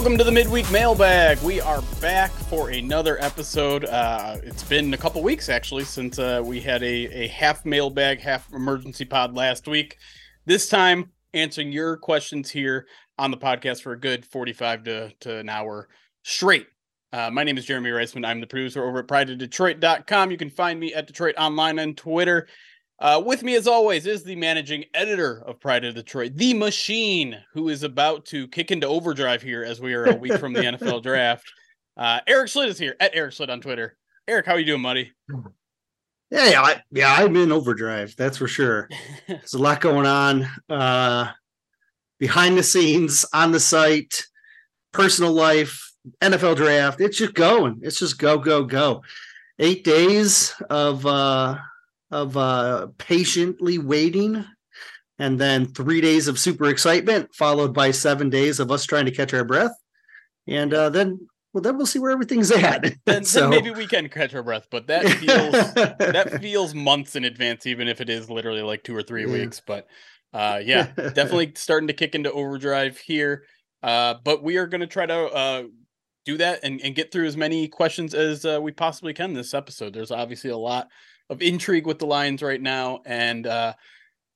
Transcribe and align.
Welcome 0.00 0.16
to 0.16 0.24
the 0.24 0.32
midweek 0.32 0.70
mailbag. 0.72 1.38
We 1.42 1.60
are 1.60 1.82
back 2.00 2.30
for 2.30 2.70
another 2.70 3.22
episode. 3.22 3.84
Uh, 3.84 4.38
it's 4.42 4.62
been 4.62 4.94
a 4.94 4.96
couple 4.96 5.22
weeks 5.22 5.50
actually 5.50 5.84
since 5.84 6.18
uh, 6.18 6.40
we 6.42 6.58
had 6.58 6.82
a, 6.82 7.24
a 7.24 7.26
half 7.26 7.66
mailbag, 7.66 8.18
half 8.18 8.50
emergency 8.54 9.04
pod 9.04 9.34
last 9.34 9.68
week. 9.68 9.98
This 10.46 10.70
time, 10.70 11.10
answering 11.34 11.70
your 11.70 11.98
questions 11.98 12.50
here 12.50 12.86
on 13.18 13.30
the 13.30 13.36
podcast 13.36 13.82
for 13.82 13.92
a 13.92 14.00
good 14.00 14.24
45 14.24 14.84
to, 14.84 15.12
to 15.20 15.36
an 15.36 15.50
hour 15.50 15.90
straight. 16.22 16.66
Uh, 17.12 17.30
my 17.30 17.44
name 17.44 17.58
is 17.58 17.66
Jeremy 17.66 17.90
Reisman. 17.90 18.26
I'm 18.26 18.40
the 18.40 18.46
producer 18.46 18.82
over 18.82 19.00
at 19.00 19.06
prideofdetroit.com. 19.06 20.30
You 20.30 20.38
can 20.38 20.48
find 20.48 20.80
me 20.80 20.94
at 20.94 21.12
DetroitOnLion 21.12 21.78
on 21.78 21.94
Twitter 21.94 22.48
uh, 23.00 23.22
with 23.24 23.42
me, 23.42 23.54
as 23.54 23.66
always, 23.66 24.06
is 24.06 24.22
the 24.22 24.36
managing 24.36 24.84
editor 24.92 25.42
of 25.46 25.58
Pride 25.58 25.84
of 25.84 25.94
Detroit, 25.94 26.32
the 26.34 26.52
machine, 26.52 27.38
who 27.54 27.70
is 27.70 27.82
about 27.82 28.26
to 28.26 28.46
kick 28.48 28.70
into 28.70 28.86
overdrive 28.86 29.40
here 29.40 29.64
as 29.64 29.80
we 29.80 29.94
are 29.94 30.04
a 30.04 30.16
week 30.16 30.34
from 30.34 30.52
the 30.52 30.60
NFL 30.60 31.02
draft. 31.02 31.50
Uh, 31.96 32.20
Eric 32.26 32.48
Schlitt 32.48 32.68
is 32.68 32.78
here 32.78 32.96
at 33.00 33.12
Eric 33.14 33.32
Schlitt 33.32 33.48
on 33.48 33.60
Twitter. 33.60 33.96
Eric, 34.28 34.44
how 34.44 34.52
are 34.52 34.58
you 34.58 34.66
doing, 34.66 34.82
buddy? 34.82 35.12
Yeah, 36.30 36.50
yeah, 36.50 36.62
I, 36.62 36.82
yeah, 36.92 37.14
I'm 37.18 37.34
in 37.36 37.50
overdrive. 37.50 38.14
That's 38.16 38.36
for 38.36 38.46
sure. 38.46 38.88
There's 39.26 39.54
a 39.54 39.58
lot 39.58 39.80
going 39.80 40.06
on 40.06 40.46
uh, 40.68 41.30
behind 42.18 42.58
the 42.58 42.62
scenes, 42.62 43.24
on 43.32 43.50
the 43.50 43.60
site, 43.60 44.24
personal 44.92 45.32
life, 45.32 45.90
NFL 46.20 46.56
draft. 46.56 47.00
It's 47.00 47.16
just 47.16 47.34
going. 47.34 47.80
It's 47.82 47.98
just 47.98 48.18
go, 48.18 48.38
go, 48.38 48.64
go. 48.64 49.02
Eight 49.58 49.84
days 49.84 50.54
of 50.70 51.04
uh, 51.04 51.56
of 52.10 52.36
uh, 52.36 52.88
patiently 52.98 53.78
waiting 53.78 54.44
and 55.18 55.38
then 55.38 55.66
three 55.66 56.00
days 56.00 56.28
of 56.28 56.38
super 56.38 56.64
excitement 56.66 57.32
followed 57.34 57.74
by 57.74 57.90
seven 57.90 58.30
days 58.30 58.58
of 58.58 58.70
us 58.72 58.84
trying 58.84 59.04
to 59.04 59.10
catch 59.10 59.34
our 59.34 59.44
breath. 59.44 59.74
And 60.48 60.72
uh, 60.74 60.90
then 60.90 61.28
well 61.52 61.62
then 61.62 61.76
we'll 61.76 61.86
see 61.86 61.98
where 61.98 62.10
everything's 62.10 62.50
at. 62.50 62.94
Then, 63.04 63.24
so, 63.24 63.40
then 63.40 63.50
maybe 63.50 63.70
we 63.70 63.86
can 63.86 64.08
catch 64.08 64.34
our 64.34 64.42
breath 64.42 64.66
but 64.70 64.86
that 64.88 65.04
feels 65.04 65.52
that 65.74 66.38
feels 66.40 66.74
months 66.74 67.16
in 67.16 67.24
advance 67.24 67.66
even 67.66 67.86
if 67.86 68.00
it 68.00 68.08
is 68.08 68.30
literally 68.30 68.62
like 68.62 68.82
two 68.82 68.96
or 68.96 69.02
three 69.02 69.26
yeah. 69.26 69.32
weeks. 69.32 69.60
But 69.64 69.86
uh, 70.32 70.60
yeah 70.64 70.86
definitely 70.96 71.52
starting 71.56 71.88
to 71.88 71.94
kick 71.94 72.14
into 72.14 72.32
overdrive 72.32 72.98
here. 72.98 73.44
Uh, 73.82 74.14
but 74.24 74.42
we 74.42 74.56
are 74.56 74.66
going 74.66 74.82
to 74.82 74.86
try 74.86 75.06
to 75.06 75.14
uh, 75.14 75.62
do 76.24 76.36
that 76.38 76.60
and, 76.62 76.80
and 76.82 76.94
get 76.94 77.12
through 77.12 77.26
as 77.26 77.36
many 77.36 77.68
questions 77.68 78.14
as 78.14 78.44
uh, 78.44 78.58
we 78.60 78.72
possibly 78.72 79.14
can 79.14 79.32
this 79.32 79.54
episode. 79.54 79.92
There's 79.94 80.10
obviously 80.10 80.50
a 80.50 80.56
lot 80.56 80.88
of 81.30 81.40
intrigue 81.40 81.86
with 81.86 81.98
the 81.98 82.06
Lions 82.06 82.42
right 82.42 82.60
now, 82.60 83.00
and 83.06 83.46
uh, 83.46 83.72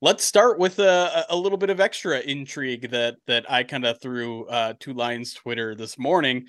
let's 0.00 0.25
start 0.25 0.59
with 0.59 0.78
a, 0.78 1.27
a 1.28 1.37
little 1.37 1.59
bit 1.59 1.71
of 1.71 1.81
extra 1.81 2.21
intrigue 2.21 2.91
that 2.91 3.16
that 3.27 3.50
I 3.50 3.65
kind 3.65 3.84
of 3.84 4.00
threw 4.00 4.47
uh, 4.47 4.75
to 4.81 4.94
Lions 4.94 5.34
Twitter 5.34 5.75
this 5.75 5.99
morning. 5.99 6.47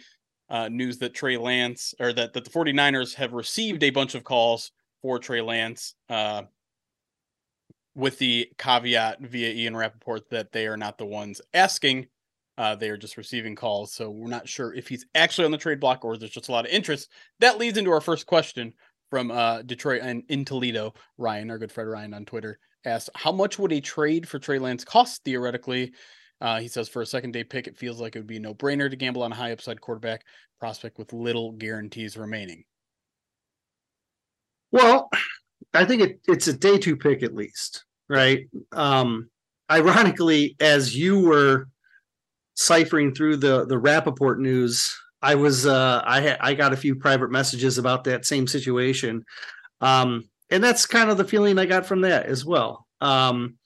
Uh, 0.47 0.69
news 0.69 0.99
that 0.99 1.15
Trey 1.15 1.37
Lance 1.37 1.95
or 1.99 2.13
that, 2.13 2.33
that 2.33 2.43
the 2.43 2.51
49ers 2.51 3.15
have 3.15 3.33
received 3.33 3.81
a 3.81 3.89
bunch 3.89 4.13
of 4.13 4.23
calls 4.23 4.71
for 5.01 5.17
Trey 5.17 5.41
Lance 5.41 5.95
uh, 6.07 6.43
with 7.95 8.19
the 8.19 8.47
caveat 8.59 9.21
via 9.21 9.51
Ian 9.51 9.75
Rapoport 9.75 10.29
that 10.29 10.51
they 10.51 10.67
are 10.67 10.77
not 10.77 10.99
the 10.99 11.05
ones 11.05 11.41
asking. 11.55 12.05
Uh, 12.59 12.75
they 12.75 12.89
are 12.89 12.97
just 12.97 13.17
receiving 13.17 13.55
calls. 13.55 13.93
So 13.93 14.11
we're 14.11 14.29
not 14.29 14.47
sure 14.47 14.73
if 14.73 14.87
he's 14.87 15.05
actually 15.15 15.45
on 15.45 15.51
the 15.51 15.57
trade 15.57 15.79
block 15.79 16.05
or 16.05 16.15
there's 16.15 16.31
just 16.31 16.49
a 16.49 16.51
lot 16.51 16.65
of 16.65 16.71
interest. 16.71 17.09
That 17.39 17.57
leads 17.57 17.77
into 17.77 17.91
our 17.91 18.01
first 18.01 18.27
question, 18.27 18.73
from 19.15 19.31
uh, 19.31 19.61
Detroit 19.61 20.01
and 20.03 20.23
in 20.27 20.43
Toledo. 20.43 20.93
Ryan, 21.17 21.49
our 21.49 21.57
good 21.57 21.71
friend 21.71 21.89
Ryan 21.89 22.13
on 22.13 22.25
Twitter, 22.25 22.59
asked, 22.83 23.09
"How 23.15 23.31
much 23.31 23.57
would 23.57 23.71
a 23.71 23.79
trade 23.79 24.27
for 24.27 24.39
Trey 24.39 24.59
Lance 24.59 24.83
cost 24.83 25.23
theoretically?" 25.23 25.93
Uh, 26.41 26.59
he 26.59 26.67
says, 26.67 26.89
"For 26.89 27.01
a 27.01 27.05
second 27.05 27.31
day 27.31 27.45
pick, 27.45 27.65
it 27.65 27.77
feels 27.77 28.01
like 28.01 28.17
it 28.17 28.19
would 28.19 28.27
be 28.27 28.35
a 28.35 28.41
no 28.41 28.53
brainer 28.53 28.89
to 28.89 28.95
gamble 28.97 29.23
on 29.23 29.31
a 29.31 29.35
high 29.35 29.53
upside 29.53 29.79
quarterback 29.79 30.25
prospect 30.59 30.97
with 30.97 31.13
little 31.13 31.53
guarantees 31.53 32.17
remaining." 32.17 32.65
Well, 34.73 35.09
I 35.73 35.85
think 35.85 36.01
it, 36.01 36.19
it's 36.27 36.49
a 36.49 36.53
day 36.53 36.77
two 36.77 36.97
pick 36.97 37.23
at 37.23 37.33
least, 37.33 37.85
right? 38.09 38.49
Um, 38.73 39.29
ironically, 39.71 40.57
as 40.59 40.93
you 40.93 41.21
were 41.21 41.69
ciphering 42.55 43.15
through 43.15 43.37
the 43.37 43.65
the 43.65 43.79
Rapoport 43.79 44.41
news 44.41 44.93
I 45.25 45.33
was 45.33 45.65
uh, 45.65 46.03
I 46.05 46.21
had 46.21 46.37
I 46.39 46.53
got 46.53 46.71
a 46.71 46.77
few 46.77 46.93
private 46.93 47.31
messages 47.31 47.79
about 47.79 48.03
that 48.03 48.27
same 48.27 48.45
situation, 48.45 49.25
um, 49.81 50.29
and 50.51 50.63
that's 50.63 50.85
kind 50.85 51.09
of 51.09 51.17
the 51.17 51.25
feeling 51.25 51.57
I 51.57 51.65
got 51.65 51.87
from 51.87 52.01
that 52.01 52.27
as 52.27 52.45
well. 52.45 52.85
Um, 53.01 53.57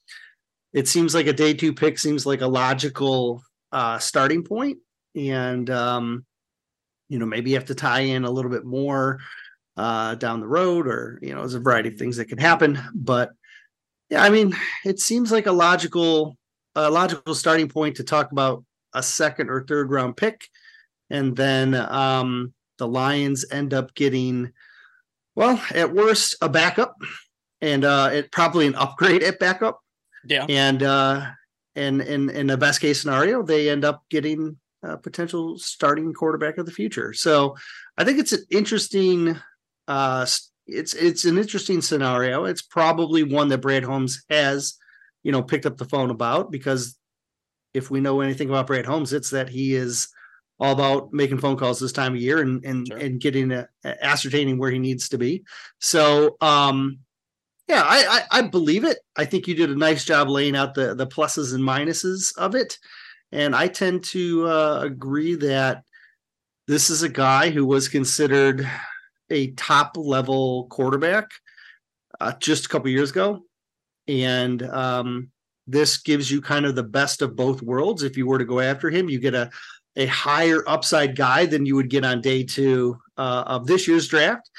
it 0.71 0.87
seems 0.87 1.13
like 1.13 1.27
a 1.27 1.33
day 1.33 1.53
two 1.53 1.73
pick 1.73 1.99
seems 1.99 2.25
like 2.25 2.39
a 2.39 2.47
logical 2.47 3.43
uh, 3.73 3.99
starting 3.99 4.45
point, 4.45 4.77
and 5.17 5.69
um, 5.69 6.25
you 7.09 7.19
know 7.19 7.25
maybe 7.25 7.49
you 7.49 7.57
have 7.57 7.65
to 7.65 7.75
tie 7.75 8.01
in 8.01 8.23
a 8.23 8.31
little 8.31 8.51
bit 8.51 8.63
more 8.63 9.19
uh, 9.75 10.15
down 10.15 10.39
the 10.39 10.47
road, 10.47 10.87
or 10.87 11.19
you 11.21 11.33
know, 11.33 11.41
there's 11.41 11.55
a 11.55 11.59
variety 11.59 11.89
of 11.89 11.95
things 11.95 12.15
that 12.15 12.29
can 12.29 12.37
happen. 12.37 12.79
But 12.95 13.31
yeah, 14.09 14.23
I 14.23 14.29
mean, 14.29 14.55
it 14.85 15.01
seems 15.01 15.29
like 15.29 15.45
a 15.45 15.51
logical 15.51 16.37
a 16.75 16.89
logical 16.89 17.35
starting 17.35 17.67
point 17.67 17.97
to 17.97 18.05
talk 18.05 18.31
about 18.31 18.63
a 18.93 19.03
second 19.03 19.49
or 19.49 19.65
third 19.65 19.91
round 19.91 20.15
pick 20.15 20.47
and 21.09 21.35
then 21.35 21.73
um, 21.73 22.53
the 22.77 22.87
Lions 22.87 23.45
end 23.51 23.73
up 23.73 23.93
getting, 23.95 24.51
well, 25.35 25.61
at 25.73 25.93
worst, 25.93 26.35
a 26.41 26.49
backup, 26.49 26.95
and 27.61 27.85
uh, 27.85 28.09
it 28.13 28.31
probably 28.31 28.67
an 28.67 28.75
upgrade 28.75 29.23
at 29.23 29.39
backup. 29.39 29.79
Yeah, 30.25 30.45
and 30.49 30.83
uh, 30.83 31.27
and 31.75 32.01
in 32.01 32.29
in 32.29 32.47
the 32.47 32.57
best 32.57 32.81
case 32.81 33.01
scenario, 33.01 33.43
they 33.43 33.69
end 33.69 33.85
up 33.85 34.03
getting 34.09 34.57
a 34.83 34.97
potential 34.97 35.57
starting 35.57 36.13
quarterback 36.13 36.57
of 36.57 36.65
the 36.65 36.71
future. 36.71 37.13
So 37.13 37.55
I 37.97 38.03
think 38.03 38.19
it's 38.19 38.33
an 38.33 38.45
interesting. 38.49 39.37
Uh, 39.87 40.25
it's 40.67 40.93
it's 40.93 41.25
an 41.25 41.37
interesting 41.37 41.81
scenario. 41.81 42.45
It's 42.45 42.61
probably 42.61 43.23
one 43.23 43.49
that 43.49 43.59
Brad 43.59 43.83
Holmes 43.83 44.23
has, 44.29 44.75
you 45.23 45.31
know, 45.31 45.41
picked 45.41 45.65
up 45.65 45.77
the 45.77 45.85
phone 45.85 46.11
about 46.11 46.51
because 46.51 46.97
if 47.73 47.89
we 47.89 47.99
know 47.99 48.21
anything 48.21 48.49
about 48.49 48.67
Brad 48.67 48.85
Holmes, 48.85 49.13
it's 49.13 49.31
that 49.31 49.49
he 49.49 49.73
is 49.73 50.09
all 50.59 50.73
about 50.73 51.13
making 51.13 51.37
phone 51.37 51.57
calls 51.57 51.79
this 51.79 51.91
time 51.91 52.13
of 52.13 52.21
year 52.21 52.39
and 52.41 52.63
and 52.65 52.87
sure. 52.87 52.97
and 52.97 53.21
getting 53.21 53.51
a, 53.51 53.67
ascertaining 53.83 54.57
where 54.57 54.71
he 54.71 54.79
needs 54.79 55.09
to 55.09 55.17
be. 55.17 55.43
So 55.79 56.37
um 56.41 56.99
yeah, 57.69 57.83
I, 57.85 58.23
I, 58.31 58.39
I 58.39 58.41
believe 58.41 58.83
it. 58.83 58.97
I 59.15 59.25
think 59.25 59.47
you 59.47 59.53
did 59.53 59.69
a 59.69 59.75
nice 59.75 60.03
job 60.03 60.27
laying 60.27 60.55
out 60.55 60.73
the 60.73 60.95
the 60.95 61.05
pluses 61.05 61.53
and 61.53 61.63
minuses 61.63 62.35
of 62.35 62.55
it, 62.55 62.79
and 63.31 63.55
I 63.55 63.67
tend 63.67 64.03
to 64.05 64.47
uh, 64.47 64.81
agree 64.81 65.35
that 65.35 65.83
this 66.67 66.89
is 66.89 67.03
a 67.03 67.09
guy 67.09 67.51
who 67.51 67.67
was 67.67 67.87
considered 67.87 68.67
a 69.29 69.51
top 69.51 69.97
level 69.97 70.65
quarterback 70.71 71.29
uh, 72.19 72.33
just 72.39 72.65
a 72.65 72.69
couple 72.69 72.89
years 72.89 73.11
ago, 73.11 73.43
and 74.07 74.63
um, 74.63 75.29
this 75.67 75.97
gives 75.97 76.31
you 76.31 76.41
kind 76.41 76.65
of 76.65 76.73
the 76.73 76.81
best 76.81 77.21
of 77.21 77.35
both 77.35 77.61
worlds. 77.61 78.01
If 78.01 78.17
you 78.17 78.25
were 78.25 78.39
to 78.39 78.45
go 78.45 78.59
after 78.59 78.89
him, 78.89 79.09
you 79.09 79.19
get 79.19 79.35
a 79.35 79.51
a 79.99 80.05
higher 80.05 80.63
upside 80.65 81.15
guy 81.15 81.45
than 81.45 81.65
you 81.65 81.75
would 81.75 81.89
get 81.89 82.05
on 82.05 82.21
day 82.21 82.41
two 82.41 82.97
uh, 83.17 83.43
of 83.45 83.67
this 83.67 83.85
year's 83.85 84.07
draft. 84.07 84.49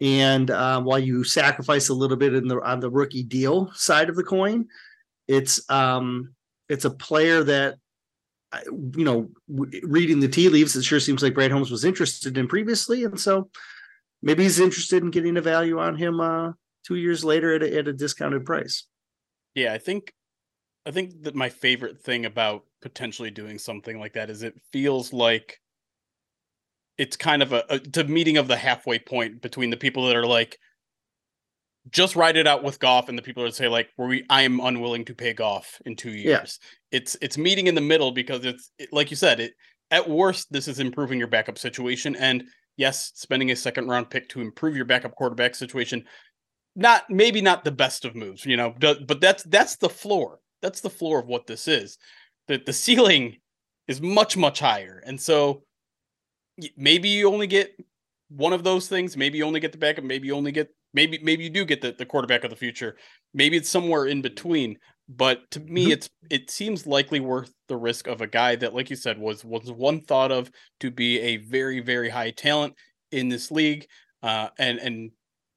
And 0.00 0.50
uh, 0.50 0.80
while 0.82 1.00
you 1.00 1.24
sacrifice 1.24 1.88
a 1.88 1.94
little 1.94 2.16
bit 2.16 2.32
in 2.32 2.46
the 2.46 2.60
on 2.60 2.80
the 2.80 2.90
rookie 2.90 3.24
deal 3.24 3.72
side 3.74 4.08
of 4.08 4.16
the 4.16 4.22
coin, 4.22 4.68
it's 5.26 5.68
um, 5.68 6.34
it's 6.68 6.84
a 6.84 6.90
player 6.90 7.42
that 7.42 7.76
you 8.68 9.04
know 9.04 9.30
reading 9.48 10.20
the 10.20 10.28
tea 10.28 10.48
leaves. 10.48 10.76
It 10.76 10.84
sure 10.84 11.00
seems 11.00 11.22
like 11.22 11.34
Brad 11.34 11.50
Holmes 11.50 11.70
was 11.70 11.84
interested 11.84 12.38
in 12.38 12.46
previously, 12.46 13.04
and 13.04 13.18
so 13.18 13.50
maybe 14.22 14.44
he's 14.44 14.60
interested 14.60 15.02
in 15.02 15.10
getting 15.10 15.36
a 15.36 15.42
value 15.42 15.80
on 15.80 15.96
him 15.96 16.20
uh, 16.20 16.52
two 16.86 16.96
years 16.96 17.24
later 17.24 17.54
at 17.54 17.62
a, 17.62 17.78
at 17.78 17.88
a 17.88 17.92
discounted 17.92 18.44
price. 18.44 18.84
Yeah, 19.54 19.72
I 19.72 19.78
think 19.78 20.12
I 20.86 20.90
think 20.90 21.22
that 21.22 21.34
my 21.34 21.48
favorite 21.48 22.00
thing 22.00 22.26
about 22.26 22.64
potentially 22.82 23.30
doing 23.30 23.58
something 23.58 23.98
like 23.98 24.12
that 24.14 24.30
is 24.30 24.42
it 24.42 24.60
feels 24.72 25.12
like 25.12 25.60
it's 26.98 27.16
kind 27.16 27.42
of 27.42 27.52
a, 27.52 27.64
a 27.70 28.04
meeting 28.04 28.36
of 28.36 28.48
the 28.48 28.56
halfway 28.56 28.98
point 28.98 29.40
between 29.40 29.70
the 29.70 29.76
people 29.76 30.06
that 30.06 30.16
are 30.16 30.26
like 30.26 30.58
just 31.90 32.16
ride 32.16 32.36
it 32.36 32.46
out 32.46 32.62
with 32.62 32.78
Goff 32.78 33.08
and 33.08 33.18
the 33.18 33.22
people 33.22 33.44
that 33.44 33.54
say 33.54 33.68
like 33.68 33.88
we 33.98 34.24
I 34.30 34.42
am 34.42 34.60
unwilling 34.60 35.04
to 35.06 35.14
pay 35.14 35.32
Goff 35.32 35.80
in 35.84 35.96
2 35.96 36.10
years. 36.10 36.58
Yeah. 36.60 36.98
It's 36.98 37.16
it's 37.20 37.38
meeting 37.38 37.66
in 37.66 37.74
the 37.74 37.80
middle 37.80 38.12
because 38.12 38.44
it's 38.44 38.70
it, 38.78 38.90
like 38.92 39.10
you 39.10 39.16
said 39.16 39.40
it 39.40 39.52
at 39.90 40.08
worst 40.08 40.52
this 40.52 40.68
is 40.68 40.80
improving 40.80 41.18
your 41.18 41.28
backup 41.28 41.58
situation 41.58 42.16
and 42.16 42.44
yes, 42.76 43.12
spending 43.14 43.50
a 43.50 43.56
second 43.56 43.88
round 43.88 44.10
pick 44.10 44.28
to 44.30 44.40
improve 44.40 44.76
your 44.76 44.84
backup 44.84 45.14
quarterback 45.14 45.54
situation 45.54 46.04
not 46.76 47.08
maybe 47.08 47.40
not 47.40 47.64
the 47.64 47.70
best 47.70 48.04
of 48.04 48.14
moves, 48.16 48.44
you 48.44 48.56
know, 48.56 48.74
but 48.80 49.20
that's 49.20 49.44
that's 49.44 49.76
the 49.76 49.88
floor. 49.88 50.40
That's 50.64 50.80
the 50.80 50.90
floor 50.90 51.20
of 51.20 51.26
what 51.26 51.46
this 51.46 51.68
is. 51.68 51.98
The 52.48 52.56
the 52.56 52.72
ceiling 52.72 53.36
is 53.86 54.00
much 54.00 54.34
much 54.34 54.60
higher. 54.60 55.02
And 55.04 55.20
so 55.20 55.62
maybe 56.74 57.10
you 57.10 57.28
only 57.28 57.46
get 57.46 57.76
one 58.30 58.54
of 58.54 58.64
those 58.64 58.88
things, 58.88 59.14
maybe 59.14 59.36
you 59.38 59.44
only 59.44 59.60
get 59.60 59.72
the 59.72 59.78
backup, 59.78 60.04
maybe 60.04 60.28
you 60.28 60.34
only 60.34 60.52
get 60.52 60.68
maybe 60.94 61.18
maybe 61.22 61.44
you 61.44 61.50
do 61.50 61.66
get 61.66 61.82
the, 61.82 61.92
the 61.92 62.06
quarterback 62.06 62.44
of 62.44 62.50
the 62.50 62.56
future. 62.56 62.96
Maybe 63.34 63.58
it's 63.58 63.68
somewhere 63.68 64.06
in 64.06 64.22
between. 64.22 64.78
But 65.06 65.50
to 65.50 65.60
me, 65.60 65.82
mm-hmm. 65.82 65.92
it's 65.92 66.08
it 66.30 66.50
seems 66.50 66.86
likely 66.86 67.20
worth 67.20 67.52
the 67.68 67.76
risk 67.76 68.06
of 68.06 68.22
a 68.22 68.26
guy 68.26 68.56
that, 68.56 68.74
like 68.74 68.88
you 68.88 68.96
said, 68.96 69.18
was 69.18 69.44
was 69.44 69.70
one 69.70 70.00
thought 70.00 70.32
of 70.32 70.50
to 70.80 70.90
be 70.90 71.20
a 71.20 71.36
very 71.36 71.80
very 71.80 72.08
high 72.08 72.30
talent 72.30 72.74
in 73.12 73.28
this 73.28 73.50
league. 73.50 73.86
Uh, 74.22 74.48
and 74.58 74.78
and 74.78 75.10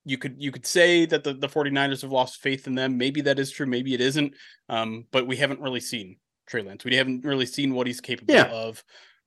you 0.07 0.17
could 0.17 0.35
you 0.37 0.53
could 0.53 0.65
say 0.65 1.05
that 1.05 1.25
the, 1.25 1.33
the 1.33 1.49
49ers 1.49 2.01
have 2.01 2.13
lost 2.13 2.41
faith 2.41 2.65
in 2.65 2.75
them. 2.75 2.97
Maybe 2.97 3.19
that 3.21 3.39
is 3.39 3.51
true, 3.51 3.65
maybe 3.65 3.93
it 3.93 3.99
isn't. 3.99 4.33
Um, 4.69 5.05
but 5.11 5.27
we 5.27 5.35
haven't 5.35 5.59
really 5.59 5.81
seen 5.81 6.15
Trey 6.47 6.61
Lance. 6.61 6.85
We 6.85 6.95
haven't 6.95 7.25
really 7.25 7.45
seen 7.45 7.73
what 7.73 7.87
he's 7.87 7.99
capable 7.99 8.33
yeah. 8.33 8.49
of. 8.49 8.83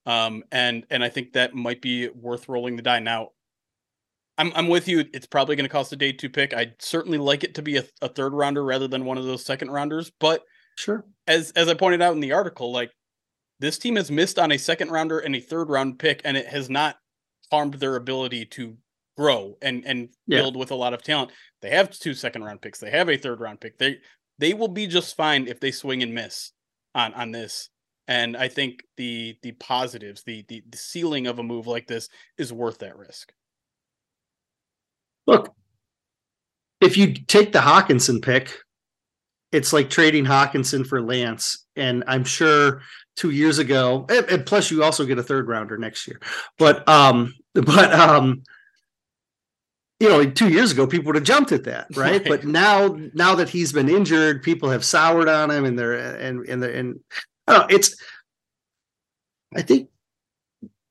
Um, 0.06 0.42
and 0.50 0.86
and 0.88 1.04
I 1.04 1.10
think 1.10 1.34
that 1.34 1.54
might 1.54 1.82
be 1.82 2.08
worth 2.08 2.48
rolling 2.48 2.76
the 2.76 2.82
die. 2.82 2.98
Now, 2.98 3.28
I'm 4.38 4.52
I'm 4.54 4.68
with 4.68 4.88
you. 4.88 5.04
It's 5.12 5.26
probably 5.26 5.54
going 5.54 5.66
to 5.66 5.72
cost 5.72 5.92
a 5.92 5.96
day 5.96 6.12
two 6.12 6.30
pick. 6.30 6.54
I'd 6.54 6.80
certainly 6.80 7.18
like 7.18 7.44
it 7.44 7.54
to 7.56 7.62
be 7.62 7.76
a, 7.76 7.84
a 8.00 8.08
third 8.08 8.32
rounder 8.32 8.64
rather 8.64 8.88
than 8.88 9.04
one 9.04 9.18
of 9.18 9.24
those 9.24 9.44
second 9.44 9.70
rounders. 9.70 10.10
But 10.18 10.42
sure, 10.76 11.04
as 11.26 11.50
as 11.52 11.68
I 11.68 11.74
pointed 11.74 12.00
out 12.00 12.14
in 12.14 12.20
the 12.20 12.32
article, 12.32 12.72
like 12.72 12.90
this 13.58 13.76
team 13.76 13.96
has 13.96 14.10
missed 14.10 14.38
on 14.38 14.50
a 14.50 14.56
second 14.56 14.90
rounder 14.90 15.18
and 15.18 15.36
a 15.36 15.40
third 15.40 15.68
round 15.68 15.98
pick, 15.98 16.22
and 16.24 16.38
it 16.38 16.46
has 16.46 16.70
not 16.70 16.96
harmed 17.50 17.74
their 17.74 17.96
ability 17.96 18.46
to 18.46 18.78
grow 19.16 19.56
and 19.62 19.84
and 19.86 20.08
yeah. 20.26 20.40
build 20.40 20.56
with 20.56 20.70
a 20.70 20.74
lot 20.74 20.94
of 20.94 21.02
talent. 21.02 21.30
They 21.62 21.70
have 21.70 21.90
two 21.90 22.14
second 22.14 22.44
round 22.44 22.60
picks. 22.60 22.78
They 22.78 22.90
have 22.90 23.08
a 23.08 23.16
third 23.16 23.40
round 23.40 23.60
pick. 23.60 23.78
They 23.78 23.98
they 24.38 24.54
will 24.54 24.68
be 24.68 24.86
just 24.86 25.16
fine 25.16 25.46
if 25.46 25.60
they 25.60 25.70
swing 25.70 26.02
and 26.02 26.14
miss 26.14 26.52
on 26.94 27.14
on 27.14 27.30
this. 27.30 27.68
And 28.08 28.36
I 28.36 28.48
think 28.48 28.82
the 28.96 29.36
the 29.42 29.52
positives, 29.52 30.22
the 30.24 30.44
the, 30.48 30.62
the 30.68 30.78
ceiling 30.78 31.26
of 31.26 31.38
a 31.38 31.42
move 31.42 31.66
like 31.66 31.86
this 31.86 32.08
is 32.38 32.52
worth 32.52 32.78
that 32.78 32.96
risk. 32.96 33.32
Look, 35.26 35.54
if 36.80 36.96
you 36.96 37.14
take 37.14 37.52
the 37.52 37.60
Hockenson 37.60 38.22
pick, 38.22 38.58
it's 39.52 39.72
like 39.72 39.90
trading 39.90 40.24
Hockenson 40.24 40.86
for 40.86 41.02
Lance. 41.02 41.66
And 41.76 42.04
I'm 42.06 42.24
sure 42.24 42.82
two 43.16 43.30
years 43.30 43.58
ago, 43.58 44.06
and, 44.08 44.26
and 44.30 44.46
plus 44.46 44.70
you 44.70 44.82
also 44.82 45.04
get 45.04 45.18
a 45.18 45.22
third 45.22 45.48
rounder 45.48 45.76
next 45.76 46.08
year. 46.08 46.20
But 46.58 46.88
um, 46.88 47.34
but 47.54 47.92
um 47.92 48.42
you 50.00 50.08
know, 50.08 50.24
two 50.24 50.48
years 50.48 50.72
ago, 50.72 50.86
people 50.86 51.06
would 51.06 51.16
have 51.16 51.24
jumped 51.24 51.52
at 51.52 51.64
that, 51.64 51.86
right? 51.94 52.12
right? 52.12 52.24
But 52.24 52.44
now, 52.44 52.98
now 53.12 53.34
that 53.34 53.50
he's 53.50 53.70
been 53.70 53.88
injured, 53.88 54.42
people 54.42 54.70
have 54.70 54.84
soured 54.84 55.28
on 55.28 55.50
him, 55.50 55.66
and 55.66 55.78
they're 55.78 55.92
and 55.92 56.48
and 56.48 56.62
they're, 56.62 56.72
and 56.72 57.00
I 57.46 57.52
don't 57.52 57.70
know. 57.70 57.76
It's, 57.76 57.94
I 59.54 59.60
think 59.60 59.90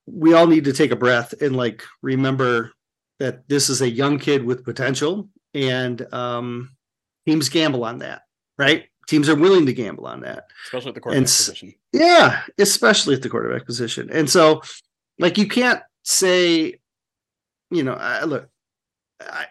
we 0.06 0.34
all 0.34 0.46
need 0.46 0.66
to 0.66 0.74
take 0.74 0.92
a 0.92 0.96
breath 0.96 1.34
and 1.42 1.56
like 1.56 1.84
remember 2.02 2.72
that 3.20 3.48
this 3.50 3.70
is 3.70 3.82
a 3.82 3.90
young 3.90 4.20
kid 4.20 4.46
with 4.46 4.64
potential, 4.64 5.28
and 5.56 6.06
um, 6.14 6.76
teams 7.26 7.50
gamble 7.50 7.84
on 7.84 8.00
that, 8.00 8.22
right? 8.60 8.86
Teams 9.08 9.28
are 9.28 9.36
willing 9.36 9.66
to 9.66 9.74
gamble 9.74 10.06
on 10.06 10.22
that, 10.22 10.46
especially 10.66 10.90
at 10.90 10.96
the 10.96 11.02
quarterback 11.02 11.18
and, 11.18 11.26
position. 11.26 11.74
Yeah, 11.92 12.42
especially 12.60 13.16
at 13.16 13.24
the 13.24 13.30
quarterback 13.30 13.66
position, 13.66 14.12
and 14.12 14.30
so 14.30 14.62
like 15.18 15.40
you 15.40 15.48
can't 15.48 15.82
say, 16.04 16.76
you 17.72 17.82
know, 17.84 17.94
I, 17.94 18.26
look 18.26 18.50
I, 19.22 19.46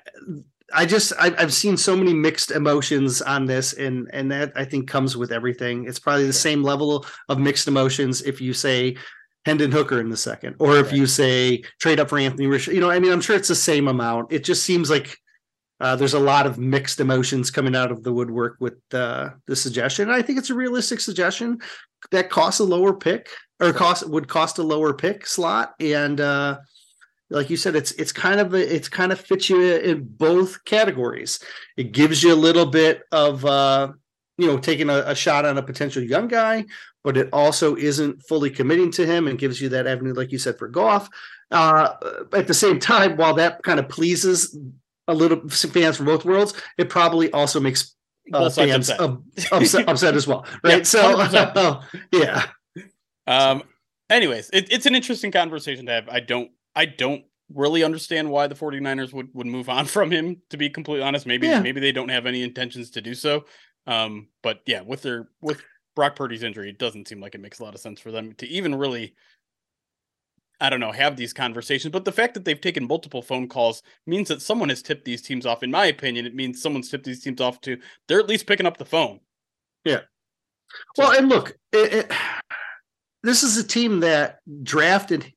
I 0.72 0.86
just 0.86 1.12
I, 1.18 1.30
have 1.40 1.52
seen 1.52 1.76
so 1.76 1.96
many 1.96 2.12
mixed 2.12 2.50
emotions 2.50 3.22
on 3.22 3.46
this, 3.46 3.72
and 3.72 4.08
and 4.12 4.30
that 4.30 4.52
I 4.54 4.64
think 4.64 4.88
comes 4.88 5.16
with 5.16 5.32
everything. 5.32 5.86
It's 5.86 5.98
probably 5.98 6.26
the 6.26 6.32
same 6.32 6.62
level 6.62 7.06
of 7.28 7.38
mixed 7.38 7.68
emotions 7.68 8.22
if 8.22 8.40
you 8.40 8.52
say 8.52 8.96
Hendon 9.44 9.72
Hooker 9.72 10.00
in 10.00 10.10
the 10.10 10.16
second, 10.16 10.56
or 10.58 10.76
if 10.76 10.92
you 10.92 11.06
say 11.06 11.62
trade 11.80 12.00
up 12.00 12.10
for 12.10 12.18
Anthony 12.18 12.46
Rich. 12.46 12.68
You 12.68 12.80
know, 12.80 12.90
I 12.90 12.98
mean, 12.98 13.12
I'm 13.12 13.20
sure 13.20 13.36
it's 13.36 13.48
the 13.48 13.54
same 13.54 13.88
amount. 13.88 14.32
It 14.32 14.44
just 14.44 14.62
seems 14.62 14.90
like 14.90 15.16
uh, 15.80 15.96
there's 15.96 16.14
a 16.14 16.20
lot 16.20 16.46
of 16.46 16.58
mixed 16.58 17.00
emotions 17.00 17.50
coming 17.50 17.74
out 17.74 17.90
of 17.90 18.02
the 18.02 18.12
woodwork 18.12 18.56
with 18.60 18.78
uh, 18.92 19.30
the 19.46 19.56
suggestion. 19.56 20.10
I 20.10 20.22
think 20.22 20.38
it's 20.38 20.50
a 20.50 20.54
realistic 20.54 21.00
suggestion 21.00 21.60
that 22.10 22.30
costs 22.30 22.60
a 22.60 22.64
lower 22.64 22.92
pick 22.92 23.28
or 23.60 23.72
cost 23.72 24.08
would 24.08 24.28
cost 24.28 24.58
a 24.58 24.62
lower 24.62 24.92
pick 24.92 25.26
slot, 25.26 25.74
and 25.80 26.20
uh, 26.20 26.58
like 27.30 27.50
you 27.50 27.56
said, 27.56 27.76
it's 27.76 27.92
it's 27.92 28.12
kind 28.12 28.40
of 28.40 28.54
it's 28.54 28.88
kind 28.88 29.12
of 29.12 29.20
fits 29.20 29.50
you 29.50 29.60
in 29.60 30.04
both 30.04 30.64
categories. 30.64 31.40
It 31.76 31.92
gives 31.92 32.22
you 32.22 32.32
a 32.32 32.36
little 32.36 32.66
bit 32.66 33.02
of 33.12 33.44
uh, 33.44 33.92
you 34.38 34.46
know 34.46 34.58
taking 34.58 34.88
a, 34.88 34.98
a, 34.98 35.14
shot 35.14 35.44
on 35.44 35.58
a 35.58 35.62
potential 35.62 36.02
young 36.02 36.28
guy, 36.28 36.64
but 37.04 37.16
it 37.16 37.28
also 37.32 37.76
isn't 37.76 38.22
fully 38.22 38.50
committing 38.50 38.90
to 38.92 39.04
him 39.04 39.28
and 39.28 39.38
gives 39.38 39.60
you 39.60 39.68
that 39.70 39.86
avenue, 39.86 40.14
like 40.14 40.32
you 40.32 40.38
said, 40.38 40.58
for 40.58 40.68
Goff. 40.68 41.08
Uh, 41.50 41.94
at 42.32 42.46
the 42.46 42.54
same 42.54 42.78
time, 42.78 43.16
while 43.16 43.34
that 43.34 43.62
kind 43.62 43.78
of 43.78 43.88
pleases 43.88 44.56
a 45.06 45.14
little 45.14 45.48
fans 45.48 45.96
from 45.96 46.06
both 46.06 46.24
worlds, 46.24 46.54
it 46.78 46.88
probably 46.88 47.30
also 47.32 47.60
makes 47.60 47.94
uh, 48.32 48.48
fans 48.50 48.90
upset. 48.90 49.52
upset, 49.52 49.88
upset 49.88 50.14
as 50.14 50.26
well, 50.26 50.46
right? 50.62 50.78
Yeah, 50.78 50.82
so 50.82 51.20
uh, 51.20 51.82
yeah. 52.12 52.46
Um. 53.26 53.62
Anyways, 54.10 54.48
it, 54.54 54.72
it's 54.72 54.86
an 54.86 54.94
interesting 54.94 55.30
conversation 55.30 55.84
to 55.84 55.92
have. 55.92 56.08
I 56.08 56.20
don't 56.20 56.50
I 56.78 56.84
don't 56.84 57.24
really 57.52 57.82
understand 57.82 58.30
why 58.30 58.46
the 58.46 58.54
49ers 58.54 59.12
would 59.12 59.28
would 59.34 59.48
move 59.48 59.68
on 59.68 59.84
from 59.96 60.10
him 60.10 60.40
to 60.50 60.56
be 60.56 60.70
completely 60.70 61.04
honest. 61.04 61.26
Maybe 61.26 61.48
yeah. 61.48 61.60
maybe 61.60 61.80
they 61.80 61.92
don't 61.92 62.08
have 62.08 62.24
any 62.24 62.42
intentions 62.42 62.90
to 62.90 63.02
do 63.02 63.14
so. 63.14 63.44
Um 63.86 64.28
but 64.42 64.60
yeah 64.64 64.82
with 64.82 65.02
their 65.02 65.28
with 65.40 65.60
Brock 65.96 66.14
Purdy's 66.14 66.44
injury 66.44 66.70
it 66.70 66.78
doesn't 66.78 67.08
seem 67.08 67.20
like 67.20 67.34
it 67.34 67.40
makes 67.40 67.58
a 67.58 67.64
lot 67.64 67.74
of 67.74 67.80
sense 67.80 68.00
for 68.00 68.12
them 68.12 68.32
to 68.34 68.46
even 68.46 68.76
really 68.76 69.14
I 70.60 70.70
don't 70.70 70.80
know 70.80 70.92
have 70.92 71.16
these 71.16 71.32
conversations. 71.32 71.92
But 71.92 72.04
the 72.04 72.12
fact 72.12 72.34
that 72.34 72.44
they've 72.44 72.60
taken 72.60 72.86
multiple 72.86 73.22
phone 73.22 73.48
calls 73.48 73.82
means 74.06 74.28
that 74.28 74.42
someone 74.42 74.68
has 74.68 74.82
tipped 74.82 75.04
these 75.04 75.22
teams 75.22 75.46
off. 75.46 75.64
In 75.64 75.70
my 75.72 75.86
opinion 75.86 76.26
it 76.26 76.34
means 76.34 76.62
someone's 76.62 76.90
tipped 76.90 77.04
these 77.04 77.24
teams 77.24 77.40
off 77.40 77.60
to 77.62 77.76
they're 78.06 78.20
at 78.20 78.28
least 78.28 78.46
picking 78.46 78.66
up 78.66 78.76
the 78.76 78.84
phone. 78.84 79.18
Yeah. 79.84 80.02
Well 80.96 81.10
and 81.10 81.28
look 81.28 81.56
it, 81.72 81.92
it, 81.92 82.12
this 83.24 83.42
is 83.42 83.56
a 83.56 83.66
team 83.66 84.00
that 84.00 84.38
drafted 84.62 85.32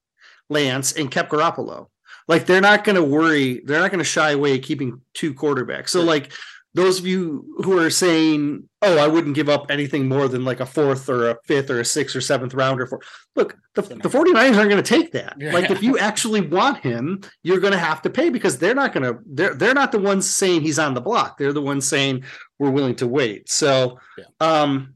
Lance 0.51 0.93
and 0.93 1.09
kept 1.09 1.31
Garoppolo. 1.31 1.87
Like 2.27 2.45
they're 2.45 2.61
not 2.61 2.83
going 2.83 2.95
to 2.95 3.03
worry. 3.03 3.61
They're 3.65 3.79
not 3.79 3.91
going 3.91 3.99
to 3.99 4.05
shy 4.05 4.31
away 4.31 4.59
keeping 4.59 5.01
two 5.13 5.33
quarterbacks. 5.33 5.89
So 5.89 6.01
like 6.01 6.31
those 6.73 6.99
of 6.99 7.05
you 7.05 7.45
who 7.57 7.77
are 7.77 7.89
saying, 7.89 8.69
"Oh, 8.81 8.97
I 8.97 9.07
wouldn't 9.07 9.35
give 9.35 9.49
up 9.49 9.69
anything 9.69 10.07
more 10.07 10.29
than 10.29 10.45
like 10.45 10.61
a 10.61 10.65
fourth 10.65 11.09
or 11.09 11.29
a 11.29 11.37
fifth 11.45 11.69
or 11.69 11.81
a 11.81 11.85
sixth 11.85 12.15
or 12.15 12.21
seventh 12.21 12.53
rounder 12.53 12.85
for," 12.87 13.01
look, 13.35 13.57
the, 13.75 13.81
the 13.81 14.09
49ers 14.09 14.55
aren't 14.55 14.69
going 14.69 14.81
to 14.81 14.83
take 14.83 15.11
that. 15.11 15.35
Yeah. 15.37 15.53
Like 15.53 15.69
if 15.69 15.83
you 15.83 15.97
actually 15.97 16.41
want 16.41 16.77
him, 16.77 17.21
you're 17.43 17.59
going 17.59 17.73
to 17.73 17.79
have 17.79 18.01
to 18.03 18.09
pay 18.09 18.29
because 18.29 18.57
they're 18.57 18.75
not 18.75 18.93
going 18.93 19.03
to. 19.03 19.19
They're 19.25 19.53
they're 19.53 19.73
not 19.73 19.91
the 19.91 19.99
ones 19.99 20.29
saying 20.29 20.61
he's 20.61 20.79
on 20.79 20.93
the 20.93 21.01
block. 21.01 21.37
They're 21.37 21.53
the 21.53 21.61
ones 21.61 21.85
saying 21.85 22.23
we're 22.57 22.71
willing 22.71 22.95
to 22.97 23.07
wait. 23.07 23.49
So, 23.49 23.99
yeah. 24.17 24.25
um, 24.39 24.93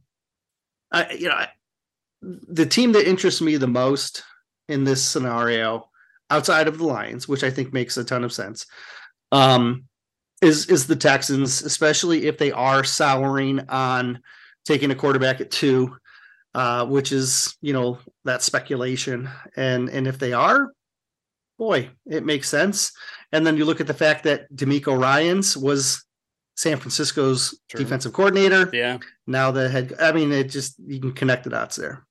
I 0.91 1.11
you 1.11 1.27
know, 1.27 1.35
I, 1.35 1.49
the 2.21 2.65
team 2.65 2.93
that 2.93 3.09
interests 3.09 3.41
me 3.41 3.57
the 3.57 3.67
most 3.67 4.23
in 4.67 4.83
this 4.83 5.03
scenario 5.03 5.89
outside 6.29 6.67
of 6.67 6.77
the 6.77 6.85
Lions, 6.85 7.27
which 7.27 7.43
I 7.43 7.49
think 7.49 7.73
makes 7.73 7.97
a 7.97 8.03
ton 8.03 8.23
of 8.23 8.33
sense, 8.33 8.65
um, 9.31 9.85
is 10.41 10.67
is 10.67 10.87
the 10.87 10.95
Texans, 10.95 11.61
especially 11.61 12.27
if 12.27 12.37
they 12.37 12.51
are 12.51 12.83
souring 12.83 13.61
on 13.69 14.21
taking 14.65 14.91
a 14.91 14.95
quarterback 14.95 15.41
at 15.41 15.51
two, 15.51 15.95
uh, 16.53 16.85
which 16.85 17.11
is 17.11 17.55
you 17.61 17.73
know 17.73 17.99
that 18.23 18.41
speculation, 18.41 19.29
and 19.55 19.89
and 19.89 20.07
if 20.07 20.19
they 20.19 20.33
are, 20.33 20.71
boy, 21.57 21.89
it 22.05 22.25
makes 22.25 22.49
sense. 22.49 22.91
And 23.31 23.45
then 23.45 23.57
you 23.57 23.65
look 23.65 23.81
at 23.81 23.87
the 23.87 23.93
fact 23.93 24.23
that 24.23 24.51
DeMeco 24.53 24.99
Ryans 24.99 25.57
was 25.57 26.05
San 26.55 26.77
Francisco's 26.77 27.59
defensive 27.69 28.13
coordinator. 28.13 28.69
Yeah. 28.71 28.99
Now 29.27 29.51
the 29.51 29.69
head. 29.69 29.93
I 29.99 30.11
mean, 30.11 30.31
it 30.31 30.45
just 30.45 30.75
you 30.85 30.99
can 30.99 31.13
connect 31.13 31.43
the 31.43 31.49
dots 31.49 31.75
there. 31.75 32.05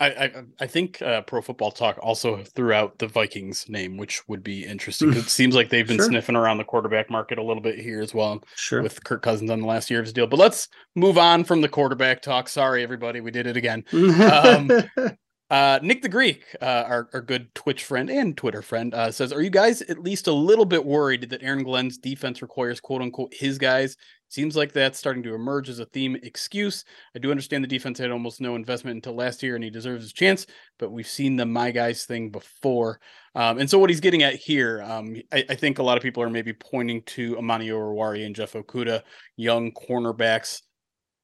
I, 0.00 0.06
I, 0.06 0.32
I 0.60 0.66
think 0.66 1.02
uh, 1.02 1.22
Pro 1.22 1.42
Football 1.42 1.72
Talk 1.72 1.98
also 2.00 2.44
threw 2.44 2.72
out 2.72 2.98
the 2.98 3.08
Vikings 3.08 3.68
name, 3.68 3.96
which 3.96 4.26
would 4.28 4.44
be 4.44 4.64
interesting. 4.64 5.12
it 5.12 5.24
seems 5.24 5.54
like 5.54 5.70
they've 5.70 5.86
been 5.86 5.96
sure. 5.96 6.06
sniffing 6.06 6.36
around 6.36 6.58
the 6.58 6.64
quarterback 6.64 7.10
market 7.10 7.38
a 7.38 7.42
little 7.42 7.62
bit 7.62 7.78
here 7.78 8.00
as 8.00 8.14
well. 8.14 8.40
Sure. 8.54 8.80
With 8.82 9.02
Kirk 9.02 9.22
Cousins 9.22 9.50
on 9.50 9.60
the 9.60 9.66
last 9.66 9.90
year 9.90 9.98
of 9.98 10.06
his 10.06 10.12
deal. 10.12 10.28
But 10.28 10.38
let's 10.38 10.68
move 10.94 11.18
on 11.18 11.42
from 11.42 11.62
the 11.62 11.68
quarterback 11.68 12.22
talk. 12.22 12.48
Sorry, 12.48 12.82
everybody, 12.82 13.20
we 13.20 13.32
did 13.32 13.46
it 13.46 13.56
again. 13.56 13.84
Um, 13.92 14.70
uh, 15.50 15.80
Nick 15.82 16.02
the 16.02 16.08
Greek, 16.08 16.44
uh, 16.62 16.84
our, 16.86 17.08
our 17.12 17.20
good 17.20 17.52
Twitch 17.56 17.82
friend 17.82 18.08
and 18.08 18.36
Twitter 18.36 18.62
friend, 18.62 18.94
uh, 18.94 19.10
says, 19.10 19.32
Are 19.32 19.42
you 19.42 19.50
guys 19.50 19.82
at 19.82 19.98
least 19.98 20.28
a 20.28 20.32
little 20.32 20.64
bit 20.64 20.84
worried 20.84 21.28
that 21.30 21.42
Aaron 21.42 21.64
Glenn's 21.64 21.98
defense 21.98 22.40
requires 22.40 22.80
quote 22.80 23.02
unquote 23.02 23.34
his 23.34 23.58
guys? 23.58 23.96
Seems 24.30 24.56
like 24.56 24.72
that's 24.72 24.98
starting 24.98 25.22
to 25.22 25.34
emerge 25.34 25.70
as 25.70 25.78
a 25.78 25.86
theme 25.86 26.16
excuse. 26.22 26.84
I 27.16 27.18
do 27.18 27.30
understand 27.30 27.64
the 27.64 27.68
defense 27.68 27.98
had 27.98 28.10
almost 28.10 28.40
no 28.40 28.56
investment 28.56 28.96
until 28.96 29.14
last 29.14 29.42
year 29.42 29.54
and 29.54 29.64
he 29.64 29.70
deserves 29.70 30.04
his 30.04 30.12
chance, 30.12 30.46
but 30.78 30.92
we've 30.92 31.08
seen 31.08 31.36
the 31.36 31.46
my 31.46 31.70
guys 31.70 32.04
thing 32.04 32.28
before. 32.30 33.00
Um, 33.34 33.58
and 33.58 33.70
so 33.70 33.78
what 33.78 33.88
he's 33.88 34.00
getting 34.00 34.22
at 34.22 34.34
here, 34.34 34.82
um, 34.82 35.16
I, 35.32 35.44
I, 35.48 35.54
think 35.54 35.78
a 35.78 35.82
lot 35.82 35.96
of 35.96 36.02
people 36.02 36.22
are 36.22 36.28
maybe 36.28 36.52
pointing 36.52 37.02
to 37.02 37.38
Amani 37.38 37.68
Oruwariye 37.68 38.26
and 38.26 38.34
Jeff 38.34 38.52
Okudah, 38.52 39.02
young 39.36 39.72
cornerbacks. 39.72 40.60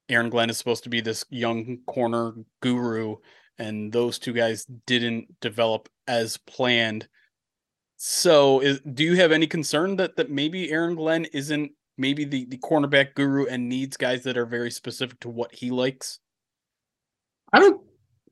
Aaron 0.09 0.31
Glenn 0.31 0.49
is 0.51 0.57
supposed 0.57 0.85
to 0.85 0.91
be 0.91 1.01
this 1.01 1.25
young 1.29 1.79
corner 1.87 2.33
guru 2.61 3.17
and 3.59 3.93
those 3.93 4.19
two 4.19 4.33
guys 4.33 4.67
didn't 4.87 5.41
develop 5.41 5.89
as 6.07 6.37
planned. 6.39 7.09
So, 7.97 8.61
is, 8.61 8.81
do 8.81 9.05
you 9.05 9.15
have 9.17 9.33
any 9.33 9.47
concern 9.47 9.97
that 9.97 10.17
that 10.17 10.31
maybe 10.31 10.71
Aaron 10.71 10.95
Glenn 10.95 11.25
isn't 11.27 11.73
maybe 11.97 12.25
the 12.25 12.45
the 12.47 12.59
cornerback 12.59 13.15
guru 13.15 13.47
and 13.47 13.69
needs 13.69 13.97
guys 13.97 14.23
that 14.25 14.37
are 14.37 14.47
very 14.47 14.71
specific 14.71 15.21
to 15.21 15.29
what 15.29 15.55
he 15.55 15.71
likes? 15.71 16.19
I 17.53 17.61
don't. 17.61 17.81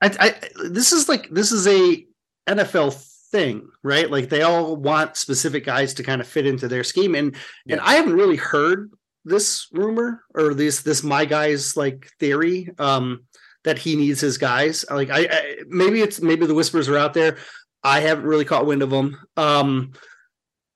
I, 0.01 0.11
I 0.19 0.69
this 0.69 0.93
is 0.93 1.09
like 1.09 1.29
this 1.31 1.53
is 1.53 1.67
a 1.67 2.07
NFL 2.49 2.95
thing, 3.31 3.69
right? 3.83 4.11
Like 4.11 4.29
they 4.29 4.43
all 4.43 4.77
want 4.77 5.17
specific 5.17 5.65
guys 5.65 5.95
to 5.95 6.03
kind 6.03 6.21
of 6.21 6.27
fit 6.27 6.47
into 6.47 6.69
their 6.69 6.85
scheme, 6.85 7.15
and 7.15 7.35
yeah. 7.67 7.75
and 7.75 7.81
I 7.81 7.95
haven't 7.95 8.15
really 8.15 8.37
heard 8.37 8.93
this 9.25 9.69
rumor 9.73 10.25
or 10.35 10.55
this 10.55 10.83
this 10.83 11.03
my 11.03 11.25
guys 11.25 11.77
like 11.77 12.11
theory. 12.19 12.69
Um, 12.79 13.25
that 13.65 13.79
he 13.79 13.97
needs 13.97 14.21
his 14.21 14.39
guys. 14.39 14.85
Like 14.91 15.11
I, 15.11 15.29
I, 15.31 15.57
maybe 15.69 16.01
it's 16.01 16.21
maybe 16.21 16.47
the 16.47 16.55
whispers 16.55 16.89
are 16.89 16.99
out 16.99 17.15
there. 17.15 17.39
I 17.85 18.01
haven't 18.01 18.25
really 18.25 18.45
caught 18.45 18.67
wind 18.67 18.83
of 18.83 18.91
them. 18.91 19.19
Um, 19.37 19.93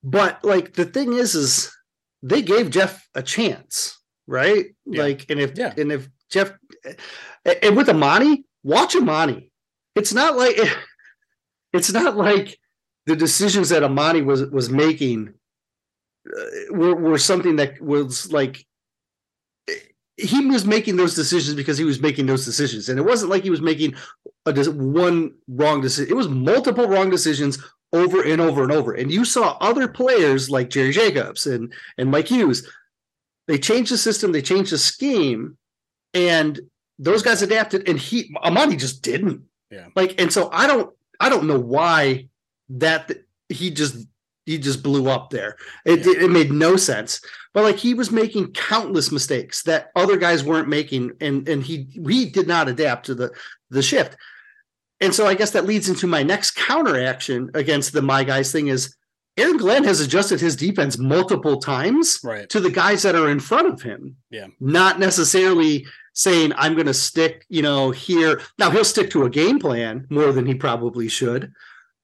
but 0.03 0.45
like 0.45 0.75
the 0.75 0.85
thing 0.85 1.13
is, 1.13 1.35
is 1.35 1.76
they 2.29 2.43
gave 2.43 2.71
Jeff 2.71 3.09
a 3.15 3.23
chance, 3.23 4.01
right? 4.27 4.67
Yeah. 4.85 5.03
Like, 5.03 5.31
and 5.31 5.41
if 5.41 5.57
yeah. 5.57 5.73
and 5.77 5.93
if 5.93 6.09
Jeff 6.31 6.53
and 7.63 7.77
with 7.77 7.89
Amani, 7.89 8.45
watch 8.65 8.97
Amani. 8.97 9.51
It's 9.95 10.13
not 10.13 10.37
like 10.37 10.59
it's 11.73 11.93
not 11.93 12.17
like 12.17 12.59
the 13.07 13.17
decisions 13.17 13.69
that 13.69 13.85
Amani 13.85 14.23
was 14.23 14.45
was 14.47 14.69
making 14.69 15.35
uh, 16.27 16.43
were, 16.71 16.95
were 16.97 17.19
something 17.19 17.57
that 17.57 17.81
was 17.81 18.33
like 18.33 18.67
he 20.17 20.47
was 20.47 20.65
making 20.65 20.97
those 20.97 21.15
decisions 21.15 21.55
because 21.55 21.79
he 21.79 21.85
was 21.85 22.01
making 22.01 22.27
those 22.27 22.45
decisions, 22.45 22.89
and 22.89 22.99
it 22.99 23.03
wasn't 23.03 23.31
like 23.31 23.43
he 23.43 23.51
was 23.51 23.61
making 23.61 23.95
a 24.47 24.53
one 24.73 25.35
wrong 25.47 25.81
decision. 25.81 26.11
It 26.11 26.17
was 26.17 26.29
multiple 26.29 26.89
wrong 26.89 27.11
decisions 27.11 27.63
over 27.97 28.23
and 28.23 28.41
over 28.41 28.63
and 28.63 28.73
over. 28.73 28.93
And 28.93 29.11
you 29.11 29.25
saw 29.25 29.57
other 29.61 29.89
players 29.89 30.51
like 30.51 30.71
Jerry 30.71 30.93
Jacobs 30.93 31.47
and 31.47 31.73
and 31.99 32.11
Mike 32.11 32.29
Hughes. 32.29 32.69
They 33.49 33.59
changed 33.59 33.93
the 33.93 33.99
system, 33.99 34.33
they 34.33 34.43
changed 34.43 34.73
the 34.73 34.79
scheme, 34.79 35.57
and 36.15 36.61
those 36.99 37.23
guys 37.23 37.43
adapted. 37.43 37.89
And 37.89 37.99
he 37.99 38.35
Amani 38.37 38.77
just 38.77 39.03
didn't. 39.03 39.43
Yeah. 39.71 39.89
Like, 39.95 40.21
and 40.21 40.33
so 40.33 40.51
I 40.53 40.67
don't 40.67 40.95
I 41.21 41.29
don't 41.29 41.47
know 41.47 41.59
why 41.59 42.29
that 42.69 43.11
he 43.49 43.71
just 43.71 44.07
he 44.45 44.59
just 44.59 44.83
blew 44.83 45.09
up 45.11 45.31
there. 45.31 45.57
It, 45.85 46.07
yeah. 46.07 46.25
it 46.25 46.31
made 46.31 46.53
no 46.53 46.77
sense. 46.77 47.21
But 47.53 47.65
like 47.65 47.77
he 47.77 47.95
was 47.95 48.11
making 48.11 48.53
countless 48.53 49.11
mistakes 49.11 49.63
that 49.65 49.91
other 49.97 50.17
guys 50.17 50.45
weren't 50.45 50.69
making, 50.69 51.13
and 51.21 51.49
and 51.49 51.63
he 51.63 51.89
he 52.07 52.27
did 52.27 52.47
not 52.47 52.69
adapt 52.69 53.07
to 53.07 53.15
the 53.15 53.33
the 53.71 53.83
shift. 53.83 54.17
And 55.01 55.15
so 55.15 55.27
I 55.27 55.35
guess 55.35 55.51
that 55.51 55.67
leads 55.67 55.89
into 55.89 56.07
my 56.07 56.23
next 56.23 56.53
counteraction 56.53 57.51
against 57.55 57.93
the 57.93 58.03
my 58.03 58.25
guys 58.25 58.51
thing 58.51 58.69
is 58.69 58.97
Aaron 59.37 59.59
Glenn 59.59 59.85
has 59.85 60.01
adjusted 60.01 60.41
his 60.41 60.57
defense 60.57 60.97
multiple 60.97 61.61
times 61.61 62.19
right. 62.25 62.49
to 62.49 62.61
the 62.61 62.71
guys 62.71 63.03
that 63.03 63.15
are 63.15 63.31
in 63.31 63.41
front 63.41 63.69
of 63.69 63.83
him. 63.83 64.17
Yeah. 64.31 64.47
Not 64.61 64.99
necessarily 64.99 65.87
saying 66.15 66.53
I'm 66.57 66.75
going 66.75 66.87
to 66.87 66.95
stick, 66.95 67.45
you 67.51 67.61
know, 67.61 67.91
here. 67.91 68.41
Now 68.59 68.71
he'll 68.71 68.85
stick 68.85 69.11
to 69.11 69.25
a 69.25 69.31
game 69.31 69.59
plan 69.59 70.07
more 70.09 70.33
than 70.33 70.47
he 70.47 70.55
probably 70.55 71.09
should, 71.09 71.53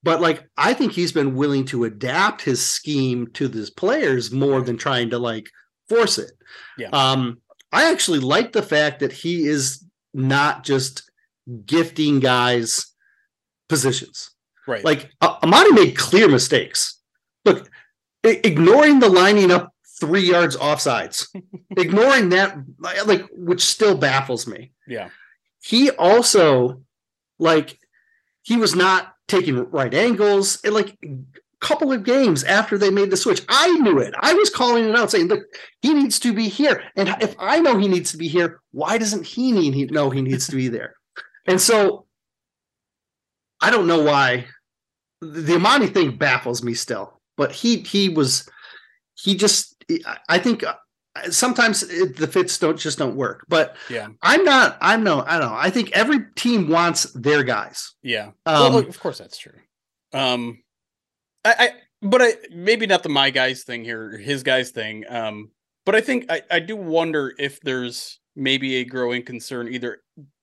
but 0.03 0.21
like 0.21 0.47
I 0.59 0.75
think 0.75 0.93
he's 0.93 1.13
been 1.13 1.35
willing 1.35 1.65
to 1.67 1.85
adapt 1.85 2.43
his 2.43 2.65
scheme 2.65 3.29
to 3.35 3.49
his 3.49 3.71
players 3.71 4.31
more 4.31 4.61
than 4.61 4.77
trying 4.77 5.09
to 5.11 5.19
like 5.19 5.49
force 5.89 6.19
it. 6.19 6.33
Yeah. 6.77 6.91
Um, 6.93 7.41
I 7.73 7.91
actually 7.91 8.19
like 8.19 8.53
the 8.53 8.63
fact 8.63 9.01
that 9.01 9.13
he 9.13 9.47
is 9.47 9.83
not 10.13 10.65
just 10.65 11.11
gifting 11.67 12.21
guys 12.21 12.87
positions. 13.69 14.31
Right. 14.67 14.85
Like 14.85 15.11
uh, 15.21 15.39
Amani 15.43 15.73
made 15.73 15.97
clear 15.97 16.29
mistakes. 16.29 17.01
Look, 17.45 17.69
I- 18.25 18.41
ignoring 18.45 19.01
the 19.01 19.09
lining 19.09 19.51
up 19.51 19.73
three 20.01 20.29
yards 20.29 20.57
offsides, 20.57 21.27
ignoring 21.77 22.31
that, 22.31 22.57
like, 22.79 23.27
which 23.33 23.63
still 23.65 23.97
baffles 23.97 24.47
me. 24.47 24.73
Yeah. 24.87 25.11
He 25.61 25.91
also, 25.91 26.83
like, 27.39 27.79
he 28.43 28.57
was 28.57 28.75
not 28.75 29.15
taking 29.29 29.57
right 29.71 29.95
angles. 29.95 30.61
And 30.65 30.75
like 30.75 30.97
a 31.05 31.17
couple 31.61 31.93
of 31.93 32.03
games 32.03 32.43
after 32.45 32.77
they 32.77 32.91
made 32.91 33.11
the 33.11 33.17
switch, 33.17 33.43
I 33.49 33.71
knew 33.79 33.99
it. 33.99 34.13
I 34.21 34.35
was 34.35 34.51
calling 34.51 34.85
it 34.89 34.97
out, 34.97 35.11
saying, 35.13 35.29
"Look, 35.29 35.45
he 35.81 35.95
needs 35.95 36.19
to 36.21 36.33
be 36.33 36.49
here." 36.49 36.83
And 36.97 37.09
if 37.21 37.37
I 37.39 37.61
know 37.61 37.79
he 37.79 37.87
needs 37.89 38.11
to 38.11 38.17
be 38.17 38.27
here, 38.29 38.61
why 38.73 38.99
doesn't 38.99 39.25
he 39.25 39.53
need 39.53 39.75
he 39.75 39.85
know 39.87 40.11
he 40.11 40.21
needs 40.23 40.49
to 40.49 40.57
be 40.57 40.67
there? 40.69 40.97
And 41.47 41.61
so, 41.61 42.07
I 43.61 43.71
don't 43.71 43.87
know 43.87 44.03
why 44.03 44.47
the 45.21 45.55
Amani 45.55 45.87
thing 45.87 46.17
baffles 46.17 46.63
me 46.63 46.75
still. 46.75 47.21
But 47.37 47.53
he 47.53 47.79
he 47.79 48.09
was 48.09 48.49
he 49.15 49.35
just 49.35 49.83
I 50.29 50.39
think 50.39 50.65
sometimes 51.31 51.83
it, 51.83 52.17
the 52.17 52.27
fits 52.27 52.59
don't 52.59 52.79
just 52.79 52.99
don't 52.99 53.17
work. 53.17 53.45
But 53.49 53.77
yeah, 53.89 54.09
I'm 54.23 54.45
not. 54.45 54.79
I'm 54.81 55.05
no. 55.05 55.25
I 55.27 55.39
don't 55.39 55.51
know. 55.51 55.57
I 55.57 55.71
think 55.71 55.93
every 55.93 56.27
team 56.37 56.69
wants 56.69 57.11
their 57.13 57.43
guys. 57.43 57.95
Yeah. 58.03 58.33
Um, 58.47 58.75
well, 58.75 58.79
of 58.79 59.01
course 59.01 59.19
that's 59.19 59.39
true. 59.39 59.59
Um, 60.13 60.63
I, 61.45 61.55
I 61.59 61.71
but 62.03 62.23
I 62.23 62.33
maybe 62.51 62.87
not 62.87 63.03
the 63.03 63.09
my 63.09 63.31
guys 63.31 63.63
thing 63.65 63.85
here, 63.85 64.19
his 64.19 64.43
guys 64.43 64.71
thing. 64.71 65.05
Um, 65.09 65.51
but 65.87 65.95
I 65.95 66.01
think 66.01 66.27
I, 66.31 66.43
I 66.51 66.59
do 66.61 66.77
wonder 66.77 67.33
if 67.39 67.61
there's 67.61 68.21
maybe 68.35 68.77
a 68.77 68.85
growing 68.85 69.25
concern 69.25 69.69
either 69.73 70.03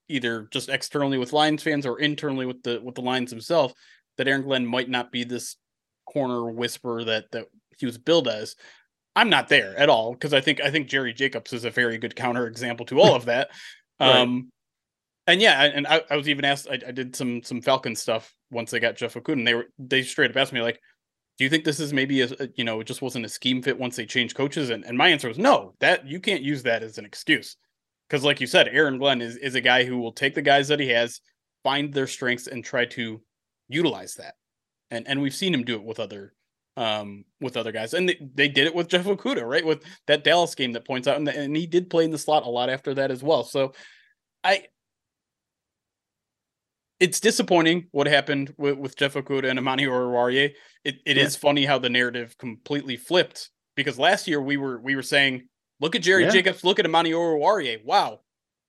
either 0.10 0.48
just 0.52 0.70
externally 0.70 1.18
with 1.18 1.34
Lions 1.34 1.64
fans 1.64 1.86
or 1.86 2.00
internally 2.00 2.46
with 2.46 2.62
the 2.64 2.82
with 2.84 2.96
the 2.96 3.02
Lions 3.02 3.32
himself 3.32 3.74
that 4.18 4.28
Aaron 4.28 4.44
Glenn 4.44 4.66
might 4.66 4.90
not 4.90 5.12
be 5.12 5.24
this 5.24 5.56
corner 6.06 6.52
whisperer 6.52 7.04
that 7.06 7.32
that 7.32 7.46
he 7.78 7.86
was 7.86 7.98
billed 7.98 8.28
as. 8.28 8.56
I'm 9.16 9.30
not 9.30 9.50
there 9.50 9.78
at 9.78 9.90
all 9.90 10.14
because 10.14 10.34
I 10.34 10.42
think 10.42 10.62
I 10.62 10.72
think 10.72 10.88
Jerry 10.88 11.14
Jacobs 11.14 11.54
is 11.54 11.66
a 11.66 11.72
very 11.72 11.98
good 11.98 12.16
counter 12.16 12.48
example 12.48 12.86
to 12.88 13.00
all 13.00 13.16
of 13.16 13.26
that. 13.26 13.50
right. 14.00 14.18
Um, 14.18 14.52
and 15.28 15.42
yeah, 15.42 15.64
and 15.64 15.86
I, 15.86 16.02
I 16.10 16.16
was 16.16 16.28
even 16.28 16.46
asked. 16.46 16.68
I, 16.70 16.80
I, 16.88 16.92
did 16.92 17.16
some 17.16 17.44
some 17.44 17.62
Falcon 17.62 17.96
stuff 17.96 18.34
once 18.50 18.72
they 18.72 18.80
got 18.80 18.96
Jeff 18.96 19.14
Okudah, 19.14 19.34
and 19.34 19.48
they 19.48 19.54
were 19.54 19.66
they 19.78 20.02
straight 20.02 20.32
up 20.32 20.38
asked 20.38 20.54
me 20.54 20.62
like, 20.62 20.80
"Do 21.38 21.44
you 21.44 21.50
think 21.50 21.66
this 21.66 21.80
is 21.80 21.94
maybe 21.94 22.22
a, 22.22 22.30
a 22.40 22.50
you 22.56 22.64
know 22.64 22.80
it 22.80 22.88
just 22.88 23.02
wasn't 23.02 23.26
a 23.26 23.30
scheme 23.30 23.62
fit 23.62 23.78
once 23.78 23.96
they 23.96 24.06
changed 24.06 24.36
coaches?" 24.36 24.70
And 24.70 24.86
and 24.86 24.98
my 24.98 25.10
answer 25.10 25.28
was 25.28 25.38
no. 25.38 25.76
That 25.82 26.08
you 26.08 26.20
can't 26.20 26.42
use 26.42 26.64
that 26.64 26.82
as 26.82 26.98
an 26.98 27.06
excuse 27.06 27.58
because, 28.10 28.24
like 28.24 28.42
you 28.42 28.48
said, 28.48 28.68
Aaron 28.70 28.98
Glenn 28.98 29.22
is 29.22 29.38
is 29.38 29.56
a 29.56 29.62
guy 29.62 29.84
who 29.84 30.00
will 30.00 30.12
take 30.12 30.36
the 30.36 30.42
guys 30.42 30.68
that 30.70 30.80
he 30.80 30.90
has, 30.90 31.22
find 31.64 31.94
their 31.94 32.08
strengths, 32.08 32.48
and 32.48 32.64
try 32.64 32.86
to 32.86 33.22
utilize 33.68 34.16
that. 34.16 34.36
And 34.92 35.08
and 35.08 35.22
we've 35.22 35.36
seen 35.36 35.54
him 35.54 35.64
do 35.64 35.76
it 35.76 35.84
with 35.84 36.00
other 36.00 36.34
um, 36.80 37.26
with 37.42 37.58
other 37.58 37.72
guys. 37.72 37.94
And 37.94 38.10
they, 38.10 38.18
they 38.34 38.48
did 38.48 38.66
it 38.66 38.74
with 38.74 38.88
Jeff 38.88 39.06
Okudah, 39.06 39.48
right? 39.48 39.66
With 39.66 39.84
that 40.08 40.24
Dallas 40.24 40.56
game 40.56 40.72
that 40.74 40.88
points 40.88 41.08
out, 41.08 41.18
and, 41.18 41.28
and 41.28 41.56
he 41.56 41.68
did 41.68 41.90
play 41.90 42.06
in 42.06 42.12
the 42.12 42.18
slot 42.18 42.46
a 42.46 42.50
lot 42.50 42.70
after 42.70 42.94
that 42.96 43.12
as 43.12 43.22
well. 43.22 43.44
So 43.44 43.74
I, 44.44 44.64
it's 47.00 47.20
disappointing 47.20 47.88
what 47.92 48.08
happened 48.08 48.54
with, 48.58 48.78
with 48.78 48.96
Jeff 48.96 49.14
Okudah 49.14 49.50
and 49.50 49.60
Amani 49.60 49.86
Oruwariye. 49.86 50.54
It 50.84 50.96
it 51.06 51.18
yeah. 51.18 51.24
is 51.24 51.36
funny 51.36 51.66
how 51.66 51.80
the 51.80 51.90
narrative 51.90 52.38
completely 52.38 52.98
flipped 52.98 53.50
because 53.76 54.00
last 54.00 54.28
year 54.28 54.42
we 54.42 54.58
were 54.58 54.80
we 54.80 54.96
were 54.96 55.04
saying, 55.04 55.48
look 55.80 55.96
at 55.96 56.02
Jerry 56.02 56.24
yeah. 56.24 56.32
Jacobs, 56.32 56.64
look 56.64 56.80
at 56.80 56.86
Amani 56.86 57.12
Oruwariye. 57.12 57.84
Wow, 57.84 58.22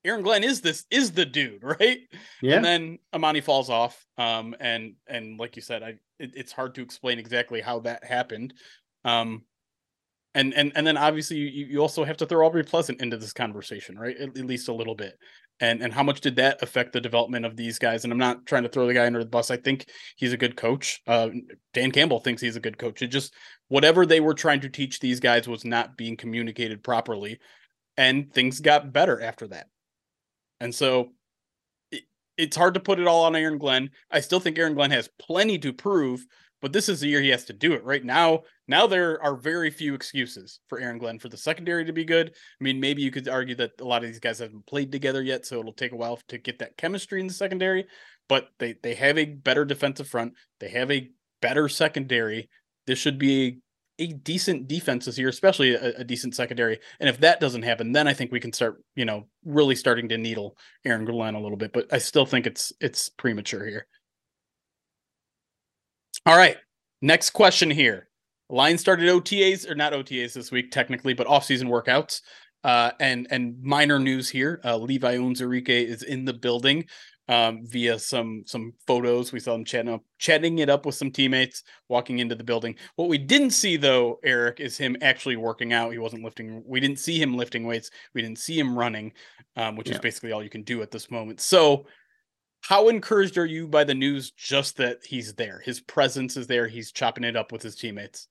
Aaron 0.05 0.23
Glenn 0.23 0.45
is 0.45 0.61
this 0.61 0.85
is 0.91 1.13
the 1.13 1.27
dude, 1.27 1.63
right? 1.81 2.01
Yeah. 2.43 2.57
And 2.57 2.65
then 2.65 2.99
Amani 3.13 3.41
falls 3.41 3.71
off. 3.71 4.05
Um, 4.19 4.55
and 4.61 4.95
and 5.07 5.39
like 5.39 5.57
you 5.57 5.63
said, 5.63 5.83
I 5.83 5.89
it, 6.19 6.33
it's 6.35 6.53
hard 6.53 6.75
to 6.77 6.83
explain 6.83 7.19
exactly 7.19 7.61
how 7.61 7.81
that 7.81 8.05
happened. 8.05 8.55
Um, 9.05 9.45
and 10.35 10.55
and 10.55 10.73
and 10.75 10.87
then 10.87 10.97
obviously 10.97 11.39
you 11.39 11.67
you 11.67 11.81
also 11.81 12.05
have 12.05 12.17
to 12.19 12.27
throw 12.27 12.47
Aubrey 12.47 12.65
Pleasant 12.65 13.01
into 13.01 13.17
this 13.17 13.33
conversation, 13.33 13.99
right? 13.99 14.17
At, 14.17 14.37
at 14.37 14.47
least 14.47 14.69
a 14.69 14.75
little 14.75 14.95
bit. 14.95 15.19
And 15.61 15.83
and 15.83 15.93
how 15.93 16.03
much 16.03 16.21
did 16.21 16.37
that 16.37 16.63
affect 16.63 16.93
the 16.93 17.01
development 17.01 17.45
of 17.45 17.57
these 17.57 17.79
guys? 17.79 18.05
And 18.05 18.13
I'm 18.13 18.19
not 18.19 18.47
trying 18.47 18.63
to 18.63 18.69
throw 18.69 18.87
the 18.87 18.95
guy 18.95 19.07
under 19.07 19.23
the 19.23 19.29
bus. 19.29 19.51
I 19.51 19.57
think 19.57 19.87
he's 20.17 20.33
a 20.33 20.39
good 20.39 20.57
coach. 20.57 21.01
Uh, 21.07 21.29
Dan 21.75 21.91
Campbell 21.91 22.21
thinks 22.21 22.41
he's 22.43 22.57
a 22.57 22.61
good 22.61 22.79
coach. 22.79 23.03
It 23.03 23.09
just 23.09 23.35
whatever 23.69 24.07
they 24.07 24.21
were 24.21 24.35
trying 24.35 24.61
to 24.61 24.69
teach 24.69 25.01
these 25.01 25.21
guys 25.21 25.47
was 25.47 25.65
not 25.65 25.97
being 25.97 26.17
communicated 26.17 26.83
properly, 26.83 27.39
and 27.97 28.33
things 28.33 28.61
got 28.61 28.93
better 28.93 29.21
after 29.21 29.49
that. 29.49 29.67
And 30.61 30.75
so 30.75 31.11
it, 31.91 32.05
it's 32.37 32.57
hard 32.57 32.75
to 32.75 32.81
put 32.81 32.99
it 32.99 33.07
all 33.07 33.25
on 33.25 33.37
Aaron 33.37 33.59
Glenn. 33.59 33.91
I 34.11 34.21
still 34.21 34.41
think 34.41 34.59
Aaron 34.59 34.75
Glenn 34.75 34.91
has 34.91 35.11
plenty 35.19 35.59
to 35.59 35.73
prove, 35.73 36.25
but 36.61 36.73
this 36.73 36.89
is 36.89 37.01
the 37.01 37.09
year 37.09 37.21
he 37.21 37.31
has 37.31 37.45
to 37.47 37.53
do 37.53 37.73
it. 37.73 37.85
Right 37.85 38.05
now, 38.05 38.43
now 38.69 38.87
there 38.87 39.23
are 39.23 39.37
very 39.37 39.71
few 39.71 39.95
excuses 39.95 40.61
for 40.69 40.79
Aaron 40.79 40.99
Glenn 40.99 41.19
for 41.19 41.29
the 41.29 41.37
secondary 41.37 41.85
to 41.85 41.93
be 41.93 42.05
good. 42.05 42.29
I 42.29 42.65
mean, 42.65 42.81
maybe 42.81 43.03
you 43.03 43.11
could 43.11 43.29
argue 43.29 43.55
that 43.57 43.73
a 43.81 43.85
lot 43.85 44.03
of 44.03 44.09
these 44.09 44.21
guys 44.21 44.39
haven't 44.39 44.67
played 44.67 44.93
together 44.93 45.23
yet, 45.23 45.47
so 45.47 45.61
it'll 45.61 45.73
take 45.73 45.93
a 45.93 45.97
while 45.97 46.19
to 46.29 46.39
get 46.39 46.59
that 46.59 46.77
chemistry 46.77 47.21
in 47.21 47.27
the 47.27 47.33
secondary. 47.33 47.87
But 48.29 48.49
they 48.59 48.75
they 48.83 48.95
have 48.95 49.19
a 49.19 49.25
better 49.25 49.65
defensive 49.65 50.09
front. 50.09 50.35
They 50.61 50.69
have 50.71 50.91
a 50.91 51.11
better 51.41 51.69
secondary. 51.69 52.49
This 52.87 52.99
should 52.99 53.19
be 53.19 53.61
a, 53.99 54.05
a 54.05 54.07
decent 54.09 54.69
defense 54.69 55.07
this 55.07 55.19
year, 55.19 55.29
especially 55.29 55.75
a, 55.75 55.99
a 55.99 56.05
decent 56.05 56.35
secondary. 56.35 56.79
And 57.01 57.09
if 57.09 57.21
that 57.21 57.41
doesn't 57.41 57.63
happen, 57.63 57.93
then 57.93 58.07
I 58.07 58.13
think 58.13 58.31
we 58.31 58.41
can 58.41 58.53
start, 58.53 58.83
you 58.95 59.05
know, 59.05 59.27
really 59.45 59.75
starting 59.75 60.09
to 60.11 60.19
needle 60.19 60.57
Aaron 60.85 61.05
Glenn 61.05 61.35
a 61.35 61.41
little 61.41 61.57
bit. 61.57 61.73
But 61.73 61.93
I 61.93 61.99
still 61.99 62.27
think 62.27 62.47
it's 62.47 62.73
it's 62.81 63.09
premature 63.09 63.67
here. 63.67 63.87
All 66.27 66.37
right. 66.37 66.57
Next 67.03 67.31
question 67.31 67.71
here. 67.71 68.09
Lions 68.51 68.81
started 68.81 69.09
OTAs 69.09 69.69
or 69.69 69.75
not 69.75 69.93
OTAs 69.93 70.35
this 70.35 70.51
week 70.51 70.71
technically, 70.71 71.15
but 71.15 71.27
off-season 71.27 71.69
workouts. 71.69 72.21
Uh, 72.63 72.91
and 73.01 73.27
and 73.31 73.57
minor 73.63 73.99
news 73.99 74.29
here: 74.29 74.61
uh, 74.65 74.77
Levi 74.77 75.17
Onwuzurike 75.17 75.69
is 75.69 76.03
in 76.03 76.27
the 76.27 76.35
building 76.35 76.85
um, 77.31 77.61
via 77.65 77.99
some 77.99 78.43
some 78.45 78.73
photos. 78.87 79.33
We 79.33 79.41
saw 79.41 79.55
him 79.55 79.65
chatting 79.65 79.93
up, 79.93 80.03
chatting 80.19 80.59
it 80.59 80.69
up 80.69 80.85
with 80.85 80.97
some 80.97 81.11
teammates, 81.11 81.63
walking 81.89 82.19
into 82.19 82.35
the 82.35 82.45
building. 82.45 82.75
What 82.97 83.09
we 83.09 83.19
didn't 83.19 83.53
see 83.53 83.77
though, 83.77 84.19
Eric, 84.25 84.61
is 84.61 84.77
him 84.77 84.97
actually 85.01 85.37
working 85.37 85.73
out. 85.73 85.93
He 85.93 85.99
wasn't 85.99 86.25
lifting. 86.25 86.63
We 86.67 86.81
didn't 86.81 86.99
see 86.99 87.23
him 87.23 87.37
lifting 87.37 87.65
weights. 87.65 87.91
We 88.15 88.21
didn't 88.21 88.41
see 88.41 88.59
him 88.59 88.77
running, 88.77 89.13
um, 89.57 89.77
which 89.77 89.89
yeah. 89.89 89.95
is 89.95 90.01
basically 90.01 90.33
all 90.33 90.43
you 90.43 90.51
can 90.51 90.65
do 90.65 90.83
at 90.83 90.91
this 90.91 91.11
moment. 91.11 91.41
So 91.41 91.87
how 92.63 92.89
encouraged 92.89 93.39
are 93.39 93.47
you 93.47 93.67
by 93.67 93.85
the 93.85 93.95
news 93.95 94.33
just 94.33 94.77
that 94.77 94.99
he's 95.05 95.35
there? 95.35 95.61
His 95.65 95.81
presence 95.81 96.37
is 96.37 96.47
there. 96.47 96.69
He's 96.69 96.93
chopping 96.93 97.25
it 97.25 97.37
up 97.37 97.53
with 97.53 97.63
his 97.63 97.75
teammates. 97.75 98.29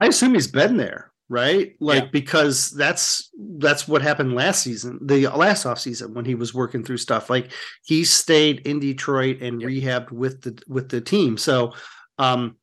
I 0.00 0.08
assume 0.08 0.34
he's 0.34 0.48
been 0.48 0.76
there, 0.76 1.12
right? 1.28 1.74
Like 1.80 2.04
yeah. 2.04 2.08
because 2.10 2.70
that's 2.72 3.30
that's 3.58 3.86
what 3.86 4.02
happened 4.02 4.34
last 4.34 4.62
season, 4.62 4.98
the 5.02 5.28
last 5.28 5.64
off 5.64 5.78
season 5.78 6.14
when 6.14 6.24
he 6.24 6.34
was 6.34 6.52
working 6.52 6.82
through 6.82 6.98
stuff. 6.98 7.30
Like 7.30 7.52
he 7.84 8.04
stayed 8.04 8.66
in 8.66 8.80
Detroit 8.80 9.40
and 9.40 9.60
yep. 9.60 9.70
rehabbed 9.70 10.10
with 10.10 10.42
the 10.42 10.60
with 10.68 10.88
the 10.88 11.00
team. 11.00 11.36
So 11.36 11.72
um 12.18 12.56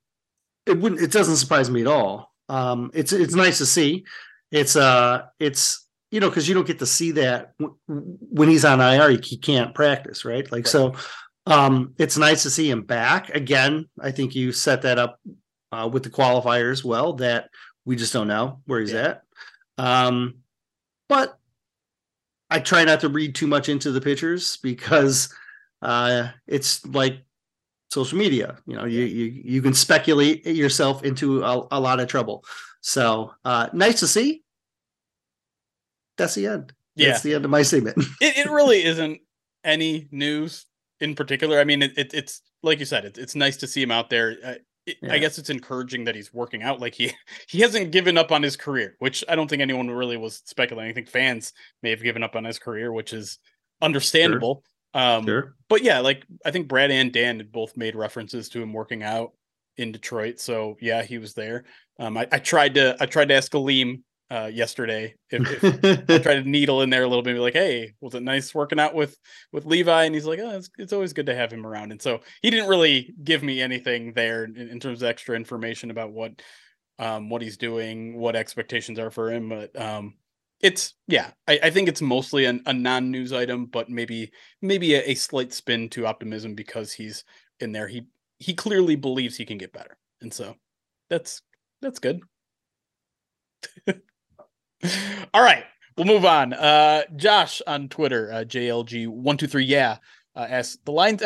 it 0.66 0.78
wouldn't 0.78 1.02
it 1.02 1.12
doesn't 1.12 1.38
surprise 1.38 1.70
me 1.70 1.82
at 1.82 1.88
all. 1.88 2.34
Um 2.50 2.92
it's 2.94 3.14
it's 3.14 3.36
nice 3.36 3.60
to 3.60 3.66
see. 3.66 4.06
It's 4.52 4.76
uh 4.76 5.24
it's 5.40 5.88
you 6.12 6.20
know, 6.20 6.30
because 6.30 6.48
you 6.48 6.54
don't 6.54 6.68
get 6.68 6.80
to 6.80 6.86
see 6.86 7.12
that 7.12 7.54
when 7.88 8.50
he's 8.50 8.66
on 8.66 8.82
IR, 8.82 9.18
he 9.24 9.38
can't 9.38 9.74
practice, 9.74 10.26
right? 10.26 10.44
Like, 10.52 10.66
right. 10.66 10.68
so 10.68 10.94
um, 11.46 11.94
it's 11.98 12.18
nice 12.18 12.44
to 12.44 12.50
see 12.50 12.70
him 12.70 12.84
back 12.84 13.30
again. 13.30 13.88
I 14.00 14.12
think 14.12 14.36
you 14.36 14.52
set 14.52 14.82
that 14.84 15.00
up 15.00 15.20
uh, 15.72 15.90
with 15.92 16.04
the 16.04 16.10
qualifiers 16.10 16.84
well 16.84 17.14
that 17.14 17.50
we 17.86 17.96
just 17.96 18.12
don't 18.12 18.28
know 18.28 18.60
where 18.66 18.82
he's 18.82 18.92
yeah. 18.92 19.08
at. 19.08 19.24
Um, 19.78 20.36
but 21.08 21.40
I 22.50 22.60
try 22.60 22.84
not 22.84 23.00
to 23.00 23.10
read 23.10 23.34
too 23.34 23.48
much 23.48 23.70
into 23.70 23.92
the 23.92 24.02
pictures 24.02 24.58
because 24.58 25.34
uh, 25.82 26.28
it's 26.46 26.86
like 26.86 27.24
social 27.90 28.18
media. 28.18 28.58
You 28.68 28.76
know, 28.76 28.86
you 28.86 29.04
you 29.06 29.42
you 29.46 29.62
can 29.62 29.74
speculate 29.74 30.46
yourself 30.46 31.04
into 31.04 31.44
a, 31.44 31.68
a 31.72 31.80
lot 31.80 32.02
of 32.02 32.10
trouble. 32.10 32.44
So 32.82 33.34
uh, 33.46 33.70
nice 33.72 34.02
to 34.02 34.08
see 34.08 34.44
that's 36.22 36.36
the 36.36 36.48
end. 36.48 36.74
Yeah. 36.96 37.10
That's 37.10 37.24
the 37.24 37.34
end 37.34 37.46
of 37.46 37.52
my 37.52 37.62
statement. 37.62 37.98
it, 38.22 38.46
it 38.46 38.52
really 38.52 38.84
isn't 38.84 39.20
any 39.64 40.08
news 40.12 40.66
in 41.00 41.16
particular. 41.16 41.60
I 41.60 41.64
mean, 41.64 41.82
it, 41.82 41.98
it 41.98 42.14
it's 42.14 42.42
like 42.64 42.80
you 42.80 42.86
said, 42.86 43.06
it, 43.06 43.18
it's 43.18 43.36
nice 43.36 43.58
to 43.58 43.68
see 43.68 43.82
him 43.82 43.92
out 43.92 44.10
there. 44.10 44.36
Uh, 44.44 44.54
it, 44.86 44.98
yeah. 45.02 45.14
I 45.14 45.20
guess 45.20 45.38
it's 45.38 45.50
encouraging 45.50 46.06
that 46.06 46.16
he's 46.16 46.34
working 46.34 46.64
out. 46.64 46.80
Like 46.80 46.96
he 46.96 47.12
he 47.48 47.60
hasn't 47.62 47.92
given 47.92 48.18
up 48.18 48.32
on 48.32 48.44
his 48.44 48.56
career, 48.56 48.96
which 49.00 49.24
I 49.28 49.36
don't 49.36 49.50
think 49.50 49.62
anyone 49.62 49.90
really 49.90 50.18
was 50.18 50.42
speculating. 50.46 50.92
I 50.92 50.94
think 50.94 51.10
fans 51.10 51.54
may 51.84 51.90
have 51.90 52.04
given 52.04 52.24
up 52.24 52.36
on 52.36 52.44
his 52.44 52.60
career, 52.60 52.92
which 52.92 53.14
is 53.14 53.40
understandable. 53.82 54.64
Sure. 54.96 55.04
Um, 55.04 55.26
sure. 55.26 55.56
But 55.70 55.84
yeah, 55.84 56.00
like 56.00 56.26
I 56.46 56.52
think 56.52 56.68
Brad 56.68 56.92
and 56.92 57.14
Dan 57.14 57.38
had 57.38 57.52
both 57.52 57.78
made 57.78 57.96
references 57.96 58.50
to 58.50 58.62
him 58.62 58.74
working 58.74 59.04
out 59.04 59.34
in 59.78 59.92
Detroit. 59.92 60.40
So 60.40 60.78
yeah, 60.82 61.04
he 61.04 61.18
was 61.18 61.34
there. 61.34 61.64
Um, 62.00 62.18
I, 62.18 62.28
I 62.32 62.40
tried 62.40 62.74
to 62.76 62.98
I 63.00 63.06
tried 63.06 63.30
to 63.30 63.36
ask 63.36 63.54
Alim 63.54 64.04
uh, 64.32 64.48
yesterday. 64.48 65.14
If, 65.30 65.62
if 65.62 66.10
I 66.10 66.18
tried 66.24 66.44
to 66.44 66.50
needle 66.50 66.82
in 66.82 66.90
there 66.90 67.04
a 67.04 67.08
little 67.08 67.22
bit, 67.22 67.34
be 67.34 67.40
like, 67.40 67.54
"Hey, 67.54 67.94
was 68.00 68.16
it 68.16 68.24
nice 68.24 68.56
working 68.56 68.80
out 68.80 68.96
with 68.96 69.18
with 69.52 69.66
Levi?" 69.66 70.06
And 70.06 70.16
he's 70.16 70.26
like, 70.26 70.40
"Oh, 70.40 70.56
it's, 70.56 70.70
it's 70.78 70.94
always 70.94 71.14
good 71.14 71.26
to 71.26 71.36
have 71.36 71.52
him 71.52 71.68
around." 71.68 71.92
And 71.92 72.02
so 72.02 72.22
he 72.42 72.50
didn't 72.50 72.70
really 72.70 73.14
give 73.24 73.44
me 73.44 73.62
anything 73.62 74.14
there 74.14 74.46
in, 74.46 74.56
in 74.56 74.80
terms 74.80 75.02
of 75.02 75.10
extra 75.10 75.36
information 75.36 75.92
about 75.92 76.14
what 76.14 76.42
um, 76.98 77.30
what 77.30 77.42
he's 77.42 77.58
doing, 77.58 78.18
what 78.18 78.38
expectations 78.38 79.00
are 79.00 79.12
for 79.12 79.32
him. 79.32 79.50
But 79.50 79.80
um, 79.80 80.16
it's 80.62 80.94
yeah, 81.08 81.32
I, 81.48 81.60
I 81.64 81.70
think 81.70 81.90
it's 81.90 82.02
mostly 82.02 82.46
an, 82.46 82.62
a 82.66 82.74
non 82.74 83.12
news 83.12 83.34
item, 83.34 83.66
but 83.66 83.90
maybe 83.90 84.32
maybe 84.62 84.96
a, 84.96 85.12
a 85.12 85.16
slight 85.16 85.52
spin 85.52 85.90
to 85.90 86.08
optimism 86.08 86.56
because 86.56 86.94
he's 86.94 87.26
in 87.60 87.74
there. 87.74 87.90
He 87.90 88.04
he 88.40 88.54
clearly 88.54 88.96
believes 88.96 89.36
he 89.36 89.46
can 89.46 89.58
get 89.58 89.74
better, 89.74 89.98
and 90.22 90.34
so 90.34 90.56
that's 91.10 91.42
that's 91.82 92.00
good. 92.00 92.22
All 95.34 95.44
right, 95.44 95.64
we'll 95.98 96.08
move 96.08 96.26
on. 96.26 96.54
Uh, 96.54 97.04
Josh 97.16 97.62
on 97.68 97.90
Twitter, 97.90 98.32
uh, 98.32 98.44
JLG123, 98.44 99.68
yeah, 99.68 99.98
uh, 100.36 100.48
asks 100.50 100.78
The 100.86 100.92
Lions 100.92 101.24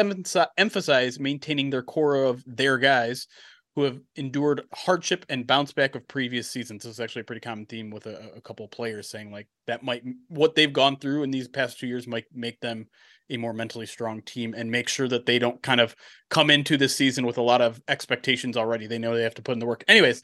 emphasize 0.57 1.19
maintaining 1.19 1.69
their 1.69 1.83
core 1.83 2.23
of 2.23 2.43
their 2.45 2.77
guys 2.77 3.27
who 3.75 3.83
have 3.83 3.99
endured 4.15 4.61
hardship 4.73 5.25
and 5.27 5.45
bounce 5.45 5.73
back 5.73 5.95
of 5.95 6.07
previous 6.07 6.49
seasons. 6.49 6.83
This 6.83 6.93
is 6.93 6.99
actually 6.99 7.21
a 7.21 7.25
pretty 7.25 7.41
common 7.41 7.65
theme 7.65 7.89
with 7.89 8.05
a, 8.05 8.31
a 8.37 8.41
couple 8.41 8.65
of 8.65 8.71
players 8.71 9.09
saying 9.09 9.31
like 9.31 9.47
that 9.67 9.83
might 9.83 10.03
what 10.29 10.55
they've 10.55 10.71
gone 10.71 10.95
through 10.97 11.23
in 11.23 11.31
these 11.31 11.49
past 11.49 11.77
two 11.77 11.87
years 11.87 12.07
might 12.07 12.23
make 12.33 12.59
them 12.61 12.87
a 13.29 13.37
more 13.37 13.53
mentally 13.53 13.85
strong 13.85 14.21
team 14.21 14.53
and 14.55 14.71
make 14.71 14.87
sure 14.87 15.07
that 15.07 15.25
they 15.25 15.39
don't 15.39 15.61
kind 15.61 15.81
of 15.81 15.95
come 16.29 16.49
into 16.49 16.77
this 16.77 16.95
season 16.95 17.25
with 17.25 17.37
a 17.37 17.41
lot 17.41 17.61
of 17.61 17.81
expectations 17.87 18.55
already. 18.55 18.87
They 18.87 18.99
know 18.99 19.13
they 19.13 19.23
have 19.23 19.35
to 19.35 19.41
put 19.41 19.53
in 19.53 19.59
the 19.59 19.65
work. 19.65 19.83
Anyways, 19.87 20.21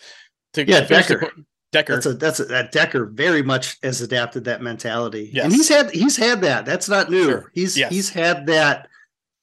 to 0.53 0.65
yeah, 0.65 0.81
Decker. 0.81 1.31
Decker. 1.71 1.93
That's 1.93 2.05
a 2.05 2.13
that's 2.13 2.39
a, 2.39 2.45
that 2.45 2.71
Decker 2.71 3.05
very 3.05 3.41
much 3.41 3.77
has 3.81 4.01
adapted 4.01 4.43
that 4.45 4.61
mentality. 4.61 5.29
Yes. 5.31 5.45
And 5.45 5.53
he's 5.53 5.69
had 5.69 5.91
he's 5.91 6.17
had 6.17 6.41
that. 6.41 6.65
That's 6.65 6.89
not 6.89 7.09
new. 7.09 7.23
Sure. 7.23 7.51
He's 7.53 7.77
yes. 7.77 7.91
he's 7.91 8.09
had 8.09 8.45
that. 8.47 8.89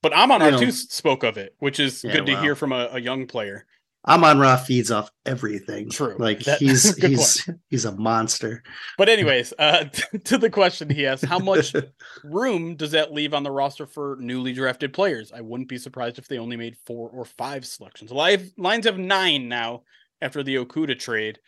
But 0.02 0.12
Amon 0.12 0.40
Ra 0.40 0.58
too 0.58 0.70
spoke 0.70 1.24
of 1.24 1.38
it, 1.38 1.54
which 1.58 1.80
is 1.80 2.04
yeah, 2.04 2.12
good 2.12 2.26
to 2.26 2.40
hear 2.40 2.54
from 2.54 2.72
a, 2.72 2.88
a, 2.92 3.00
young 3.00 3.26
player. 3.26 3.66
Amon 4.06 4.38
Ra 4.38 4.56
feeds 4.56 4.92
off 4.92 5.10
everything. 5.26 5.90
True. 5.90 6.14
Like 6.18 6.40
that, 6.40 6.60
he's 6.60 6.96
he's 7.04 7.42
point. 7.42 7.58
he's 7.68 7.84
a 7.84 7.92
monster. 7.92 8.62
But 8.98 9.08
anyways, 9.08 9.54
uh 9.58 9.84
to 10.24 10.36
the 10.36 10.50
question 10.50 10.90
he 10.90 11.06
asked, 11.06 11.24
how 11.24 11.38
much 11.38 11.74
room 12.24 12.76
does 12.76 12.90
that 12.90 13.12
leave 13.12 13.32
on 13.32 13.42
the 13.42 13.50
roster 13.50 13.86
for 13.86 14.18
newly 14.20 14.52
drafted 14.52 14.92
players? 14.92 15.32
I 15.32 15.40
wouldn't 15.40 15.68
be 15.68 15.78
surprised 15.78 16.18
if 16.18 16.28
they 16.28 16.38
only 16.38 16.56
made 16.56 16.76
four 16.84 17.08
or 17.08 17.24
five 17.24 17.64
selections. 17.64 18.12
Live 18.12 18.52
Lions 18.58 18.84
have 18.84 18.98
nine 18.98 19.48
now 19.48 19.82
after 20.20 20.42
the 20.42 20.56
Okudah 20.56 20.98
trade. 20.98 21.38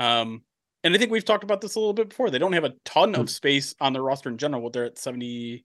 Um, 0.00 0.42
and 0.82 0.94
I 0.94 0.98
think 0.98 1.12
we've 1.12 1.24
talked 1.24 1.44
about 1.44 1.60
this 1.60 1.74
a 1.74 1.78
little 1.78 1.92
bit 1.92 2.08
before. 2.08 2.30
They 2.30 2.38
don't 2.38 2.54
have 2.54 2.64
a 2.64 2.72
ton 2.84 3.14
of 3.14 3.22
hmm. 3.22 3.26
space 3.26 3.74
on 3.80 3.92
the 3.92 4.00
roster 4.00 4.30
in 4.30 4.38
general. 4.38 4.70
They're 4.70 4.86
at 4.86 4.98
70 4.98 5.64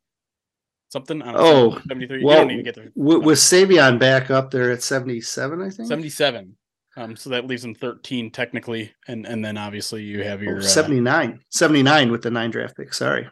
something. 0.89 1.21
oh, 1.23 1.69
know, 1.69 1.79
73. 1.87 2.23
Well, 2.23 2.33
you 2.33 2.39
don't 2.39 2.47
need 2.49 2.57
to 2.57 2.63
get 2.63 2.75
there. 2.75 2.91
With, 2.95 3.23
with 3.23 3.39
Savion 3.39 3.97
back 3.97 4.29
up 4.29 4.51
there 4.51 4.71
at 4.71 4.83
77, 4.83 5.61
I 5.61 5.69
think. 5.69 5.87
77. 5.87 6.55
Um, 6.97 7.15
so 7.15 7.29
that 7.31 7.45
leaves 7.45 7.61
them 7.61 7.75
13 7.75 8.31
technically. 8.31 8.93
And 9.07 9.25
and 9.25 9.43
then 9.43 9.57
obviously 9.57 10.03
you 10.03 10.23
have 10.23 10.41
your 10.41 10.57
oh, 10.57 10.61
79. 10.61 11.33
Uh, 11.33 11.37
79 11.49 12.11
with 12.11 12.21
the 12.21 12.31
nine 12.31 12.51
draft 12.51 12.77
pick. 12.77 12.93
Sorry. 12.93 13.27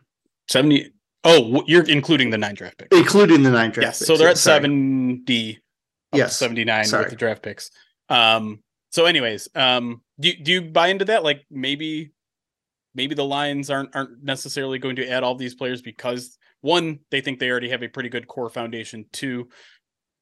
70. 0.49 0.91
Oh, 1.23 1.63
you're 1.67 1.87
including 1.87 2.29
the 2.29 2.37
nine 2.37 2.55
draft 2.55 2.77
picks. 2.77 2.97
Including 2.97 3.43
the 3.43 3.51
nine 3.51 3.71
draft 3.71 3.87
yes, 3.87 3.99
picks. 3.99 4.07
So 4.07 4.17
they're 4.17 4.27
at 4.27 4.37
70. 4.37 5.59
Yes. 6.13 6.37
79 6.37 6.85
sorry. 6.85 7.03
with 7.03 7.11
the 7.11 7.15
draft 7.15 7.41
picks. 7.41 7.71
Um, 8.09 8.59
so 8.91 9.05
anyways, 9.05 9.47
um, 9.55 10.01
do 10.19 10.33
do 10.33 10.51
you 10.51 10.61
buy 10.61 10.87
into 10.87 11.05
that? 11.05 11.23
Like 11.23 11.45
maybe 11.49 12.11
maybe 12.95 13.15
the 13.15 13.25
Lions 13.25 13.69
aren't 13.69 13.95
aren't 13.95 14.23
necessarily 14.23 14.79
going 14.79 14.95
to 14.97 15.07
add 15.07 15.23
all 15.23 15.35
these 15.35 15.55
players 15.55 15.81
because 15.81 16.37
one, 16.61 16.99
they 17.11 17.21
think 17.21 17.39
they 17.39 17.49
already 17.49 17.69
have 17.69 17.83
a 17.83 17.87
pretty 17.89 18.09
good 18.09 18.27
core 18.27 18.49
foundation. 18.49 19.05
Two, 19.11 19.49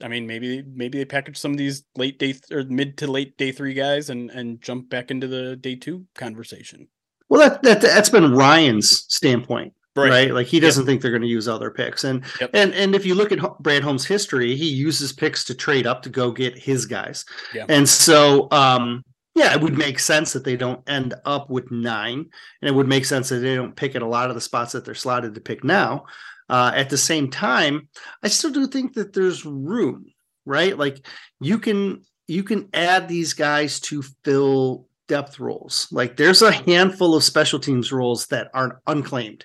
I 0.01 0.07
mean, 0.07 0.25
maybe 0.27 0.63
maybe 0.63 0.97
they 0.97 1.05
package 1.05 1.37
some 1.37 1.51
of 1.51 1.57
these 1.57 1.83
late 1.95 2.19
day 2.19 2.33
th- 2.33 2.51
or 2.51 2.63
mid 2.63 2.97
to 2.99 3.07
late 3.07 3.37
day 3.37 3.51
three 3.51 3.73
guys 3.73 4.09
and 4.09 4.29
and 4.31 4.61
jump 4.61 4.89
back 4.89 5.11
into 5.11 5.27
the 5.27 5.55
day 5.55 5.75
two 5.75 6.05
conversation. 6.15 6.87
Well, 7.29 7.49
that, 7.49 7.63
that 7.63 7.81
that's 7.81 8.09
been 8.09 8.33
Ryan's 8.33 9.05
standpoint 9.13 9.73
Right. 9.95 10.09
right. 10.09 10.33
Like 10.33 10.47
he 10.47 10.61
doesn't 10.61 10.83
yep. 10.83 10.87
think 10.87 11.01
they're 11.01 11.11
going 11.11 11.21
to 11.21 11.27
use 11.27 11.49
other 11.49 11.69
picks. 11.69 12.05
And 12.05 12.23
yep. 12.39 12.51
and 12.53 12.73
and 12.73 12.95
if 12.95 13.05
you 13.05 13.13
look 13.13 13.33
at 13.33 13.39
Brad 13.59 13.83
Holmes' 13.83 14.05
history, 14.05 14.55
he 14.55 14.69
uses 14.69 15.11
picks 15.11 15.43
to 15.45 15.53
trade 15.53 15.85
up 15.85 16.01
to 16.03 16.09
go 16.09 16.31
get 16.31 16.57
his 16.57 16.85
guys. 16.85 17.25
Yeah. 17.53 17.65
And 17.67 17.87
so 17.87 18.47
um 18.51 19.03
yeah, 19.41 19.55
it 19.55 19.61
would 19.61 19.75
make 19.75 19.97
sense 19.97 20.33
that 20.33 20.43
they 20.43 20.55
don't 20.55 20.87
end 20.87 21.15
up 21.25 21.49
with 21.49 21.71
nine, 21.71 22.19
and 22.19 22.69
it 22.69 22.75
would 22.75 22.87
make 22.87 23.05
sense 23.05 23.29
that 23.29 23.37
they 23.37 23.55
don't 23.55 23.75
pick 23.75 23.95
at 23.95 24.03
a 24.03 24.07
lot 24.07 24.29
of 24.29 24.35
the 24.35 24.41
spots 24.41 24.73
that 24.73 24.85
they're 24.85 24.93
slotted 24.93 25.33
to 25.33 25.41
pick 25.41 25.63
now. 25.63 26.05
Uh, 26.47 26.71
at 26.75 26.91
the 26.91 26.97
same 26.97 27.27
time, 27.27 27.89
I 28.21 28.27
still 28.27 28.51
do 28.51 28.67
think 28.67 28.93
that 28.93 29.13
there's 29.13 29.43
room, 29.43 30.05
right? 30.45 30.77
Like 30.77 31.07
you 31.39 31.57
can 31.57 32.03
you 32.27 32.43
can 32.43 32.69
add 32.75 33.07
these 33.07 33.33
guys 33.33 33.79
to 33.79 34.03
fill 34.23 34.87
depth 35.07 35.39
roles. 35.39 35.87
Like 35.91 36.17
there's 36.17 36.43
a 36.43 36.51
handful 36.51 37.15
of 37.15 37.23
special 37.23 37.57
teams 37.57 37.91
roles 37.91 38.27
that 38.27 38.51
aren't 38.53 38.75
unclaimed, 38.85 39.43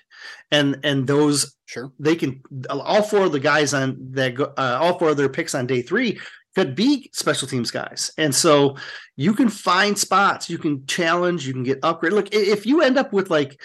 and 0.51 0.79
and 0.83 1.07
those 1.07 1.55
sure 1.65 1.91
they 1.97 2.15
can 2.15 2.43
all 2.69 3.01
four 3.01 3.25
of 3.25 3.31
the 3.31 3.39
guys 3.39 3.73
on 3.73 3.97
that 4.11 4.35
go, 4.35 4.53
uh, 4.57 4.77
all 4.79 4.99
four 4.99 5.09
of 5.09 5.17
their 5.17 5.27
picks 5.27 5.55
on 5.55 5.65
day 5.65 5.81
three 5.81 6.19
could 6.57 6.73
be 6.73 7.07
special 7.13 7.47
teams 7.47 7.69
guys. 7.69 8.09
And 8.17 8.33
so 8.33 8.77
you 9.15 9.35
can 9.35 9.47
find 9.47 9.95
spots, 9.95 10.49
you 10.49 10.57
can 10.57 10.87
challenge, 10.87 11.45
you 11.45 11.53
can 11.53 11.61
get 11.61 11.77
upgrade. 11.83 12.13
Look, 12.13 12.33
if 12.33 12.65
you 12.65 12.81
end 12.81 12.97
up 12.97 13.13
with 13.13 13.29
like 13.29 13.61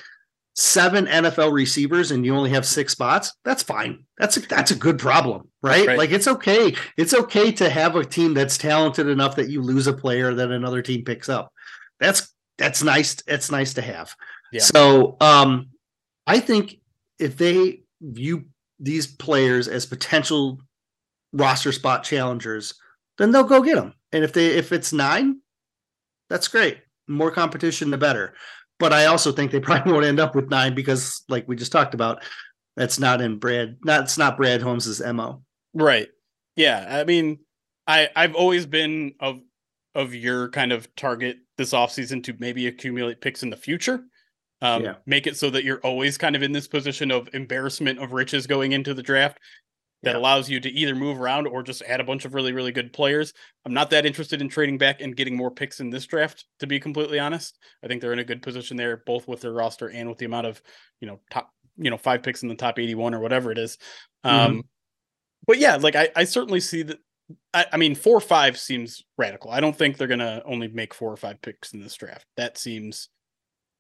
seven 0.55 1.07
NFL 1.07 1.55
receivers 1.55 2.11
and 2.11 2.27
you 2.27 2.37
only 2.37 2.51
have 2.51 2.67
six 2.67 2.93
spots, 2.93 3.33
that's 3.47 3.63
fine. 3.63 4.05
That's 4.19 4.37
a, 4.37 4.41
that's 4.41 4.73
a 4.73 4.75
good 4.75 4.99
problem, 4.99 5.49
right? 5.63 5.87
right? 5.87 5.97
Like 5.97 6.11
it's 6.11 6.29
okay. 6.29 6.75
It's 6.99 7.15
okay 7.15 7.51
to 7.53 7.71
have 7.71 7.97
a 7.97 8.05
team 8.05 8.35
that's 8.35 8.59
talented 8.59 9.09
enough 9.09 9.37
that 9.37 9.49
you 9.49 9.63
lose 9.63 9.87
a 9.87 9.95
player 9.95 10.35
that 10.35 10.51
another 10.51 10.83
team 10.83 11.03
picks 11.03 11.31
up. 11.31 11.51
That's 11.99 12.31
that's 12.59 12.83
nice. 12.83 13.17
It's 13.27 13.51
nice 13.51 13.73
to 13.75 13.81
have. 13.81 14.15
Yeah. 14.53 14.61
So 14.61 15.17
um 15.19 15.71
I 16.27 16.41
think 16.41 16.77
if 17.19 17.39
they 17.39 17.85
view 18.03 18.45
these 18.79 19.07
players 19.07 19.67
as 19.67 19.87
potential 19.87 20.59
roster 21.33 21.73
spot 21.73 22.05
challengers, 22.05 22.75
then 23.23 23.31
they'll 23.31 23.45
go 23.45 23.63
get 23.63 23.77
them. 23.77 23.95
And 24.11 24.25
if 24.25 24.33
they 24.33 24.49
if 24.49 24.73
it's 24.73 24.93
nine, 24.93 25.41
that's 26.29 26.49
great. 26.49 26.79
More 27.07 27.31
competition, 27.31 27.91
the 27.91 27.99
better. 27.99 28.35
But 28.81 28.93
I 28.93 29.07
also 29.07 29.31
think 29.31 29.53
they 29.53 29.61
probably 29.69 29.93
won't 29.93 30.05
end 30.05 30.19
up 30.19 30.35
with 30.35 30.51
nine 30.51 30.75
because, 30.75 31.23
like 31.29 31.47
we 31.47 31.55
just 31.55 31.71
talked 31.71 31.95
about, 31.95 32.25
that's 32.77 32.99
not 32.99 33.21
in 33.21 33.39
Brad. 33.39 33.77
That's 33.85 34.19
not 34.19 34.37
Brad 34.37 34.61
Holmes's 34.61 35.01
mo. 35.01 35.43
Right. 35.73 36.09
Yeah. 36.57 36.85
I 36.89 37.05
mean, 37.05 37.39
I 37.87 38.09
I've 38.17 38.35
always 38.35 38.67
been 38.67 39.15
of 39.21 39.41
of 39.95 40.15
your 40.15 40.49
kind 40.49 40.73
of 40.73 40.93
target 40.97 41.37
this 41.59 41.73
offseason 41.73 42.25
to 42.25 42.35
maybe 42.41 42.67
accumulate 42.67 43.21
picks 43.21 43.43
in 43.43 43.51
the 43.51 43.57
future. 43.57 44.03
Um, 44.63 44.85
yeah. 44.85 44.95
Make 45.07 45.27
it 45.27 45.37
so 45.37 45.51
that 45.51 45.65
you're 45.65 45.81
always 45.81 46.19
kind 46.19 46.35
of 46.35 46.43
in 46.43 46.53
this 46.53 46.69
position 46.69 47.11
of 47.11 47.29
embarrassment 47.35 47.99
of 47.99 48.13
riches 48.13 48.47
going 48.47 48.73
into 48.73 48.95
the 48.95 49.03
draft 49.03 49.39
that 50.03 50.13
yeah. 50.13 50.19
allows 50.19 50.51
you 50.51 50.59
to 50.61 50.71
either 50.71 50.95
move 50.95 51.21
around 51.21 51.47
or 51.47 51.63
just 51.63 51.83
add 51.83 52.01
a 52.01 52.05
bunch 52.05 52.25
of 52.25 52.35
really, 52.35 52.53
really 52.53 52.73
good 52.73 52.93
players. 52.93 53.33
I'm 53.65 53.75
not 53.75 53.91
that 53.91 54.05
interested 54.05 54.41
in 54.41 54.49
trading 54.49 54.79
back 54.79 55.01
and 55.01 55.17
getting 55.17 55.37
more 55.37 55.51
picks 55.51 55.81
in 55.81 55.91
this 55.91 56.07
draft, 56.07 56.45
to 56.59 56.67
be 56.67 56.81
completely 56.81 57.19
honest. 57.19 57.59
I 57.85 57.87
think 57.87 58.01
they're 58.01 58.13
in 58.13 58.19
a 58.19 58.25
good 58.25 58.43
position 58.43 58.77
there, 58.77 59.03
both 59.07 59.29
with 59.29 59.41
their 59.41 59.53
roster 59.53 59.91
and 59.91 60.09
with 60.09 60.19
the 60.19 60.27
amount 60.27 60.47
of, 60.47 60.61
you 61.01 61.07
know, 61.07 61.21
top, 61.31 61.51
you 61.77 61.91
know, 61.91 61.97
five 61.97 62.23
picks 62.23 62.43
in 62.43 62.49
the 62.49 62.57
top 62.57 62.79
81 62.79 63.15
or 63.15 63.21
whatever 63.21 63.53
it 63.53 63.59
is. 63.59 63.79
Mm-hmm. 64.25 64.53
Um, 64.55 64.63
but 65.47 65.59
yeah, 65.59 65.77
like 65.77 65.97
I, 65.97 66.09
I 66.17 66.25
certainly 66.25 66.61
see 66.61 66.83
that. 66.83 66.99
I, 67.55 67.67
I 67.73 67.77
mean, 67.77 67.95
four 67.95 68.17
or 68.17 68.21
five 68.21 68.59
seems 68.59 69.03
radical. 69.17 69.51
I 69.51 69.61
don't 69.61 69.77
think 69.77 69.97
they're 69.97 70.07
gonna 70.07 70.43
only 70.45 70.69
make 70.69 70.93
four 70.93 71.13
or 71.13 71.17
five 71.17 71.41
picks 71.41 71.73
in 71.73 71.81
this 71.81 71.95
draft. 71.95 72.27
That 72.37 72.59
seems 72.59 73.09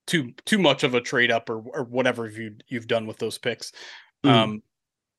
too 0.06 0.32
too 0.46 0.58
much 0.58 0.84
of 0.84 0.94
a 0.94 1.00
trade 1.00 1.30
up 1.30 1.50
or 1.50 1.58
or 1.58 1.84
whatever 1.84 2.28
you 2.28 2.56
you've 2.68 2.86
done 2.86 3.06
with 3.06 3.18
those 3.18 3.38
picks. 3.38 3.72
Mm. 4.24 4.30
Um, 4.30 4.62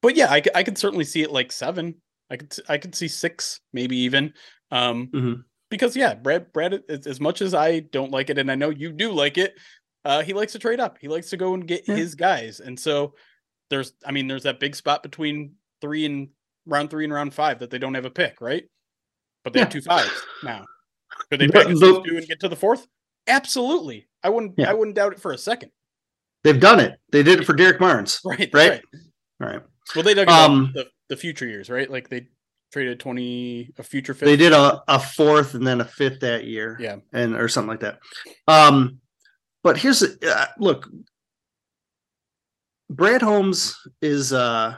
but 0.04 0.18
yeah, 0.18 0.28
I, 0.30 0.44
I 0.54 0.64
could 0.64 0.78
certainly 0.78 1.06
see 1.06 1.24
it 1.24 1.32
like 1.32 1.52
seven. 1.52 1.96
I 2.30 2.36
could 2.36 2.56
I 2.68 2.78
could 2.78 2.94
see 2.94 3.08
six, 3.08 3.62
maybe 3.72 3.98
even. 3.98 4.34
Um, 4.70 5.08
mm-hmm. 5.08 5.42
because 5.70 5.96
yeah, 5.96 6.14
Brad 6.14 6.52
Brad 6.52 6.84
as 6.90 7.22
much 7.22 7.42
as 7.42 7.54
I 7.56 7.80
don't 7.80 8.12
like 8.12 8.30
it, 8.30 8.38
and 8.38 8.52
I 8.52 8.56
know 8.56 8.70
you 8.70 8.92
do 8.92 9.12
like 9.12 9.38
it, 9.38 9.56
uh, 10.04 10.22
he 10.22 10.34
likes 10.34 10.52
to 10.52 10.60
trade 10.60 10.82
up. 10.82 10.98
He 11.00 11.08
likes 11.08 11.30
to 11.30 11.38
go 11.38 11.54
and 11.54 11.66
get 11.66 11.88
yeah. 11.88 11.96
his 11.96 12.16
guys, 12.16 12.60
and 12.60 12.78
so 12.78 13.14
there's 13.70 13.94
I 14.06 14.12
mean 14.12 14.28
there's 14.28 14.44
that 14.44 14.60
big 14.60 14.76
spot 14.76 15.04
between 15.04 15.54
three 15.80 16.06
and 16.06 16.28
round 16.66 16.90
three 16.90 17.06
and 17.06 17.14
round 17.14 17.34
five 17.34 17.60
that 17.60 17.70
they 17.70 17.80
don't 17.80 17.94
have 17.94 18.06
a 18.06 18.12
pick, 18.12 18.42
right? 18.42 18.66
But 19.46 19.54
they 19.54 19.60
yeah. 19.60 19.66
have 19.66 19.74
two 19.74 19.82
fives 19.82 20.12
now. 20.44 20.66
Could 21.30 21.40
they 21.40 21.48
pick 21.48 21.68
those 21.68 21.80
two 21.80 22.18
and 22.18 22.28
get 22.28 22.42
to 22.42 22.50
the 22.50 22.56
fourth? 22.58 22.88
Absolutely. 23.28 24.08
I 24.22 24.30
wouldn't 24.30 24.56
yeah. 24.58 24.70
I 24.70 24.74
wouldn't 24.74 24.96
doubt 24.96 25.14
it 25.14 25.22
for 25.22 25.32
a 25.32 25.38
second. 25.38 25.72
They've 26.44 26.60
done 26.60 26.82
it. 26.82 27.00
They 27.12 27.24
did 27.24 27.40
it 27.40 27.46
for 27.46 27.54
Derrick 27.54 27.80
Barnes. 27.80 28.20
Right. 28.26 28.50
Right. 28.54 28.70
right. 28.72 28.82
All 29.42 29.48
right. 29.48 29.62
Well, 29.96 30.04
they 30.04 30.14
dug 30.14 30.30
um, 30.30 30.72
the, 30.74 30.88
the 31.10 31.18
future 31.18 31.46
years, 31.46 31.70
right? 31.70 31.90
Like 31.90 32.10
they 32.10 32.28
traded 32.74 33.00
20 33.00 33.74
a 33.78 33.84
future 33.84 34.14
fifth. 34.14 34.26
They 34.26 34.36
did 34.36 34.52
a, 34.52 34.84
a 34.88 35.00
fourth 35.00 35.54
and 35.54 35.66
then 35.66 35.80
a 35.80 35.86
fifth 35.86 36.20
that 36.22 36.46
year. 36.46 36.76
Yeah. 36.80 36.98
And 37.14 37.36
or 37.36 37.48
something 37.48 37.70
like 37.70 37.82
that. 37.82 38.00
Um 38.48 39.00
but 39.64 39.78
here's 39.78 40.04
uh, 40.04 40.46
look 40.58 40.90
Brad 42.90 43.22
Holmes 43.22 43.76
is 44.02 44.34
uh 44.34 44.78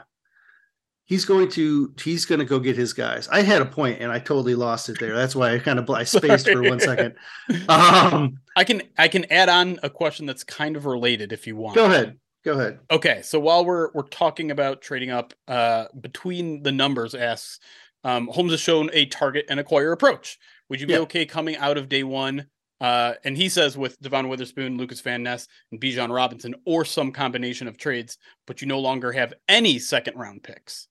he's 1.06 1.24
going 1.24 1.48
to 1.52 1.94
he's 2.00 2.26
going 2.26 2.38
to 2.38 2.44
go 2.44 2.60
get 2.60 2.76
his 2.76 2.92
guys. 2.92 3.28
I 3.28 3.40
had 3.40 3.62
a 3.62 3.66
point 3.66 4.00
and 4.00 4.12
I 4.12 4.18
totally 4.18 4.54
lost 4.54 4.90
it 4.90 5.00
there. 5.00 5.14
That's 5.14 5.34
why 5.34 5.54
I 5.54 5.58
kind 5.58 5.78
of 5.78 5.88
I 5.88 6.04
spaced 6.04 6.50
for 6.50 6.62
one 6.62 6.78
second. 6.78 7.14
Um 7.68 8.40
I 8.54 8.64
can 8.64 8.82
I 8.98 9.08
can 9.08 9.24
add 9.32 9.48
on 9.48 9.80
a 9.82 9.88
question 9.88 10.26
that's 10.26 10.44
kind 10.44 10.76
of 10.76 10.84
related 10.84 11.32
if 11.32 11.46
you 11.46 11.56
want. 11.56 11.76
Go 11.76 11.86
ahead. 11.86 12.18
Go 12.46 12.52
ahead. 12.52 12.78
Okay, 12.92 13.22
so 13.22 13.40
while 13.40 13.64
we're 13.64 13.90
we're 13.92 14.02
talking 14.04 14.52
about 14.52 14.80
trading 14.80 15.10
up, 15.10 15.34
uh, 15.48 15.86
between 16.00 16.62
the 16.62 16.70
numbers 16.70 17.12
asks, 17.12 17.58
um, 18.04 18.28
Holmes 18.28 18.52
has 18.52 18.60
shown 18.60 18.88
a 18.92 19.06
target 19.06 19.46
and 19.50 19.58
acquire 19.58 19.90
approach. 19.90 20.38
Would 20.68 20.80
you 20.80 20.86
be 20.86 20.92
yeah. 20.92 21.00
okay 21.00 21.26
coming 21.26 21.56
out 21.56 21.76
of 21.76 21.88
day 21.88 22.04
one? 22.04 22.46
Uh, 22.80 23.14
and 23.24 23.36
he 23.36 23.48
says 23.48 23.76
with 23.76 24.00
Devon 24.00 24.28
Witherspoon, 24.28 24.76
Lukas 24.78 25.00
Van 25.00 25.24
Ness, 25.24 25.48
and 25.72 25.80
Bijan 25.80 26.14
Robinson, 26.14 26.54
or 26.64 26.84
some 26.84 27.10
combination 27.10 27.66
of 27.66 27.78
trades, 27.78 28.16
but 28.46 28.60
you 28.62 28.68
no 28.68 28.78
longer 28.78 29.10
have 29.10 29.34
any 29.48 29.80
second 29.80 30.16
round 30.16 30.44
picks. 30.44 30.86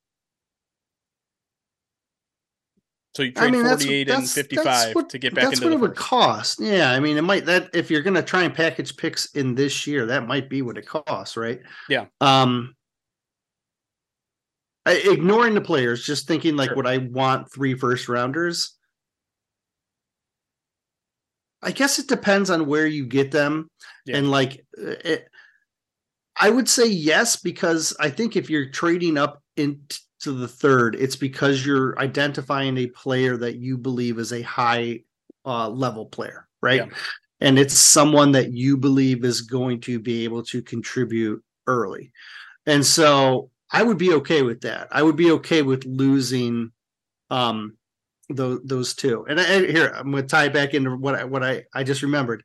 So 3.16 3.22
you 3.22 3.32
trade 3.32 3.48
I 3.48 3.50
mean, 3.50 3.64
48 3.64 4.08
that's, 4.08 4.18
and 4.18 4.28
55 4.28 4.94
what, 4.94 5.08
to 5.08 5.18
get 5.18 5.34
back 5.34 5.44
that's 5.44 5.54
into 5.56 5.68
what 5.68 5.72
it 5.72 5.80
would 5.80 5.96
cost. 5.96 6.60
Yeah. 6.60 6.92
I 6.92 7.00
mean, 7.00 7.16
it 7.16 7.22
might 7.22 7.46
that 7.46 7.70
if 7.72 7.90
you're 7.90 8.02
gonna 8.02 8.22
try 8.22 8.42
and 8.42 8.54
package 8.54 8.94
picks 8.94 9.32
in 9.34 9.54
this 9.54 9.86
year, 9.86 10.04
that 10.04 10.26
might 10.26 10.50
be 10.50 10.60
what 10.60 10.76
it 10.76 10.86
costs, 10.86 11.34
right? 11.38 11.60
Yeah. 11.88 12.06
Um 12.20 12.74
ignoring 14.86 15.54
the 15.54 15.62
players, 15.62 16.04
just 16.04 16.28
thinking 16.28 16.56
like 16.56 16.68
sure. 16.68 16.76
would 16.76 16.86
I 16.86 16.98
want 16.98 17.50
three 17.50 17.72
first 17.72 18.06
rounders? 18.06 18.76
I 21.62 21.72
guess 21.72 21.98
it 21.98 22.08
depends 22.08 22.50
on 22.50 22.66
where 22.66 22.86
you 22.86 23.06
get 23.06 23.30
them. 23.30 23.70
Yeah. 24.04 24.18
And 24.18 24.30
like 24.30 24.62
it, 24.76 25.26
I 26.38 26.50
would 26.50 26.68
say 26.68 26.86
yes, 26.86 27.36
because 27.36 27.96
I 27.98 28.10
think 28.10 28.36
if 28.36 28.50
you're 28.50 28.68
trading 28.68 29.16
up 29.16 29.42
in 29.56 29.80
to 30.20 30.32
the 30.32 30.48
third, 30.48 30.94
it's 30.94 31.16
because 31.16 31.64
you're 31.64 31.98
identifying 31.98 32.76
a 32.78 32.86
player 32.88 33.36
that 33.36 33.56
you 33.56 33.76
believe 33.76 34.18
is 34.18 34.32
a 34.32 34.42
high 34.42 35.00
uh, 35.44 35.68
level 35.68 36.06
player, 36.06 36.48
right? 36.62 36.86
Yeah. 36.86 36.96
And 37.40 37.58
it's 37.58 37.74
someone 37.74 38.32
that 38.32 38.52
you 38.52 38.76
believe 38.76 39.24
is 39.24 39.42
going 39.42 39.80
to 39.82 39.98
be 39.98 40.24
able 40.24 40.42
to 40.44 40.62
contribute 40.62 41.42
early. 41.66 42.12
And 42.64 42.84
so 42.84 43.50
I 43.70 43.82
would 43.82 43.98
be 43.98 44.14
okay 44.14 44.42
with 44.42 44.62
that. 44.62 44.88
I 44.90 45.02
would 45.02 45.16
be 45.16 45.30
okay 45.32 45.62
with 45.62 45.84
losing 45.84 46.72
um 47.30 47.76
those 48.28 48.60
those 48.64 48.94
two. 48.94 49.26
And 49.28 49.40
I, 49.40 49.66
here 49.66 49.88
I'm 49.88 50.10
going 50.10 50.22
to 50.22 50.28
tie 50.28 50.46
it 50.46 50.52
back 50.52 50.74
into 50.74 50.96
what 50.96 51.14
I 51.14 51.24
what 51.24 51.44
I 51.44 51.64
I 51.74 51.84
just 51.84 52.02
remembered. 52.02 52.42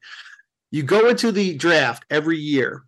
You 0.72 0.84
go 0.84 1.10
into 1.10 1.32
the 1.32 1.56
draft 1.56 2.06
every 2.10 2.38
year 2.38 2.84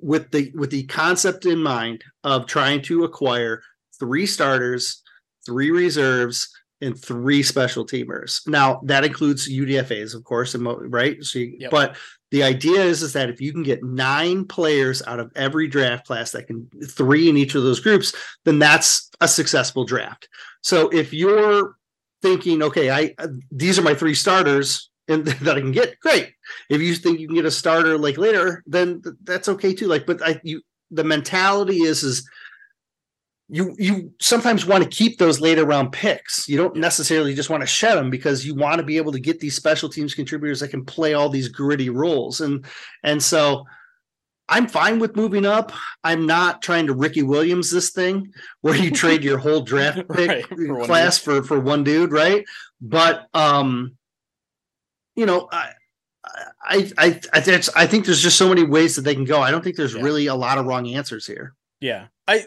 with 0.00 0.30
the 0.30 0.52
with 0.54 0.70
the 0.70 0.84
concept 0.84 1.46
in 1.46 1.62
mind 1.62 2.04
of 2.24 2.46
trying 2.46 2.82
to 2.82 3.04
acquire 3.04 3.62
three 3.98 4.26
starters, 4.26 5.02
three 5.44 5.70
reserves, 5.70 6.48
and 6.80 6.98
three 6.98 7.42
special 7.42 7.84
teamers. 7.84 8.46
Now 8.46 8.80
that 8.84 9.04
includes 9.04 9.50
UDFA's, 9.50 10.14
of 10.14 10.24
course, 10.24 10.54
and 10.54 10.66
right? 10.92 11.22
So, 11.22 11.40
you, 11.40 11.56
yep. 11.58 11.70
but 11.70 11.96
the 12.30 12.42
idea 12.42 12.80
is 12.82 13.02
is 13.02 13.12
that 13.14 13.30
if 13.30 13.40
you 13.40 13.52
can 13.52 13.62
get 13.62 13.82
nine 13.82 14.44
players 14.44 15.02
out 15.06 15.20
of 15.20 15.32
every 15.34 15.66
draft 15.66 16.06
class 16.06 16.30
that 16.32 16.46
can 16.46 16.68
three 16.88 17.28
in 17.28 17.36
each 17.36 17.54
of 17.54 17.62
those 17.64 17.80
groups, 17.80 18.14
then 18.44 18.58
that's 18.58 19.10
a 19.20 19.28
successful 19.28 19.84
draft. 19.84 20.28
So 20.62 20.88
if 20.90 21.12
you're 21.12 21.74
thinking, 22.22 22.62
okay, 22.62 22.90
I 22.90 23.14
these 23.50 23.78
are 23.78 23.82
my 23.82 23.94
three 23.94 24.14
starters 24.14 24.89
and 25.08 25.24
that 25.26 25.56
I 25.56 25.60
can 25.60 25.72
get, 25.72 25.98
great. 26.00 26.32
If 26.68 26.80
you 26.80 26.94
think 26.94 27.20
you 27.20 27.26
can 27.26 27.36
get 27.36 27.44
a 27.44 27.50
starter 27.50 27.98
like 27.98 28.18
later, 28.18 28.62
then 28.66 29.02
that's 29.24 29.48
okay 29.48 29.74
too. 29.74 29.86
Like, 29.86 30.06
but 30.06 30.22
I 30.22 30.40
you 30.42 30.62
the 30.90 31.04
mentality 31.04 31.82
is 31.82 32.02
is 32.02 32.28
you 33.48 33.74
you 33.78 34.12
sometimes 34.20 34.64
want 34.64 34.84
to 34.84 34.88
keep 34.88 35.18
those 35.18 35.40
later 35.40 35.64
round 35.64 35.92
picks. 35.92 36.48
You 36.48 36.56
don't 36.56 36.76
necessarily 36.76 37.34
just 37.34 37.50
want 37.50 37.62
to 37.62 37.66
shed 37.66 37.96
them 37.96 38.08
because 38.08 38.46
you 38.46 38.54
want 38.54 38.78
to 38.78 38.84
be 38.84 38.96
able 38.96 39.12
to 39.12 39.20
get 39.20 39.40
these 39.40 39.56
special 39.56 39.88
teams 39.88 40.14
contributors 40.14 40.60
that 40.60 40.68
can 40.68 40.84
play 40.84 41.14
all 41.14 41.28
these 41.28 41.48
gritty 41.48 41.90
roles. 41.90 42.40
And 42.40 42.64
and 43.02 43.20
so 43.20 43.64
I'm 44.48 44.68
fine 44.68 44.98
with 44.98 45.16
moving 45.16 45.46
up. 45.46 45.72
I'm 46.04 46.26
not 46.26 46.62
trying 46.62 46.86
to 46.86 46.94
Ricky 46.94 47.22
Williams 47.22 47.70
this 47.70 47.90
thing 47.90 48.32
where 48.60 48.76
you 48.76 48.90
trade 48.90 49.24
your 49.24 49.38
whole 49.38 49.62
draft 49.62 50.08
pick 50.12 50.28
right, 50.28 50.46
for 50.46 50.84
class 50.84 51.18
for 51.18 51.42
for 51.42 51.58
one 51.58 51.82
dude, 51.82 52.12
right? 52.12 52.44
But 52.80 53.26
um, 53.34 53.96
you 55.20 55.26
know, 55.26 55.48
I 55.52 55.72
I 56.62 56.90
I 56.96 57.20
I, 57.34 57.62
I 57.76 57.86
think 57.86 58.06
there's 58.06 58.22
just 58.22 58.38
so 58.38 58.48
many 58.48 58.64
ways 58.64 58.96
that 58.96 59.02
they 59.02 59.14
can 59.14 59.26
go. 59.26 59.42
I 59.42 59.50
don't 59.50 59.62
think 59.62 59.76
there's 59.76 59.94
yeah. 59.94 60.02
really 60.02 60.28
a 60.28 60.34
lot 60.34 60.56
of 60.56 60.64
wrong 60.64 60.88
answers 60.88 61.26
here. 61.26 61.54
Yeah, 61.78 62.06
I 62.26 62.46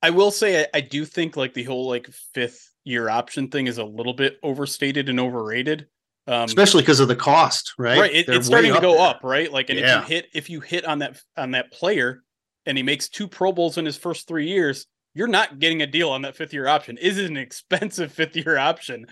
I 0.00 0.08
will 0.08 0.30
say 0.30 0.62
I, 0.62 0.66
I 0.72 0.80
do 0.80 1.04
think 1.04 1.36
like 1.36 1.52
the 1.52 1.64
whole 1.64 1.86
like 1.86 2.08
fifth 2.32 2.70
year 2.84 3.10
option 3.10 3.48
thing 3.48 3.66
is 3.66 3.76
a 3.76 3.84
little 3.84 4.14
bit 4.14 4.38
overstated 4.42 5.10
and 5.10 5.20
overrated. 5.20 5.88
Um, 6.26 6.44
especially 6.44 6.82
because 6.82 7.00
of 7.00 7.08
the 7.08 7.16
cost, 7.16 7.74
right? 7.78 7.98
Right, 7.98 8.14
it, 8.14 8.28
it's 8.28 8.46
starting 8.46 8.72
to 8.72 8.80
go 8.80 8.92
there. 8.92 9.08
up, 9.08 9.20
right? 9.22 9.52
Like, 9.52 9.68
and 9.68 9.78
yeah. 9.78 10.02
if 10.02 10.08
you 10.08 10.14
hit 10.16 10.26
if 10.32 10.50
you 10.50 10.60
hit 10.60 10.86
on 10.86 11.00
that 11.00 11.20
on 11.36 11.50
that 11.50 11.70
player, 11.70 12.22
and 12.64 12.78
he 12.78 12.82
makes 12.82 13.10
two 13.10 13.28
Pro 13.28 13.52
Bowls 13.52 13.76
in 13.76 13.84
his 13.84 13.98
first 13.98 14.26
three 14.26 14.48
years, 14.48 14.86
you're 15.12 15.26
not 15.26 15.58
getting 15.58 15.82
a 15.82 15.86
deal 15.86 16.08
on 16.08 16.22
that 16.22 16.34
fifth 16.34 16.54
year 16.54 16.66
option. 16.66 16.96
Is 16.96 17.18
it 17.18 17.26
an 17.26 17.36
expensive 17.36 18.10
fifth 18.10 18.36
year 18.36 18.56
option? 18.56 19.04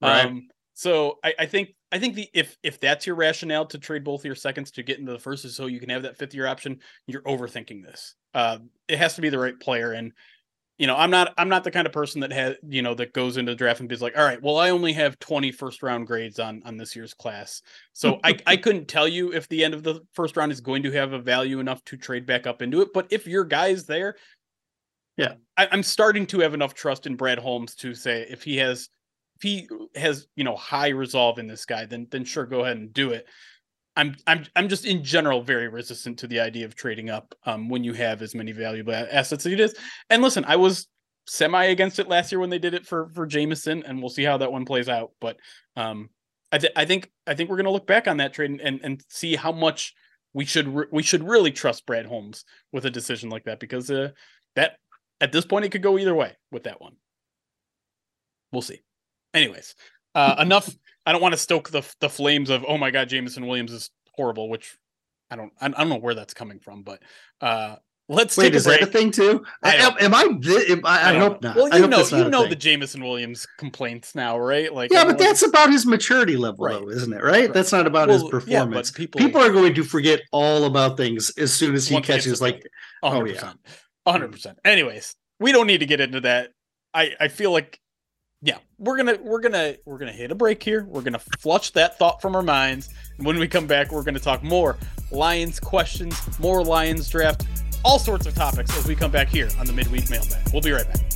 Right. 0.00 0.26
Um, 0.26 0.48
so 0.74 1.18
I, 1.24 1.34
I 1.40 1.46
think 1.46 1.70
I 1.92 1.98
think 1.98 2.14
the 2.14 2.28
if 2.34 2.56
if 2.62 2.80
that's 2.80 3.06
your 3.06 3.16
rationale 3.16 3.66
to 3.66 3.78
trade 3.78 4.04
both 4.04 4.24
your 4.24 4.34
seconds 4.34 4.70
to 4.72 4.82
get 4.82 4.98
into 4.98 5.12
the 5.12 5.18
first, 5.18 5.44
is 5.44 5.54
so 5.54 5.66
you 5.66 5.80
can 5.80 5.90
have 5.90 6.02
that 6.02 6.16
fifth 6.16 6.34
year 6.34 6.46
option, 6.46 6.80
you're 7.06 7.22
overthinking 7.22 7.84
this. 7.84 8.14
Uh, 8.34 8.58
it 8.88 8.98
has 8.98 9.14
to 9.14 9.20
be 9.20 9.28
the 9.28 9.38
right 9.38 9.58
player, 9.58 9.92
and 9.92 10.12
you 10.78 10.86
know, 10.86 10.96
I'm 10.96 11.10
not 11.10 11.32
I'm 11.38 11.48
not 11.48 11.64
the 11.64 11.70
kind 11.70 11.86
of 11.86 11.92
person 11.92 12.20
that 12.20 12.32
has 12.32 12.56
you 12.68 12.82
know 12.82 12.94
that 12.94 13.12
goes 13.12 13.36
into 13.36 13.54
draft 13.54 13.80
and 13.80 13.90
is 13.90 14.02
like, 14.02 14.18
all 14.18 14.24
right, 14.24 14.42
well, 14.42 14.58
I 14.58 14.70
only 14.70 14.92
have 14.92 15.18
20 15.20 15.52
first 15.52 15.82
round 15.82 16.06
grades 16.06 16.38
on 16.38 16.60
on 16.64 16.76
this 16.76 16.94
year's 16.94 17.14
class, 17.14 17.62
so 17.92 18.18
I 18.24 18.36
I 18.46 18.56
couldn't 18.56 18.88
tell 18.88 19.06
you 19.08 19.32
if 19.32 19.48
the 19.48 19.64
end 19.64 19.72
of 19.72 19.82
the 19.82 20.00
first 20.12 20.36
round 20.36 20.52
is 20.52 20.60
going 20.60 20.82
to 20.82 20.90
have 20.90 21.12
a 21.12 21.18
value 21.18 21.60
enough 21.60 21.82
to 21.84 21.96
trade 21.96 22.26
back 22.26 22.46
up 22.46 22.62
into 22.62 22.82
it. 22.82 22.88
But 22.92 23.06
if 23.10 23.26
your 23.26 23.44
guy's 23.44 23.86
there, 23.86 24.16
yeah, 25.16 25.34
I, 25.56 25.68
I'm 25.70 25.82
starting 25.82 26.26
to 26.26 26.40
have 26.40 26.52
enough 26.52 26.74
trust 26.74 27.06
in 27.06 27.16
Brad 27.16 27.38
Holmes 27.38 27.74
to 27.76 27.94
say 27.94 28.26
if 28.28 28.42
he 28.42 28.56
has 28.58 28.90
if 29.36 29.42
he 29.42 29.68
has 29.94 30.26
you 30.36 30.44
know 30.44 30.56
high 30.56 30.88
resolve 30.88 31.38
in 31.38 31.46
this 31.46 31.64
guy, 31.64 31.86
then 31.86 32.06
then 32.10 32.24
sure, 32.24 32.46
go 32.46 32.64
ahead 32.64 32.76
and 32.76 32.92
do 32.92 33.10
it. 33.10 33.26
I'm 33.96 34.14
I'm 34.26 34.46
I'm 34.54 34.68
just 34.68 34.84
in 34.84 35.02
general 35.02 35.42
very 35.42 35.68
resistant 35.68 36.18
to 36.20 36.26
the 36.26 36.40
idea 36.40 36.66
of 36.66 36.74
trading 36.74 37.10
up 37.10 37.34
um, 37.44 37.68
when 37.68 37.82
you 37.82 37.94
have 37.94 38.22
as 38.22 38.34
many 38.34 38.52
valuable 38.52 38.92
assets 38.92 39.46
as 39.46 39.52
it 39.52 39.60
is. 39.60 39.74
And 40.10 40.22
listen, 40.22 40.44
I 40.44 40.56
was 40.56 40.86
semi 41.26 41.64
against 41.64 41.98
it 41.98 42.08
last 42.08 42.30
year 42.30 42.38
when 42.38 42.50
they 42.50 42.58
did 42.58 42.74
it 42.74 42.86
for 42.86 43.08
for 43.14 43.26
Jameson, 43.26 43.82
and 43.84 44.00
we'll 44.00 44.10
see 44.10 44.24
how 44.24 44.36
that 44.38 44.52
one 44.52 44.64
plays 44.64 44.88
out. 44.88 45.12
But 45.20 45.38
um, 45.76 46.10
I 46.52 46.58
th- 46.58 46.72
I 46.76 46.84
think 46.84 47.10
I 47.26 47.34
think 47.34 47.48
we're 47.48 47.56
gonna 47.56 47.70
look 47.70 47.86
back 47.86 48.06
on 48.06 48.18
that 48.18 48.34
trade 48.34 48.50
and 48.50 48.60
and, 48.60 48.80
and 48.82 49.04
see 49.08 49.34
how 49.34 49.52
much 49.52 49.94
we 50.34 50.44
should 50.44 50.68
re- 50.68 50.86
we 50.92 51.02
should 51.02 51.26
really 51.26 51.50
trust 51.50 51.86
Brad 51.86 52.06
Holmes 52.06 52.44
with 52.72 52.84
a 52.84 52.90
decision 52.90 53.30
like 53.30 53.44
that 53.44 53.60
because 53.60 53.90
uh, 53.90 54.10
that 54.54 54.76
at 55.20 55.32
this 55.32 55.46
point 55.46 55.64
it 55.64 55.70
could 55.70 55.82
go 55.82 55.98
either 55.98 56.14
way 56.14 56.36
with 56.52 56.64
that 56.64 56.80
one. 56.80 56.96
We'll 58.52 58.62
see. 58.62 58.82
Anyways, 59.36 59.74
uh, 60.14 60.36
enough 60.38 60.68
I 61.06 61.12
don't 61.12 61.22
want 61.22 61.34
to 61.34 61.38
stoke 61.38 61.70
the 61.70 61.82
the 62.00 62.08
flames 62.08 62.50
of 62.50 62.64
oh 62.66 62.76
my 62.78 62.90
god, 62.90 63.08
Jameson 63.08 63.46
Williams 63.46 63.72
is 63.72 63.90
horrible, 64.14 64.48
which 64.48 64.76
I 65.30 65.36
don't 65.36 65.52
I 65.60 65.68
don't 65.68 65.88
know 65.88 65.96
where 65.96 66.14
that's 66.14 66.34
coming 66.34 66.58
from, 66.58 66.82
but 66.82 67.02
uh 67.40 67.76
let's 68.08 68.36
Wait, 68.36 68.50
take 68.50 68.60
a 68.60 68.64
break. 68.64 68.80
that 68.80 68.88
a 68.88 68.92
thing 68.92 69.10
too? 69.10 69.44
I 69.62 69.76
am, 69.76 69.92
am, 70.00 70.14
I? 70.14 70.22
Am 70.22 70.80
I, 70.84 71.10
I, 71.10 71.18
hope 71.18 71.42
not. 71.42 71.56
Well, 71.56 71.68
you 71.78 71.86
know, 71.88 72.04
you 72.04 72.28
know 72.28 72.46
the 72.46 72.56
Jameson 72.56 73.02
Williams 73.02 73.46
complaints 73.58 74.14
now, 74.14 74.38
right? 74.38 74.72
Like, 74.72 74.92
yeah, 74.92 75.04
but 75.04 75.18
that's 75.18 75.42
about 75.42 75.70
his 75.70 75.86
maturity 75.86 76.36
level, 76.36 76.66
right. 76.66 76.80
though, 76.80 76.88
isn't 76.88 77.12
it? 77.12 77.22
Right? 77.22 77.32
right. 77.32 77.52
That's 77.52 77.72
not 77.72 77.86
about 77.86 78.08
well, 78.08 78.20
his 78.20 78.30
performance. 78.30 78.92
Yeah, 78.92 78.96
people 78.96 79.20
people 79.20 79.40
are 79.40 79.52
going 79.52 79.74
to 79.74 79.84
forget 79.84 80.22
all 80.32 80.64
about 80.64 80.96
things 80.96 81.30
as 81.36 81.52
soon 81.52 81.74
as 81.74 81.88
he 81.88 82.00
catches 82.00 82.40
like, 82.40 82.64
100%, 83.02 83.12
oh 83.12 83.24
yeah, 83.24 83.52
hundred 84.06 84.32
percent. 84.32 84.58
Anyways, 84.64 85.14
we 85.40 85.52
don't 85.52 85.66
need 85.66 85.78
to 85.78 85.86
get 85.86 86.00
into 86.00 86.20
that. 86.22 86.50
I 86.94 87.12
I 87.20 87.28
feel 87.28 87.50
like 87.50 87.80
yeah, 88.46 88.58
we're 88.78 88.96
gonna 88.96 89.18
we're 89.22 89.40
gonna 89.40 89.74
we're 89.84 89.98
gonna 89.98 90.12
hit 90.12 90.30
a 90.30 90.34
break 90.34 90.62
here. 90.62 90.84
We're 90.84 91.02
gonna 91.02 91.18
flush 91.40 91.70
that 91.72 91.98
thought 91.98 92.22
from 92.22 92.36
our 92.36 92.44
minds. 92.44 92.90
And 93.18 93.26
when 93.26 93.38
we 93.40 93.48
come 93.48 93.66
back, 93.66 93.90
we're 93.90 94.04
gonna 94.04 94.20
talk 94.20 94.44
more 94.44 94.76
Lions 95.10 95.58
questions, 95.58 96.16
more 96.38 96.62
Lions 96.62 97.10
draft, 97.10 97.44
all 97.84 97.98
sorts 97.98 98.24
of 98.24 98.36
topics 98.36 98.76
as 98.78 98.86
we 98.86 98.94
come 98.94 99.10
back 99.10 99.28
here 99.28 99.48
on 99.58 99.66
the 99.66 99.72
midweek 99.72 100.08
mailbag. 100.08 100.48
We'll 100.52 100.62
be 100.62 100.70
right 100.70 100.86
back. 100.86 101.15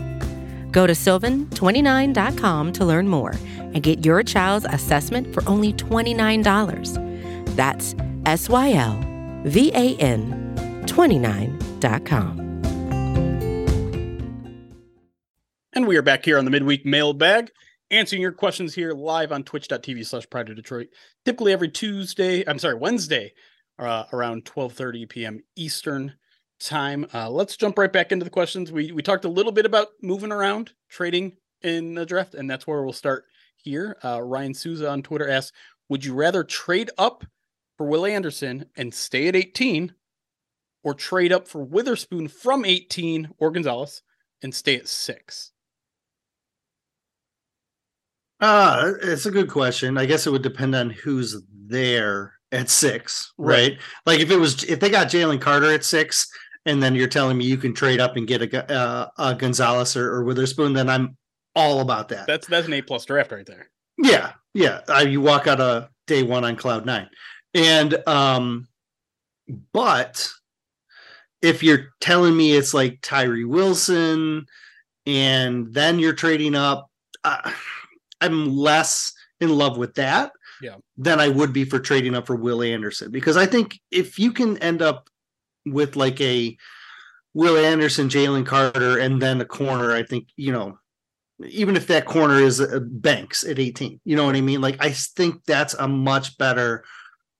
Go 0.71 0.87
to 0.87 0.93
sylvan29.com 0.93 2.73
to 2.73 2.85
learn 2.85 3.07
more 3.07 3.35
and 3.57 3.83
get 3.83 4.05
your 4.05 4.23
child's 4.23 4.65
assessment 4.69 5.33
for 5.33 5.47
only 5.47 5.73
$29. 5.73 7.55
That's 7.55 7.95
S 8.25 8.49
Y 8.49 8.73
L 8.73 8.99
V 9.45 9.71
A 9.73 9.95
N 9.97 10.83
29.com. 10.85 12.41
And 15.73 15.87
we 15.87 15.95
are 15.95 16.01
back 16.01 16.25
here 16.25 16.37
on 16.37 16.43
the 16.45 16.51
midweek 16.51 16.85
mailbag, 16.85 17.49
answering 17.91 18.21
your 18.21 18.33
questions 18.33 18.75
here 18.75 18.93
live 18.93 19.31
on 19.31 19.43
twitch.tv 19.43 20.05
slash 20.05 20.29
Pride 20.29 20.49
of 20.49 20.57
Detroit. 20.57 20.87
Typically 21.25 21.53
every 21.53 21.69
Tuesday, 21.69 22.43
I'm 22.47 22.59
sorry, 22.59 22.75
Wednesday, 22.75 23.33
uh, 23.79 24.03
around 24.11 24.45
12:30 24.45 25.09
p.m. 25.09 25.43
Eastern 25.55 26.13
time. 26.67 27.05
Uh, 27.13 27.29
let's 27.29 27.57
jump 27.57 27.77
right 27.77 27.91
back 27.91 28.11
into 28.11 28.23
the 28.23 28.29
questions. 28.29 28.71
We 28.71 28.91
we 28.91 29.01
talked 29.01 29.25
a 29.25 29.29
little 29.29 29.51
bit 29.51 29.65
about 29.65 29.89
moving 30.01 30.31
around, 30.31 30.73
trading 30.89 31.37
in 31.61 31.95
the 31.95 32.05
draft, 32.05 32.33
and 32.33 32.49
that's 32.49 32.67
where 32.67 32.83
we'll 32.83 32.93
start 32.93 33.25
here. 33.55 33.97
Uh, 34.03 34.21
Ryan 34.21 34.53
Souza 34.53 34.89
on 34.89 35.03
Twitter 35.03 35.29
asks, 35.29 35.55
"Would 35.89 36.05
you 36.05 36.13
rather 36.13 36.43
trade 36.43 36.89
up 36.97 37.25
for 37.77 37.87
Will 37.87 38.05
Anderson 38.05 38.65
and 38.75 38.93
stay 38.93 39.27
at 39.27 39.35
18, 39.35 39.93
or 40.83 40.93
trade 40.93 41.31
up 41.31 41.47
for 41.47 41.63
Witherspoon 41.63 42.27
from 42.27 42.65
18 42.65 43.29
or 43.37 43.51
Gonzalez 43.51 44.01
and 44.41 44.53
stay 44.53 44.75
at 44.75 44.87
six? 44.87 45.51
Uh, 48.39 48.93
it's 49.03 49.27
a 49.27 49.31
good 49.31 49.49
question. 49.49 49.97
I 49.97 50.07
guess 50.07 50.25
it 50.25 50.31
would 50.31 50.41
depend 50.41 50.75
on 50.75 50.89
who's 50.89 51.41
there 51.53 52.33
at 52.51 52.69
six, 52.69 53.33
right? 53.37 53.73
right? 53.73 53.79
Like 54.05 54.19
if 54.19 54.31
it 54.31 54.37
was 54.37 54.63
if 54.63 54.79
they 54.79 54.89
got 54.89 55.07
Jalen 55.07 55.39
Carter 55.39 55.71
at 55.71 55.85
six, 55.85 56.27
and 56.65 56.81
then 56.81 56.95
you're 56.95 57.07
telling 57.07 57.37
me 57.37 57.45
you 57.45 57.57
can 57.57 57.73
trade 57.73 57.99
up 57.99 58.15
and 58.15 58.27
get 58.27 58.41
a, 58.41 58.71
uh, 58.71 59.07
a 59.17 59.35
Gonzalez 59.35 59.95
or, 59.95 60.11
or, 60.13 60.23
Witherspoon, 60.23 60.73
then 60.73 60.89
I'm 60.89 61.17
all 61.55 61.81
about 61.81 62.09
that. 62.09 62.27
That's 62.27 62.47
that's 62.47 62.67
an 62.67 62.73
A 62.73 62.81
plus 62.81 63.05
draft 63.05 63.31
right 63.31 63.45
there. 63.45 63.69
Yeah, 63.97 64.33
yeah. 64.53 64.81
I, 64.87 65.03
you 65.03 65.21
walk 65.21 65.47
out 65.47 65.59
of 65.59 65.89
day 66.07 66.23
one 66.23 66.45
on 66.45 66.55
cloud 66.55 66.85
nine, 66.85 67.09
and 67.53 67.95
um, 68.07 68.67
but 69.73 70.29
if 71.41 71.63
you're 71.63 71.89
telling 71.99 72.37
me 72.37 72.53
it's 72.53 72.73
like 72.73 72.99
Tyree 73.01 73.45
Wilson, 73.45 74.45
and 75.05 75.73
then 75.73 75.99
you're 75.99 76.13
trading 76.13 76.55
up, 76.55 76.89
uh, 77.23 77.51
I'm 78.21 78.55
less 78.55 79.13
in 79.39 79.49
love 79.49 79.77
with 79.77 79.95
that 79.95 80.31
yeah. 80.61 80.75
than 80.97 81.19
I 81.19 81.27
would 81.27 81.51
be 81.51 81.65
for 81.65 81.79
trading 81.79 82.15
up 82.15 82.27
for 82.27 82.35
Will 82.35 82.61
Anderson. 82.61 83.11
Because 83.11 83.35
I 83.35 83.45
think 83.45 83.79
if 83.89 84.19
you 84.19 84.31
can 84.31 84.57
end 84.59 84.81
up 84.81 85.09
with 85.65 85.95
like 85.95 86.19
a 86.21 86.57
Will 87.33 87.57
Anderson, 87.57 88.09
Jalen 88.09 88.45
Carter, 88.45 88.99
and 88.99 89.21
then 89.21 89.39
a 89.41 89.45
corner, 89.45 89.93
I 89.93 90.03
think, 90.03 90.27
you 90.35 90.51
know, 90.51 90.77
even 91.47 91.75
if 91.75 91.87
that 91.87 92.05
corner 92.05 92.35
is 92.35 92.59
uh, 92.59 92.79
Banks 92.83 93.43
at 93.43 93.57
18, 93.57 93.99
you 94.03 94.15
know 94.15 94.25
what 94.25 94.35
I 94.35 94.41
mean? 94.41 94.61
Like, 94.61 94.77
I 94.83 94.91
think 94.91 95.43
that's 95.45 95.73
a 95.75 95.87
much 95.87 96.37
better, 96.37 96.83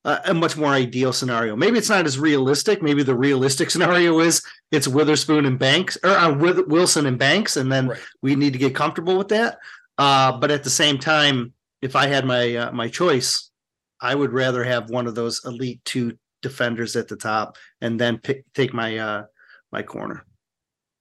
uh, 0.05 0.19
a 0.25 0.33
much 0.33 0.57
more 0.57 0.71
ideal 0.71 1.13
scenario. 1.13 1.55
Maybe 1.55 1.77
it's 1.77 1.89
not 1.89 2.05
as 2.05 2.17
realistic. 2.17 2.81
Maybe 2.81 3.03
the 3.03 3.15
realistic 3.15 3.69
scenario 3.71 4.19
is 4.19 4.41
it's 4.71 4.87
Witherspoon 4.87 5.45
and 5.45 5.59
Banks, 5.59 5.97
or 6.03 6.11
uh, 6.11 6.33
Wilson 6.33 7.05
and 7.05 7.19
Banks, 7.19 7.57
and 7.57 7.71
then 7.71 7.89
right. 7.89 7.99
we 8.21 8.35
need 8.35 8.53
to 8.53 8.59
get 8.59 8.73
comfortable 8.73 9.17
with 9.17 9.27
that. 9.29 9.57
Uh, 9.97 10.37
but 10.37 10.51
at 10.51 10.63
the 10.63 10.69
same 10.69 10.97
time, 10.97 11.53
if 11.81 11.95
I 11.95 12.07
had 12.07 12.25
my 12.25 12.55
uh, 12.55 12.71
my 12.71 12.87
choice, 12.87 13.51
I 13.99 14.15
would 14.15 14.31
rather 14.31 14.63
have 14.63 14.89
one 14.89 15.05
of 15.05 15.15
those 15.15 15.43
elite 15.45 15.81
two 15.83 16.17
defenders 16.41 16.95
at 16.95 17.07
the 17.07 17.15
top, 17.15 17.57
and 17.81 17.99
then 17.99 18.17
pick, 18.17 18.45
take 18.53 18.73
my 18.73 18.97
uh, 18.97 19.23
my 19.71 19.83
corner. 19.83 20.25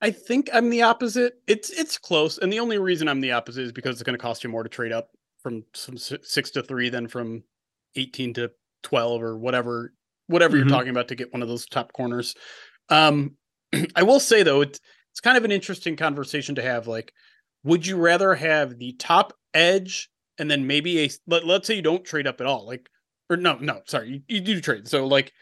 I 0.01 0.11
think 0.11 0.49
I'm 0.53 0.71
the 0.71 0.83
opposite. 0.83 1.35
It's 1.47 1.71
it's 1.71 1.99
close, 1.99 2.39
and 2.39 2.53
the 2.53 2.61
only 2.61 2.79
reason 2.79 3.09
I'm 3.09 3.21
the 3.21 3.33
opposite 3.33 3.65
is 3.65 3.73
because 3.73 3.97
it's 3.97 4.03
going 4.03 4.19
to 4.19 4.23
cost 4.23 4.45
you 4.45 4.51
more 4.51 4.63
to 4.63 4.69
trade 4.69 4.93
up 4.93 5.11
from 5.43 5.65
some 5.75 5.97
six 5.97 6.51
to 6.53 6.63
three 6.63 6.89
than 6.89 7.09
from 7.09 7.43
eighteen 7.97 8.33
to 8.35 8.51
twelve 8.83 9.23
or 9.23 9.37
whatever 9.39 9.93
whatever 10.27 10.57
mm-hmm. 10.57 10.69
you're 10.69 10.77
talking 10.77 10.91
about 10.91 11.09
to 11.09 11.15
get 11.15 11.33
one 11.33 11.43
of 11.43 11.49
those 11.49 11.67
top 11.67 11.93
corners. 11.93 12.35
Um, 12.89 13.37
I 13.97 14.03
will 14.03 14.21
say 14.21 14.43
though, 14.43 14.63
it's 14.63 14.81
it's 15.11 15.21
kind 15.21 15.37
of 15.37 15.45
an 15.45 15.53
interesting 15.53 15.97
conversation 15.97 16.55
to 16.55 16.63
have. 16.63 16.87
Like, 16.87 17.13
would 17.65 17.87
you 17.87 17.97
rather 17.97 18.35
have 18.35 18.79
the 18.79 18.93
top 18.93 19.33
edge 19.53 20.09
and 20.39 20.51
then 20.51 20.67
maybe 20.67 21.01
a 21.05 21.11
let, 21.27 21.45
let's 21.45 21.67
say 21.67 21.75
you 21.75 21.83
don't 21.83 22.05
trade 22.05 22.27
up 22.27 22.41
at 22.41 22.47
all, 22.47 22.67
like 22.67 22.89
or 23.31 23.37
no, 23.37 23.57
no, 23.59 23.81
sorry, 23.87 24.11
you, 24.11 24.23
you 24.29 24.41
do 24.41 24.61
trade. 24.61 24.89
So 24.89 25.07
like 25.07 25.33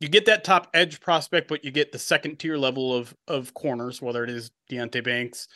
you 0.00 0.08
get 0.08 0.24
that 0.26 0.42
top 0.42 0.68
edge 0.72 1.00
prospect, 1.00 1.46
but 1.48 1.64
you 1.64 1.70
get 1.70 1.92
the 1.92 1.98
second 1.98 2.38
tier 2.38 2.56
level 2.56 2.94
of 2.96 3.14
of 3.28 3.54
corners, 3.54 4.00
whether 4.02 4.24
it 4.24 4.30
is 4.30 4.50
Deonte 4.70 5.04
Banks, 5.04 5.46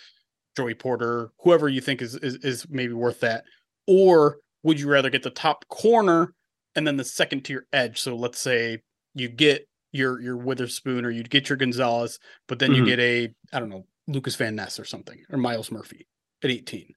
Joey 0.57 0.75
Porter, 0.75 1.33
whoever 1.41 1.69
you 1.69 1.81
think 1.81 2.03
is, 2.03 2.15
is 2.17 2.37
is 2.37 2.67
maybe 2.69 2.93
worth 2.93 3.21
that, 3.21 3.45
or 3.87 4.39
would 4.63 4.79
you 4.79 4.89
rather 4.89 5.11
get 5.11 5.23
the 5.23 5.31
top 5.31 5.67
corner 5.69 6.35
and 6.77 6.87
then 6.87 6.97
the 6.97 7.05
second 7.05 7.43
tier 7.45 7.67
edge? 7.73 8.01
So 8.01 8.15
let's 8.15 8.39
say 8.39 8.83
you 9.15 9.29
get 9.29 9.67
your 9.93 10.21
your 10.21 10.37
Witherspoon 10.37 11.07
or 11.07 11.11
you'd 11.11 11.31
get 11.31 11.49
your 11.49 11.57
Gonzalez, 11.57 12.19
but 12.47 12.59
then 12.59 12.71
mm-hmm. 12.71 12.85
you 12.85 12.87
get 12.87 13.01
a 13.01 13.35
I 13.53 13.61
don't 13.61 13.71
know 13.71 13.87
Lukas 14.07 14.37
Van 14.37 14.55
Ness 14.55 14.79
or 14.79 14.85
something 14.85 15.23
or 15.31 15.39
Myles 15.39 15.71
Murphy 15.71 16.07
at 16.43 16.51
eighteen. 16.51 16.93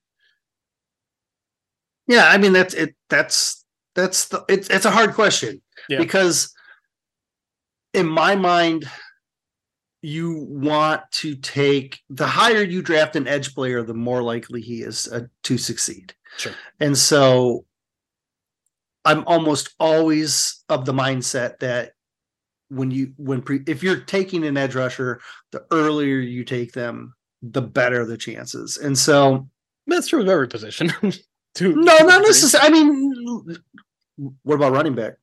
Yeah, 2.07 2.27
I 2.27 2.37
mean 2.37 2.51
that's 2.51 2.73
it. 2.73 2.95
That's 3.09 3.63
that's 3.97 4.27
the 4.27 4.45
it's 4.47 4.69
it's 4.69 4.85
a 4.85 4.91
hard 4.91 5.13
question 5.13 5.61
yeah. 5.89 5.97
because 5.97 6.53
in 7.93 8.07
my 8.07 8.35
mind, 8.35 8.85
you 10.03 10.45
want 10.49 11.01
to 11.11 11.35
take 11.35 11.99
the 12.09 12.27
higher 12.27 12.61
you 12.61 12.83
draft 12.83 13.15
an 13.15 13.27
edge 13.27 13.55
player, 13.55 13.81
the 13.81 13.95
more 13.95 14.21
likely 14.21 14.61
he 14.61 14.83
is 14.83 15.07
uh, 15.11 15.21
to 15.43 15.57
succeed. 15.57 16.13
Sure. 16.37 16.53
And 16.79 16.95
so 16.95 17.65
I'm 19.03 19.23
almost 19.25 19.73
always 19.79 20.63
of 20.69 20.85
the 20.85 20.93
mindset 20.93 21.57
that 21.59 21.93
when 22.69 22.91
you 22.91 23.13
when 23.17 23.41
pre, 23.41 23.61
if 23.65 23.81
you're 23.81 24.01
taking 24.01 24.45
an 24.45 24.57
edge 24.57 24.75
rusher, 24.75 25.19
the 25.51 25.65
earlier 25.71 26.17
you 26.19 26.43
take 26.43 26.73
them, 26.73 27.15
the 27.41 27.63
better 27.63 28.05
the 28.05 28.17
chances. 28.17 28.77
And 28.77 28.95
so 28.95 29.49
that's 29.87 30.09
true 30.09 30.21
of 30.21 30.27
every 30.27 30.47
position. 30.47 30.93
to, 31.55 31.75
no, 31.75 31.97
not 31.97 32.21
necessarily. 32.21 32.67
I 32.67 32.71
mean, 32.71 33.57
what 34.43 34.55
about 34.55 34.73
running 34.73 34.95
back? 34.95 35.13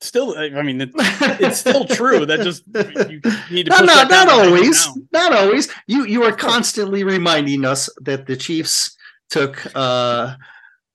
still 0.00 0.34
i 0.38 0.62
mean 0.62 0.80
it, 0.80 0.90
it's 1.40 1.58
still 1.58 1.84
true. 1.84 2.26
That 2.26 2.40
just 2.40 2.64
you 2.66 3.20
need 3.54 3.66
to 3.66 3.70
no, 3.70 3.84
no 3.84 4.04
not 4.04 4.28
always. 4.28 4.88
not 5.12 5.32
always. 5.32 5.68
You 5.86 6.06
you 6.06 6.22
are 6.24 6.32
constantly 6.32 7.04
reminding 7.04 7.64
us 7.64 7.90
that 8.00 8.26
the 8.26 8.36
chiefs 8.36 8.96
took 9.28 9.64
uh 9.74 10.36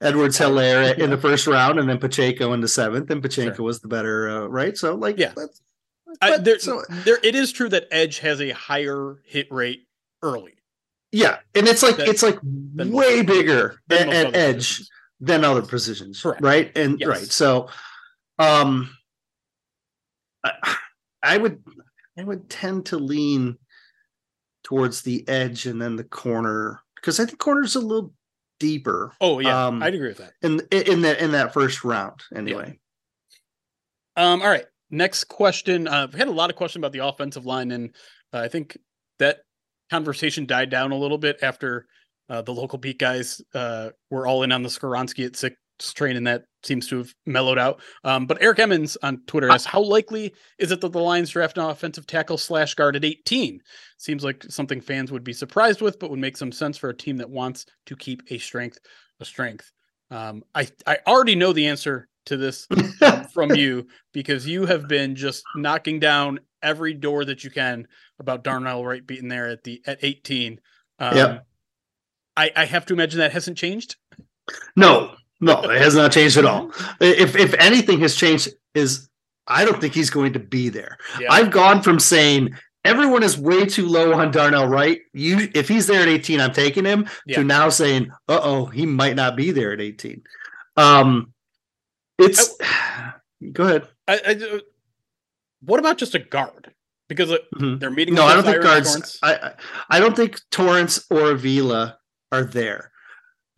edwards 0.02 0.38
helaire 0.38 0.98
in 0.98 1.10
the 1.10 1.18
first 1.18 1.48
round 1.48 1.80
and 1.80 1.88
then 1.90 2.00
pacheco 2.00 2.54
in 2.54 2.62
the 2.62 2.68
seventh 2.68 3.10
and 3.10 3.22
pacheco 3.22 3.56
sure. 3.56 3.66
was 3.66 3.80
the 3.80 3.88
better 3.88 4.30
uh, 4.30 4.48
right? 4.48 4.78
So 4.78 4.96
like 4.96 5.18
yeah. 5.18 5.34
but, 5.36 5.50
I, 6.22 6.38
there, 6.38 6.60
so, 6.60 6.82
there 7.04 7.20
it 7.24 7.36
is 7.36 7.52
true 7.52 7.68
that 7.70 7.88
edge 7.92 8.20
has 8.20 8.40
a 8.40 8.52
higher 8.52 9.18
hit 9.26 9.52
rate 9.52 9.88
early. 10.22 10.54
Yeah 11.12 11.40
and 11.54 11.68
it's 11.68 11.84
like 11.84 11.98
that, 11.98 12.08
it's 12.08 12.24
like 12.24 12.40
way 12.44 13.22
bigger 13.22 13.80
at, 13.90 14.10
at 14.10 14.36
edge. 14.36 14.56
positions. 14.56 14.90
Than 15.26 15.44
other 15.44 15.62
positions 15.62 16.22
Correct. 16.22 16.42
right 16.42 16.72
and 16.78 17.00
yes. 17.00 17.08
right 17.08 17.32
so 17.32 17.70
um, 18.38 18.90
I, 20.44 20.76
I 21.24 21.38
would 21.38 21.64
I 22.18 22.24
would 22.24 22.50
tend 22.50 22.88
to 22.88 22.98
lean 22.98 23.58
towards 24.64 25.02
the 25.02 25.28
edge 25.28 25.66
and 25.66 25.82
then 25.82 25.96
the 25.96 26.04
corner 26.04 26.82
because 26.96 27.20
I 27.20 27.26
think 27.26 27.40
corner's 27.40 27.76
a 27.76 27.80
little 27.80 28.14
deeper. 28.60 29.14
Oh 29.22 29.40
yeah, 29.40 29.68
um, 29.68 29.82
I'd 29.82 29.94
agree 29.94 30.10
with 30.10 30.18
that. 30.18 30.34
In 30.42 30.62
in 30.72 31.02
that 31.02 31.20
in 31.20 31.32
that 31.32 31.54
first 31.54 31.84
round, 31.84 32.22
anyway. 32.36 32.80
Yeah. 34.18 34.32
Um. 34.34 34.42
All 34.42 34.50
right. 34.50 34.66
Next 34.92 35.26
question. 35.26 35.88
Uh, 35.88 36.08
we 36.12 36.20
had 36.20 36.28
a 36.28 36.32
lot 36.32 36.50
of 36.50 36.56
questions 36.56 36.82
about 36.82 36.94
the 36.94 37.06
offensive 37.06 37.46
line, 37.46 37.72
and 37.72 37.96
uh, 38.34 38.40
I 38.40 38.48
think 38.48 38.78
that 39.20 39.40
conversation 39.90 40.46
died 40.46 40.70
down 40.70 40.92
a 40.92 40.98
little 40.98 41.18
bit 41.18 41.40
after 41.42 41.88
uh, 42.30 42.42
the 42.42 42.54
local 42.54 42.78
beat 42.78 43.00
guys 43.00 43.42
uh, 43.54 43.90
were 44.10 44.28
all 44.28 44.44
in 44.44 44.52
on 44.52 44.64
the 44.64 44.70
Skoronski 44.70 45.26
at 45.26 45.36
six 45.36 45.56
train, 45.94 46.16
and 46.16 46.26
that 46.26 46.44
seems 46.64 46.88
to 46.88 46.98
have 46.98 47.14
mellowed 47.26 47.60
out. 47.60 47.82
Um, 48.04 48.26
but 48.26 48.42
Eric 48.42 48.60
Emmons 48.60 48.98
on 49.04 49.22
Twitter 49.28 49.50
asks, 49.50 49.66
"How 49.66 49.82
likely 49.82 50.34
is 50.58 50.72
it 50.72 50.82
that 50.82 50.92
the 50.92 51.00
Lions 51.00 51.30
draft 51.30 51.58
an 51.58 51.66
offensive 51.66 52.08
tackle 52.08 52.38
slash 52.38 52.74
guard 52.74 52.96
at 52.96 53.06
18? 53.06 53.60
Seems 53.98 54.24
like 54.24 54.44
something 54.44 54.82
fans 54.82 55.12
would 55.12 55.24
be 55.24 55.34
surprised 55.34 55.82
with, 55.82 56.00
but 56.00 56.10
would 56.10 56.20
make 56.20 56.38
some 56.38 56.52
sense 56.52 56.78
for 56.78 56.90
a 56.90 56.98
team 56.98 57.18
that 57.18 57.30
wants 57.30 57.66
to 57.88 57.96
keep 57.96 58.24
a 58.30 58.38
strength 58.38 58.80
a 59.20 59.26
strength." 59.26 59.72
Um, 60.12 60.44
I 60.54 60.68
I 60.88 61.00
already 61.08 61.36
know 61.36 61.54
the 61.54 61.68
answer 61.68 62.08
to 62.26 62.38
this 62.38 62.68
from 63.34 63.54
you 63.56 63.88
because 64.14 64.48
you 64.48 64.66
have 64.66 64.88
been 64.88 65.16
just 65.16 65.44
knocking 65.56 66.00
down 66.00 66.40
every 66.64 66.94
door 66.94 67.24
that 67.26 67.44
you 67.44 67.52
can 67.52 67.88
about 68.20 68.44
Darnell 68.44 68.84
Wright 68.84 69.06
being 69.06 69.28
there 69.28 69.48
at 69.48 69.64
the 69.64 69.82
at 69.86 70.00
18. 70.02 70.60
Um, 71.00 71.18
yeah. 71.18 71.40
I, 72.38 72.52
I 72.56 72.65
have 72.65 72.86
to 72.88 72.93
imagine 72.93 73.19
that 73.19 73.32
hasn't 73.32 73.58
changed. 73.58 73.95
No, 74.76 75.15
no, 75.39 75.62
it 75.63 75.82
has 75.82 75.95
not 75.95 76.12
changed 76.12 76.38
at 76.38 76.45
all. 76.45 76.71
If 77.00 77.36
if 77.36 77.54
anything 77.56 78.00
has 78.02 78.15
changed, 78.15 78.50
is 78.74 79.10
I 79.48 79.65
don't 79.65 79.80
think 79.80 79.93
he's 79.93 80.10
going 80.10 80.34
to 80.34 80.39
be 80.39 80.69
there. 80.69 80.98
Yeah. 81.19 81.32
I've 81.32 81.52
gone 81.52 81.82
from 81.82 82.00
saying 82.00 82.56
everyone 82.84 83.24
is 83.24 83.38
way 83.38 83.65
too 83.65 83.88
low 83.88 84.13
on 84.13 84.32
Darnell 84.32 84.67
Wright. 84.67 85.02
You, 85.13 85.50
if 85.54 85.67
he's 85.67 85.88
there 85.88 86.02
at 86.02 86.08
18, 86.08 86.39
I'm 86.39 86.54
taking 86.54 86.86
him. 86.86 87.08
Yeah. 87.26 87.38
To 87.38 87.43
now 87.43 87.69
saying, 87.69 88.12
uh 88.28 88.39
oh, 88.41 88.65
he 88.65 88.86
might 88.86 89.15
not 89.15 89.36
be 89.36 89.52
there 89.52 89.74
at 89.74 89.82
18. 89.82 90.21
Um, 90.78 91.34
it's 92.17 92.56
I, 92.62 93.13
go 93.52 93.63
ahead. 93.63 93.88
I, 94.08 94.21
I, 94.26 94.60
what 95.62 95.80
about 95.80 95.98
just 95.98 96.15
a 96.15 96.19
guard? 96.19 96.71
Because 97.08 97.30
mm-hmm. 97.30 97.78
they're 97.78 97.91
meeting. 97.91 98.15
No, 98.15 98.24
I 98.24 98.34
don't 98.34 98.43
think 98.43 98.63
guards. 98.63 99.19
I 99.21 99.54
I 99.89 100.00
don't 100.00 100.15
think 100.15 100.39
Torrence 100.50 101.06
or 101.12 101.32
Avila 101.32 101.98
are 102.36 102.43
there. 102.43 102.91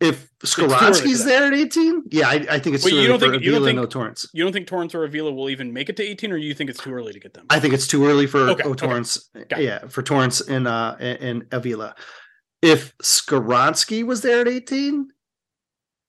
If 0.00 0.28
Skoronski's 0.44 1.24
there 1.24 1.46
at 1.46 1.54
18, 1.54 2.04
yeah, 2.10 2.28
I, 2.28 2.34
I 2.48 2.58
think 2.60 2.76
it's 2.76 2.84
Wait, 2.84 2.92
too 2.92 3.00
you 3.02 3.08
don't 3.08 3.18
think, 3.18 3.42
you 3.42 3.50
don't 3.50 3.64
think, 3.64 3.76
no 3.76 3.84
Torrence. 3.84 4.28
You 4.32 4.44
don't 4.44 4.52
think 4.52 4.68
Torrence 4.68 4.94
or 4.94 5.02
Avila 5.02 5.32
will 5.32 5.50
even 5.50 5.72
make 5.72 5.88
it 5.88 5.96
to 5.96 6.04
18, 6.04 6.30
or 6.30 6.36
you 6.36 6.54
think 6.54 6.70
it's 6.70 6.80
too 6.80 6.92
early 6.92 7.12
to 7.12 7.18
get 7.18 7.34
them? 7.34 7.46
I 7.50 7.58
think 7.58 7.74
it's 7.74 7.88
too 7.88 8.06
early 8.06 8.28
for 8.28 8.50
okay, 8.50 8.72
Torrence. 8.74 9.28
Okay. 9.36 9.64
Yeah, 9.64 9.88
for 9.88 10.02
Torrence 10.02 10.40
and 10.40 10.68
uh 10.68 10.94
and 11.00 11.46
Avila. 11.50 11.96
If 12.62 12.96
Skoronski 12.98 14.04
was 14.04 14.22
there 14.22 14.40
at 14.40 14.48
18, 14.48 15.08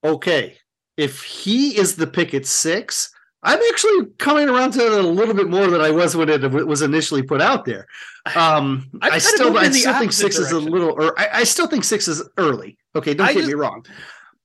okay. 0.04 0.58
If 0.96 1.24
he 1.24 1.78
is 1.78 1.96
the 1.96 2.08
pick 2.08 2.34
at 2.34 2.46
six, 2.46 3.12
I'm 3.42 3.60
actually 3.72 4.08
coming 4.18 4.50
around 4.50 4.72
to 4.72 4.86
it 4.86 5.06
a 5.06 5.08
little 5.08 5.34
bit 5.34 5.50
more 5.50 5.68
than 5.68 5.80
I 5.80 5.92
was 5.92 6.16
when 6.16 6.28
it 6.30 6.42
was 6.68 6.82
initially 6.82 7.24
put 7.24 7.42
out 7.42 7.64
there. 7.64 7.88
Um, 8.36 8.90
I 9.02 9.18
still, 9.18 9.58
I 9.58 9.70
still 9.70 9.98
think 9.98 10.12
six 10.12 10.36
direction. 10.36 10.58
is 10.58 10.64
a 10.64 10.70
little, 10.70 10.92
or 10.92 11.18
I, 11.18 11.30
I, 11.34 11.44
still 11.46 11.68
think 11.68 11.86
six 11.86 12.08
is 12.08 12.22
early. 12.38 12.78
Okay, 12.96 13.14
don't 13.14 13.28
I 13.28 13.34
get 13.34 13.40
just, 13.40 13.48
me 13.48 13.54
wrong, 13.54 13.86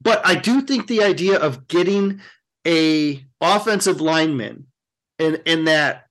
but 0.00 0.24
I 0.24 0.36
do 0.36 0.60
think 0.60 0.86
the 0.86 1.02
idea 1.02 1.38
of 1.38 1.66
getting 1.66 2.20
a 2.66 3.24
offensive 3.40 4.00
lineman 4.00 4.66
in 5.18 5.40
in 5.44 5.64
that, 5.64 6.06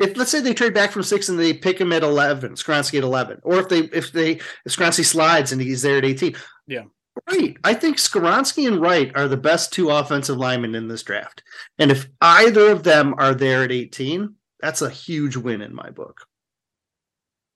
if 0.00 0.16
let's 0.16 0.30
say 0.30 0.40
they 0.40 0.54
trade 0.54 0.74
back 0.74 0.92
from 0.92 1.02
six 1.02 1.28
and 1.28 1.38
they 1.38 1.52
pick 1.52 1.78
him 1.78 1.92
at 1.92 2.02
eleven, 2.02 2.52
Skoronski 2.52 2.96
at 2.96 3.04
eleven, 3.04 3.40
or 3.42 3.58
if 3.58 3.68
they 3.68 3.80
if 3.80 4.12
they 4.12 4.32
if 4.32 4.68
Skoronski 4.68 5.04
slides 5.04 5.52
and 5.52 5.60
he's 5.60 5.82
there 5.82 5.98
at 5.98 6.04
eighteen, 6.04 6.34
yeah, 6.66 6.84
Right. 7.30 7.56
I 7.64 7.74
think 7.74 7.96
Skoronski 7.96 8.66
and 8.66 8.80
Wright 8.80 9.10
are 9.14 9.28
the 9.28 9.36
best 9.36 9.72
two 9.72 9.90
offensive 9.90 10.36
linemen 10.36 10.74
in 10.74 10.88
this 10.88 11.02
draft. 11.02 11.42
And 11.78 11.90
if 11.90 12.08
either 12.20 12.70
of 12.70 12.82
them 12.82 13.14
are 13.18 13.34
there 13.34 13.62
at 13.64 13.72
18, 13.72 14.34
that's 14.60 14.82
a 14.82 14.90
huge 14.90 15.36
win 15.36 15.62
in 15.62 15.74
my 15.74 15.90
book. 15.90 16.26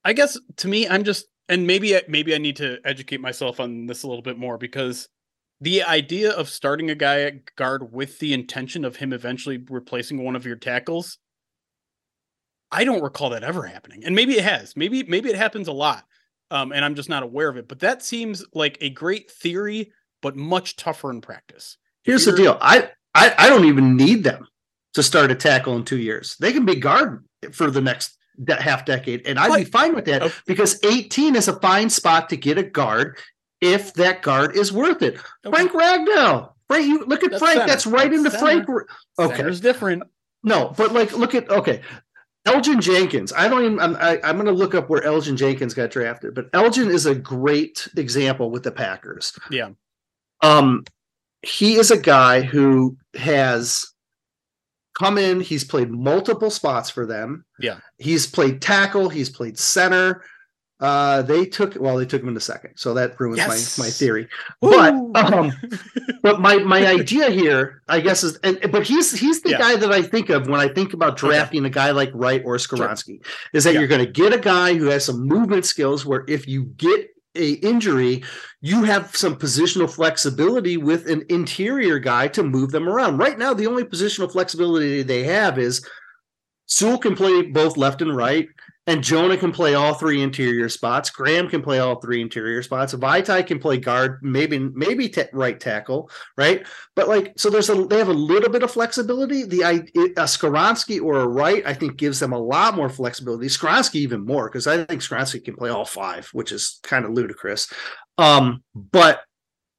I 0.04 0.12
guess 0.12 0.38
to 0.56 0.68
me, 0.68 0.88
I'm 0.88 1.04
just 1.04 1.26
and 1.48 1.66
maybe 1.66 2.00
maybe 2.08 2.34
I 2.34 2.38
need 2.38 2.56
to 2.56 2.78
educate 2.84 3.20
myself 3.20 3.61
on 3.61 3.86
this 3.86 4.02
a 4.02 4.06
little 4.06 4.22
bit 4.22 4.38
more 4.38 4.56
because 4.56 5.08
the 5.61 5.82
idea 5.82 6.30
of 6.30 6.48
starting 6.48 6.90
a 6.90 6.94
guy 6.94 7.22
at 7.22 7.54
guard 7.56 7.92
with 7.92 8.18
the 8.18 8.32
intention 8.32 8.84
of 8.84 8.96
him 8.96 9.12
eventually 9.12 9.62
replacing 9.68 10.24
one 10.24 10.36
of 10.36 10.46
your 10.46 10.56
tackles, 10.56 11.18
I 12.70 12.84
don't 12.84 13.02
recall 13.02 13.30
that 13.30 13.44
ever 13.44 13.66
happening. 13.66 14.04
And 14.04 14.14
maybe 14.14 14.38
it 14.38 14.44
has. 14.44 14.74
Maybe 14.76 15.02
maybe 15.02 15.28
it 15.28 15.36
happens 15.36 15.68
a 15.68 15.72
lot. 15.72 16.04
Um, 16.51 16.72
and 16.72 16.84
I'm 16.84 16.94
just 16.94 17.09
not 17.09 17.22
aware 17.22 17.48
of 17.48 17.57
it. 17.57 17.68
But 17.68 17.80
that 17.80 18.03
seems 18.03 18.44
like 18.53 18.78
a 18.80 18.90
great 18.90 19.30
theory, 19.30 19.92
but 20.20 20.36
much 20.36 20.76
tougher 20.76 21.11
in 21.11 21.20
practice. 21.20 21.76
Here's 22.03 22.24
the 22.24 22.32
deal. 22.32 22.59
I, 22.61 22.90
I 23.14 23.34
I 23.36 23.48
don't 23.48 23.66
even 23.66 23.96
need 23.96 24.24
them 24.24 24.48
to 24.94 25.03
start 25.03 25.30
a 25.30 25.34
tackle 25.34 25.76
in 25.76 25.84
two 25.84 25.98
years. 25.98 26.36
They 26.40 26.53
can 26.53 26.64
be 26.64 26.76
guard 26.76 27.24
for 27.53 27.70
the 27.70 27.80
next 27.80 28.16
de- 28.42 28.61
half 28.61 28.84
decade, 28.84 29.26
and 29.26 29.38
I'd 29.38 29.64
be 29.64 29.70
fine 29.70 29.94
with 29.94 30.07
that 30.07 30.22
okay. 30.22 30.34
because 30.46 30.82
18 30.84 31.36
is 31.36 31.48
a 31.48 31.59
fine 31.61 31.90
spot 31.90 32.30
to 32.30 32.36
get 32.36 32.59
a 32.59 32.62
guard 32.62 33.18
if 33.61 33.94
that 33.94 34.22
guard 34.22 34.57
is 34.57 34.72
worth 34.72 35.03
it. 35.03 35.14
Okay. 35.44 35.51
Frank 35.51 35.72
Ragnow. 35.72 36.53
Frank, 36.68 36.86
you 36.86 37.05
look 37.05 37.22
at 37.24 37.32
that's 37.32 37.42
Frank. 37.42 37.59
Center. 37.59 37.66
That's 37.66 37.86
right 37.86 38.11
that's 38.11 38.18
into 38.18 38.30
center. 38.30 38.64
Frank. 38.64 38.90
Okay, 39.18 39.36
Center's 39.36 39.61
different. 39.61 40.05
No, 40.42 40.72
but 40.76 40.92
like, 40.92 41.12
look 41.12 41.34
at 41.34 41.51
okay. 41.51 41.82
Elgton 42.47 42.80
Jenkins. 42.80 43.32
I 43.32 43.49
don't 43.49 43.64
even. 43.64 43.80
I'm, 43.80 43.97
I, 43.97 44.16
am 44.16 44.20
i 44.24 44.28
am 44.30 44.36
going 44.36 44.47
to 44.47 44.53
look 44.53 44.74
up 44.74 44.88
where 44.88 45.03
Elgton 45.03 45.36
Jenkins 45.36 45.74
got 45.74 45.91
drafted, 45.91 46.34
but 46.34 46.51
Elgton 46.53 46.91
is 46.91 47.07
a 47.07 47.14
great 47.14 47.86
example 47.97 48.51
with 48.51 48.62
the 48.62 48.72
Packers. 48.72 49.38
Yeah. 49.51 49.70
Um, 50.43 50.84
he 51.43 51.74
is 51.74 51.91
a 51.91 51.99
guy 51.99 52.41
who 52.41 52.97
has 53.14 53.86
come 54.99 55.18
in. 55.18 55.41
He's 55.41 55.64
played 55.64 55.91
multiple 55.91 56.51
spots 56.51 56.91
for 56.91 57.07
them. 57.07 57.45
Yeah. 57.59 57.78
He's 57.99 58.26
played 58.26 58.62
tackle. 58.62 59.09
He's 59.09 59.30
played 59.30 59.59
center. 59.59 60.22
Uh, 60.80 61.20
they 61.20 61.44
took 61.44 61.76
well, 61.78 61.98
they 61.98 62.06
took 62.06 62.22
him 62.22 62.28
in 62.28 62.36
a 62.36 62.40
second, 62.40 62.74
so 62.74 62.94
that 62.94 63.20
ruins 63.20 63.36
yes. 63.36 63.78
my 63.78 63.84
my 63.84 63.90
theory. 63.90 64.26
Woo! 64.62 64.70
But 64.70 65.32
um, 65.32 65.52
but 66.22 66.40
my 66.40 66.56
my 66.56 66.86
idea 66.86 67.28
here, 67.28 67.82
I 67.86 68.00
guess, 68.00 68.24
is 68.24 68.38
and 68.38 68.58
but 68.72 68.86
he's 68.86 69.12
he's 69.12 69.42
the 69.42 69.50
yeah. 69.50 69.58
guy 69.58 69.76
that 69.76 69.92
I 69.92 70.00
think 70.00 70.30
of 70.30 70.48
when 70.48 70.58
I 70.58 70.68
think 70.68 70.94
about 70.94 71.18
drafting 71.18 71.60
okay. 71.60 71.68
a 71.68 71.70
guy 71.70 71.90
like 71.90 72.10
Wright 72.14 72.42
or 72.46 72.56
Skoronski, 72.56 73.22
sure. 73.22 73.32
is 73.52 73.64
that 73.64 73.74
yeah. 73.74 73.80
you're 73.80 73.88
going 73.88 74.04
to 74.04 74.10
get 74.10 74.32
a 74.32 74.38
guy 74.38 74.74
who 74.74 74.86
has 74.86 75.04
some 75.04 75.26
movement 75.26 75.66
skills. 75.66 76.06
Where 76.06 76.24
if 76.28 76.48
you 76.48 76.64
get 76.64 77.10
a 77.34 77.52
injury, 77.52 78.24
you 78.62 78.84
have 78.84 79.14
some 79.14 79.36
positional 79.36 79.92
flexibility 79.92 80.78
with 80.78 81.08
an 81.10 81.24
interior 81.28 81.98
guy 81.98 82.28
to 82.28 82.42
move 82.42 82.70
them 82.70 82.88
around. 82.88 83.18
Right 83.18 83.38
now, 83.38 83.52
the 83.52 83.66
only 83.66 83.84
positional 83.84 84.32
flexibility 84.32 85.02
they 85.02 85.24
have 85.24 85.58
is 85.58 85.86
Sewell 86.66 86.98
can 86.98 87.14
play 87.16 87.42
both 87.42 87.76
left 87.76 88.00
and 88.00 88.16
right. 88.16 88.48
And 88.86 89.04
Jonah 89.04 89.36
can 89.36 89.52
play 89.52 89.74
all 89.74 89.94
three 89.94 90.22
interior 90.22 90.68
spots. 90.68 91.10
Graham 91.10 91.48
can 91.48 91.62
play 91.62 91.78
all 91.78 92.00
three 92.00 92.20
interior 92.20 92.62
spots. 92.62 92.94
Vaitai 92.94 93.46
can 93.46 93.58
play 93.58 93.76
guard, 93.76 94.18
maybe 94.22 94.58
maybe 94.58 95.08
t- 95.08 95.24
right 95.32 95.60
tackle, 95.60 96.10
Wright? 96.36 96.66
But 96.96 97.06
like, 97.06 97.34
so 97.36 97.50
there's 97.50 97.68
a 97.68 97.84
they 97.84 97.98
have 97.98 98.08
a 98.08 98.12
little 98.12 98.50
bit 98.50 98.62
of 98.62 98.70
flexibility. 98.70 99.44
The 99.44 99.62
a 99.62 100.22
Skoronski 100.24 101.00
or 101.00 101.20
a 101.20 101.28
right, 101.28 101.62
I 101.66 101.74
think, 101.74 101.98
gives 101.98 102.20
them 102.20 102.32
a 102.32 102.38
lot 102.38 102.74
more 102.74 102.88
flexibility. 102.88 103.46
Skoronski 103.46 103.96
even 103.96 104.24
more 104.24 104.48
because 104.48 104.66
I 104.66 104.84
think 104.84 105.02
Skoronski 105.02 105.44
can 105.44 105.56
play 105.56 105.70
all 105.70 105.84
five, 105.84 106.28
which 106.32 106.50
is 106.50 106.80
kind 106.82 107.04
of 107.04 107.12
ludicrous. 107.12 107.70
Um, 108.16 108.64
but 108.74 109.20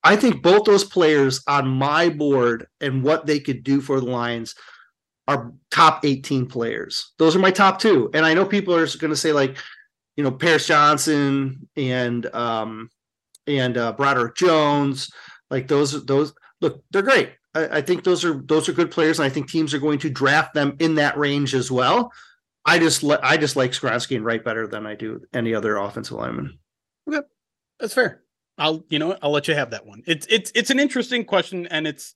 I 0.04 0.16
think 0.16 0.42
both 0.42 0.66
those 0.66 0.84
players 0.84 1.44
on 1.48 1.68
my 1.68 2.10
board 2.10 2.68
and 2.80 3.04
what 3.04 3.26
they 3.26 3.40
could 3.40 3.64
do 3.64 3.82
for 3.82 4.00
the 4.00 4.08
Lions 4.08 4.56
are 5.32 5.52
top 5.72 6.06
18 6.06 6.48
players. 6.48 7.14
Those 7.18 7.36
are 7.36 7.40
my 7.40 7.52
top 7.52 7.80
two. 7.80 8.10
And 8.14 8.26
I 8.26 8.34
know 8.34 8.46
people 8.46 8.76
are 8.76 8.88
going 8.98 9.12
to 9.12 9.16
say 9.16 9.32
like, 9.32 9.58
you 10.16 10.24
know, 10.24 10.32
Paris 10.32 10.68
Johnson 10.68 11.68
and 11.76 12.26
um 12.36 12.90
and 13.48 13.78
uh 13.78 13.94
Broderick 13.94 14.36
Jones, 14.36 15.10
like 15.50 15.68
those 15.68 16.06
those 16.06 16.34
look, 16.60 16.84
they're 16.92 17.02
great. 17.02 17.32
I, 17.54 17.78
I 17.78 17.82
think 17.82 18.04
those 18.04 18.24
are 18.24 18.42
those 18.46 18.70
are 18.70 18.74
good 18.74 18.92
players, 18.92 19.20
and 19.20 19.26
I 19.26 19.30
think 19.30 19.50
teams 19.50 19.74
are 19.74 19.80
going 19.80 20.00
to 20.00 20.10
draft 20.10 20.54
them 20.54 20.76
in 20.80 20.96
that 20.96 21.18
range 21.18 21.54
as 21.54 21.72
well. 21.72 22.12
I 22.66 22.80
just 22.80 23.04
le- 23.04 23.20
I 23.24 23.38
just 23.38 23.56
like 23.56 23.72
Skoronski 23.72 24.16
and 24.16 24.26
Wright 24.26 24.44
better 24.44 24.68
than 24.68 24.86
I 24.86 24.96
do 24.96 25.22
any 25.34 25.54
other 25.54 25.78
offensive 25.78 26.18
lineman. 26.18 26.60
Okay, 27.08 27.26
that's 27.80 27.94
fair. 27.94 28.24
I'll 28.58 28.86
you 28.90 29.00
know 29.00 29.18
I'll 29.22 29.32
let 29.32 29.48
you 29.48 29.56
have 29.56 29.72
that 29.72 29.86
one. 29.86 30.04
It's 30.06 30.28
it's 30.30 30.52
it's 30.56 30.70
an 30.70 30.80
interesting 30.80 31.26
question, 31.26 31.68
and 31.68 31.88
it's 31.88 32.16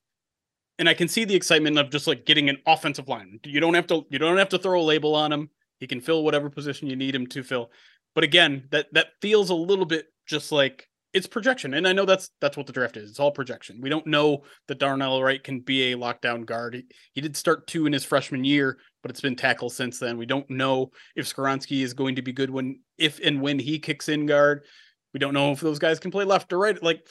and 0.78 0.89
I 0.89 0.93
can 0.93 1.07
see 1.07 1.26
the 1.26 1.36
excitement 1.36 1.78
of 1.78 1.89
just 1.89 2.07
like 2.07 2.26
getting 2.26 2.49
an 2.49 2.57
offensive 2.65 3.07
line. 3.07 3.39
You 3.45 3.59
don't 3.59 3.73
have 3.73 3.88
to 3.88 4.05
you 4.09 4.19
don't 4.19 4.38
have 4.38 4.49
to 4.49 4.57
throw 4.57 4.82
a 4.82 4.84
label 4.84 5.15
on 5.15 5.32
him. 5.32 5.49
He 5.80 5.88
can 5.88 6.01
fill 6.01 6.23
whatever 6.23 6.49
position 6.49 6.89
you 6.89 6.95
need 6.95 7.15
him 7.15 7.28
to 7.28 7.43
fill. 7.43 7.71
But 8.13 8.23
again, 8.23 8.67
that 8.71 8.88
that 8.93 9.07
feels 9.21 9.49
a 9.49 9.55
little 9.55 9.86
bit 9.86 10.07
just 10.26 10.51
like 10.51 10.88
it's 11.13 11.28
projection. 11.28 11.73
And 11.73 11.88
I 11.88 11.93
know 11.93 12.05
that's 12.05 12.30
that's 12.41 12.57
what 12.57 12.67
the 12.67 12.73
draft 12.73 12.97
is. 12.97 13.09
It's 13.09 13.19
all 13.19 13.32
projection. 13.32 13.80
We 13.82 13.89
don't 13.89 14.05
know 14.05 14.43
that 14.67 14.80
Darnell 14.80 15.23
Wright 15.23 15.41
can 15.41 15.61
be 15.61 15.93
a 15.93 15.97
lockdown 15.97 16.45
guard. 16.45 16.76
He, 16.76 16.84
he 17.13 17.21
did 17.21 17.38
start 17.38 17.67
two 17.67 17.86
in 17.86 17.93
his 17.93 18.03
freshman 18.03 18.43
year, 18.43 18.78
but 19.01 19.11
it's 19.11 19.21
been 19.21 19.38
tackle 19.38 19.69
since 19.69 19.97
then. 19.97 20.17
We 20.17 20.26
don't 20.26 20.49
know 20.49 20.91
if 21.15 21.34
Skoronski 21.34 21.84
is 21.84 21.93
going 21.93 22.15
to 22.15 22.21
be 22.21 22.34
good 22.34 22.49
when 22.49 22.82
if 22.97 23.19
and 23.23 23.41
when 23.41 23.59
he 23.59 23.80
kicks 23.80 24.09
in 24.09 24.26
guard. 24.26 24.65
We 25.13 25.19
don't 25.19 25.34
know 25.34 25.51
if 25.53 25.61
those 25.61 25.80
guys 25.80 25.99
can 25.99 26.11
play 26.11 26.26
left 26.26 26.51
or 26.51 26.59
right. 26.59 26.82
Like 26.84 27.07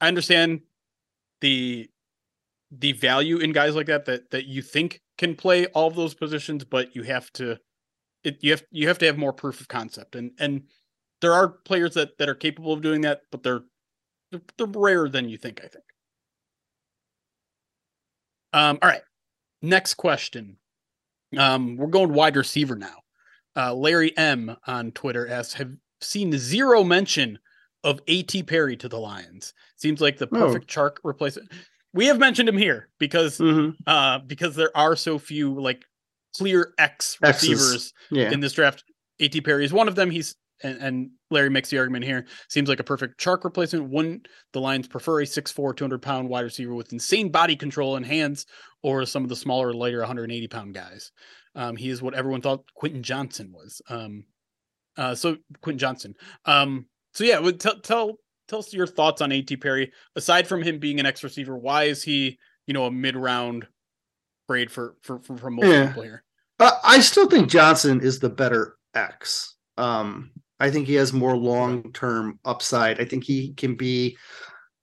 I 0.00 0.06
understand 0.06 0.60
the 1.40 1.90
the 2.70 2.92
value 2.92 3.38
in 3.38 3.52
guys 3.52 3.74
like 3.74 3.86
that 3.86 4.04
that 4.06 4.30
that 4.30 4.46
you 4.46 4.62
think 4.62 5.00
can 5.16 5.34
play 5.34 5.66
all 5.66 5.88
of 5.88 5.96
those 5.96 6.14
positions, 6.14 6.64
but 6.64 6.94
you 6.94 7.02
have 7.02 7.32
to 7.34 7.58
it, 8.24 8.38
you 8.40 8.50
have 8.52 8.62
you 8.70 8.88
have 8.88 8.98
to 8.98 9.06
have 9.06 9.16
more 9.18 9.32
proof 9.32 9.60
of 9.60 9.68
concept. 9.68 10.14
And 10.14 10.32
and 10.38 10.62
there 11.20 11.32
are 11.32 11.48
players 11.48 11.94
that 11.94 12.18
that 12.18 12.28
are 12.28 12.34
capable 12.34 12.72
of 12.72 12.82
doing 12.82 13.02
that, 13.02 13.22
but 13.30 13.42
they're 13.42 13.62
they're, 14.30 14.42
they're 14.56 14.66
rarer 14.66 15.08
than 15.08 15.28
you 15.28 15.38
think. 15.38 15.60
I 15.64 15.68
think. 15.68 15.84
Um. 18.52 18.78
All 18.82 18.88
right. 18.88 19.02
Next 19.62 19.94
question. 19.94 20.56
Um. 21.36 21.76
We're 21.76 21.88
going 21.88 22.12
wide 22.12 22.36
receiver 22.36 22.76
now. 22.76 22.96
Uh, 23.56 23.74
Larry 23.74 24.16
M 24.16 24.56
on 24.66 24.92
Twitter 24.92 25.28
asks, 25.28 25.54
"Have 25.54 25.74
seen 26.00 26.36
zero 26.36 26.84
mention 26.84 27.38
of 27.84 28.00
A.T. 28.08 28.42
Perry 28.44 28.76
to 28.76 28.88
the 28.88 28.98
Lions? 28.98 29.54
Seems 29.76 30.00
like 30.00 30.18
the 30.18 30.28
oh. 30.32 30.38
perfect 30.38 30.76
oh. 30.76 30.80
Chark 30.80 30.96
replacement." 31.02 31.50
We 31.98 32.06
have 32.06 32.18
mentioned 32.20 32.48
him 32.48 32.56
here 32.56 32.88
because 33.00 33.38
mm-hmm. 33.38 33.70
uh 33.88 34.20
because 34.20 34.54
there 34.54 34.70
are 34.76 34.94
so 34.94 35.18
few 35.18 35.60
like 35.60 35.84
clear 36.36 36.72
X 36.78 37.18
receivers 37.20 37.92
yeah. 38.10 38.30
in 38.30 38.38
this 38.38 38.52
draft. 38.52 38.84
A.T. 39.18 39.40
Perry 39.40 39.64
is 39.64 39.72
one 39.72 39.88
of 39.88 39.96
them. 39.96 40.08
He's 40.08 40.36
and, 40.62 40.80
and, 40.80 41.10
Larry 41.30 41.50
makes 41.50 41.70
the 41.70 41.78
argument 41.78 42.04
here. 42.04 42.24
Seems 42.48 42.68
like 42.68 42.80
a 42.80 42.84
perfect 42.84 43.20
Chark 43.20 43.44
replacement. 43.44 43.90
Wouldn't 43.90 44.28
the 44.52 44.60
Lions 44.60 44.88
prefer 44.88 45.20
a 45.20 45.24
6'4", 45.24 45.76
200 45.76 46.00
pound 46.00 46.28
wide 46.28 46.44
receiver 46.44 46.74
with 46.74 46.92
insane 46.92 47.30
body 47.30 47.54
control 47.54 47.96
and 47.96 48.06
hands, 48.06 48.46
or 48.82 49.04
some 49.04 49.24
of 49.24 49.28
the 49.28 49.36
smaller, 49.36 49.74
lighter, 49.74 49.98
180 49.98 50.48
pound 50.48 50.74
guys? 50.74 51.10
Um, 51.54 51.76
he 51.76 51.90
is 51.90 52.00
what 52.00 52.14
everyone 52.14 52.40
thought 52.40 52.64
Quentin 52.74 53.02
Johnson 53.02 53.52
was. 53.52 53.82
Um, 53.90 54.24
uh, 54.96 55.14
so 55.14 55.36
Quentin 55.60 55.78
Johnston. 55.78 56.14
Um, 56.44 56.86
so 57.12 57.24
yeah, 57.24 57.40
would 57.40 57.60
t- 57.60 57.80
tell 57.82 58.18
tell 58.48 58.58
us 58.58 58.72
your 58.72 58.86
thoughts 58.86 59.20
on 59.20 59.30
A.T. 59.32 59.56
Perry. 59.58 59.92
Aside 60.16 60.46
from 60.46 60.62
him 60.62 60.78
being 60.78 60.98
an 60.98 61.06
X 61.06 61.22
receiver, 61.22 61.56
why 61.56 61.84
is 61.84 62.02
he, 62.02 62.38
you 62.66 62.74
know, 62.74 62.86
a 62.86 62.90
mid 62.90 63.16
round 63.16 63.66
grade 64.48 64.70
for, 64.70 64.96
for, 65.02 65.20
for, 65.20 65.36
for 65.36 65.50
most 65.50 65.66
yeah. 65.66 65.86
people 65.88 66.02
here? 66.02 66.24
Uh, 66.58 66.72
I 66.82 67.00
still 67.00 67.28
think 67.28 67.48
Johnson 67.48 68.00
is 68.00 68.18
the 68.18 68.30
better 68.30 68.76
X. 68.94 69.54
Um, 69.76 70.32
I 70.58 70.70
think 70.70 70.88
he 70.88 70.94
has 70.94 71.12
more 71.12 71.36
long 71.36 71.92
term 71.92 72.40
upside. 72.44 73.00
I 73.00 73.04
think 73.04 73.24
he 73.24 73.52
can 73.52 73.76
be 73.76 74.16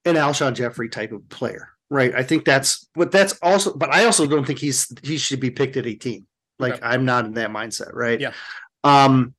an 0.05 0.15
Alshon 0.15 0.53
Jeffery 0.53 0.87
type 0.87 1.11
of 1.11 1.27
player, 1.27 1.69
right? 1.89 2.13
I 2.15 2.23
think 2.23 2.45
that's 2.45 2.87
but 2.95 3.11
that's 3.11 3.37
also, 3.41 3.73
but 3.73 3.93
I 3.93 4.05
also 4.05 4.25
don't 4.25 4.45
think 4.45 4.59
he's 4.59 4.87
he 5.03 5.17
should 5.17 5.41
be 5.41 5.51
picked 5.51 5.75
at 5.75 5.85
18. 5.85 6.25
Like 6.59 6.75
okay. 6.75 6.81
I'm 6.81 7.03
not 7.03 7.25
in 7.25 7.33
that 7.33 7.49
mindset, 7.49 7.93
right? 7.93 8.21
Yeah. 8.21 8.31
Um, 8.85 9.33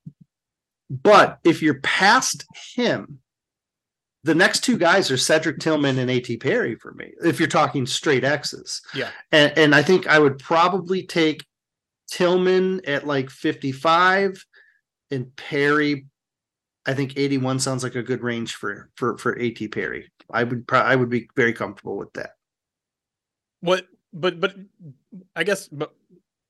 but 0.91 1.39
if 1.43 1.63
you're 1.63 1.81
past 1.81 2.45
him, 2.75 3.21
the 4.27 4.35
next 4.35 4.65
two 4.65 4.77
guys 4.77 5.11
are 5.11 5.17
Cedric 5.17 5.61
Tillman 5.61 5.99
and 5.99 6.11
A.T. 6.11 6.37
Perry 6.39 6.75
for 6.75 6.93
me, 6.95 7.13
if 7.25 7.39
you're 7.39 7.49
talking 7.49 7.87
straight 7.87 8.25
X's. 8.25 8.83
Yeah. 8.93 9.11
And, 9.31 9.57
and 9.57 9.75
I 9.75 9.83
think 9.83 10.09
I 10.09 10.19
would 10.19 10.41
probably 10.41 11.05
take 11.05 11.45
Tillman 12.11 12.85
at 12.87 13.07
like 13.07 13.31
55 13.31 14.45
and 15.13 15.35
Perry. 15.37 16.07
I 16.87 16.95
think 16.95 17.15
81 17.17 17.61
sounds 17.61 17.85
like 17.85 17.95
a 17.95 18.03
good 18.03 18.23
range 18.23 18.57
for 18.57 18.91
for 18.97 19.17
for 19.17 19.39
A.T. 19.39 19.69
Perry. 19.69 20.11
I 20.31 20.43
would 20.43 20.67
pro- 20.67 20.81
I 20.81 20.97
would 20.97 21.09
be 21.09 21.29
very 21.37 21.53
comfortable 21.53 21.97
with 21.97 22.13
that. 22.15 22.31
What 23.61 23.87
but 24.13 24.41
but 24.41 24.57
I 25.37 25.45
guess 25.45 25.69
but 25.69 25.95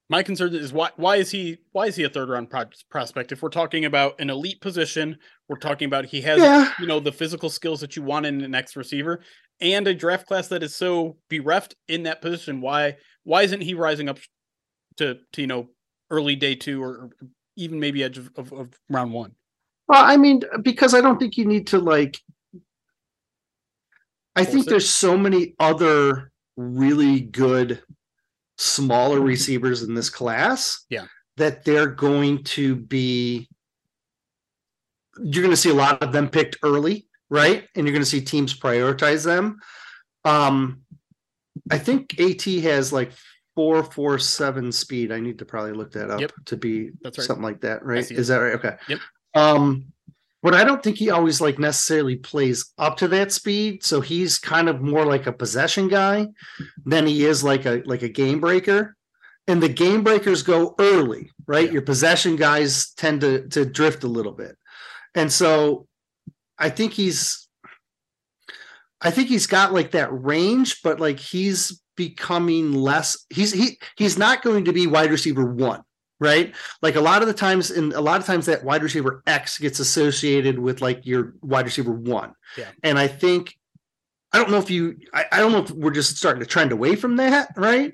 my 0.08 0.22
concern 0.22 0.54
is 0.54 0.72
why 0.72 0.90
why 0.96 1.16
is 1.16 1.30
he 1.30 1.58
why 1.72 1.86
is 1.86 1.96
he 1.96 2.04
a 2.04 2.08
third 2.08 2.28
round 2.28 2.50
pro- 2.50 2.64
prospect? 2.90 3.32
If 3.32 3.42
we're 3.42 3.48
talking 3.48 3.84
about 3.84 4.20
an 4.20 4.30
elite 4.30 4.60
position, 4.60 5.18
we're 5.48 5.58
talking 5.58 5.86
about 5.86 6.06
he 6.06 6.20
has 6.22 6.38
yeah. 6.38 6.70
you 6.78 6.86
know 6.86 7.00
the 7.00 7.12
physical 7.12 7.50
skills 7.50 7.80
that 7.80 7.96
you 7.96 8.02
want 8.02 8.26
in 8.26 8.40
an 8.42 8.54
X 8.54 8.76
receiver 8.76 9.20
and 9.60 9.86
a 9.88 9.94
draft 9.94 10.26
class 10.26 10.48
that 10.48 10.62
is 10.62 10.74
so 10.76 11.16
bereft 11.28 11.74
in 11.88 12.04
that 12.04 12.22
position. 12.22 12.60
Why 12.60 12.96
why 13.24 13.42
isn't 13.42 13.62
he 13.62 13.74
rising 13.74 14.08
up 14.08 14.18
to 14.98 15.18
to 15.32 15.40
you 15.40 15.48
know 15.48 15.68
early 16.10 16.36
day 16.36 16.54
two 16.54 16.82
or 16.82 17.10
even 17.56 17.80
maybe 17.80 18.04
edge 18.04 18.18
of, 18.18 18.30
of, 18.36 18.52
of 18.52 18.78
round 18.88 19.12
one? 19.12 19.32
Well, 19.88 20.04
I 20.04 20.16
mean, 20.16 20.42
because 20.62 20.94
I 20.94 21.00
don't 21.00 21.18
think 21.18 21.36
you 21.36 21.46
need 21.46 21.66
to 21.68 21.78
like 21.78 22.20
I 24.36 24.44
think 24.44 24.66
there's 24.66 24.88
so 24.88 25.16
many 25.16 25.54
other 25.58 26.30
really 26.56 27.20
good 27.20 27.82
smaller 28.58 29.20
receivers 29.20 29.82
in 29.82 29.94
this 29.94 30.10
class. 30.10 30.84
Yeah. 30.90 31.06
That 31.36 31.64
they're 31.64 31.88
going 31.88 32.44
to 32.44 32.74
be 32.76 33.48
you're 35.22 35.42
going 35.42 35.50
to 35.54 35.56
see 35.56 35.70
a 35.70 35.74
lot 35.74 36.02
of 36.02 36.12
them 36.12 36.28
picked 36.28 36.58
early, 36.62 37.06
right? 37.30 37.66
And 37.74 37.86
you're 37.86 37.92
going 37.94 38.02
to 38.04 38.08
see 38.10 38.20
teams 38.20 38.58
prioritize 38.58 39.24
them. 39.24 39.58
Um 40.24 40.82
I 41.70 41.78
think 41.78 42.18
AT 42.20 42.42
has 42.64 42.92
like 42.92 43.12
four 43.54 43.82
four 43.82 44.18
seven 44.18 44.70
speed. 44.72 45.10
I 45.12 45.20
need 45.20 45.38
to 45.38 45.44
probably 45.46 45.72
look 45.72 45.92
that 45.92 46.10
up 46.10 46.20
Yep. 46.20 46.32
to 46.46 46.56
be 46.56 46.90
That's 47.02 47.16
right. 47.18 47.26
something 47.26 47.42
like 47.42 47.62
that, 47.62 47.84
right? 47.84 48.08
Is 48.10 48.28
that 48.28 48.36
right? 48.38 48.54
Okay. 48.54 48.76
Yep. 48.88 48.98
Um, 49.34 49.86
but 50.42 50.54
I 50.54 50.64
don't 50.64 50.82
think 50.82 50.96
he 50.96 51.10
always 51.10 51.40
like 51.40 51.58
necessarily 51.58 52.16
plays 52.16 52.72
up 52.78 52.96
to 52.98 53.08
that 53.08 53.32
speed. 53.32 53.82
So 53.82 54.00
he's 54.00 54.38
kind 54.38 54.68
of 54.68 54.80
more 54.80 55.04
like 55.04 55.26
a 55.26 55.32
possession 55.32 55.88
guy 55.88 56.28
than 56.84 57.06
he 57.06 57.24
is 57.24 57.42
like 57.42 57.66
a 57.66 57.82
like 57.84 58.02
a 58.02 58.08
game 58.08 58.40
breaker. 58.40 58.96
And 59.48 59.62
the 59.62 59.68
game 59.68 60.02
breakers 60.02 60.42
go 60.42 60.74
early, 60.78 61.30
right? 61.46 61.66
Yeah. 61.66 61.74
Your 61.74 61.82
possession 61.82 62.36
guys 62.36 62.90
tend 62.92 63.20
to 63.22 63.48
to 63.48 63.64
drift 63.64 64.04
a 64.04 64.08
little 64.08 64.32
bit. 64.32 64.56
And 65.14 65.32
so 65.32 65.86
I 66.58 66.70
think 66.70 66.92
he's 66.92 67.48
I 69.00 69.10
think 69.10 69.28
he's 69.28 69.46
got 69.46 69.72
like 69.72 69.92
that 69.92 70.08
range, 70.12 70.82
but 70.82 71.00
like 71.00 71.18
he's 71.18 71.80
becoming 71.96 72.72
less 72.72 73.24
he's 73.30 73.52
he 73.52 73.78
he's 73.96 74.18
not 74.18 74.42
going 74.42 74.66
to 74.66 74.72
be 74.72 74.86
wide 74.86 75.10
receiver 75.10 75.44
one, 75.44 75.82
right? 76.20 76.54
Like 76.82 76.96
a 76.96 77.00
lot 77.00 77.22
of 77.22 77.28
the 77.28 77.34
times 77.34 77.70
and 77.70 77.92
a 77.92 78.00
lot 78.00 78.20
of 78.20 78.26
times 78.26 78.46
that 78.46 78.64
wide 78.64 78.82
receiver 78.82 79.22
X 79.26 79.58
gets 79.58 79.80
associated 79.80 80.58
with 80.58 80.80
like 80.80 81.04
your 81.06 81.34
wide 81.42 81.66
receiver 81.66 81.92
one. 81.92 82.34
Yeah. 82.56 82.68
And 82.82 82.98
I 82.98 83.08
think 83.08 83.56
I 84.32 84.38
don't 84.38 84.50
know 84.50 84.58
if 84.58 84.70
you 84.70 84.98
I, 85.12 85.26
I 85.32 85.38
don't 85.38 85.52
know 85.52 85.62
if 85.62 85.70
we're 85.70 85.90
just 85.90 86.16
starting 86.16 86.40
to 86.40 86.46
trend 86.46 86.72
away 86.72 86.96
from 86.96 87.16
that, 87.16 87.50
right? 87.56 87.92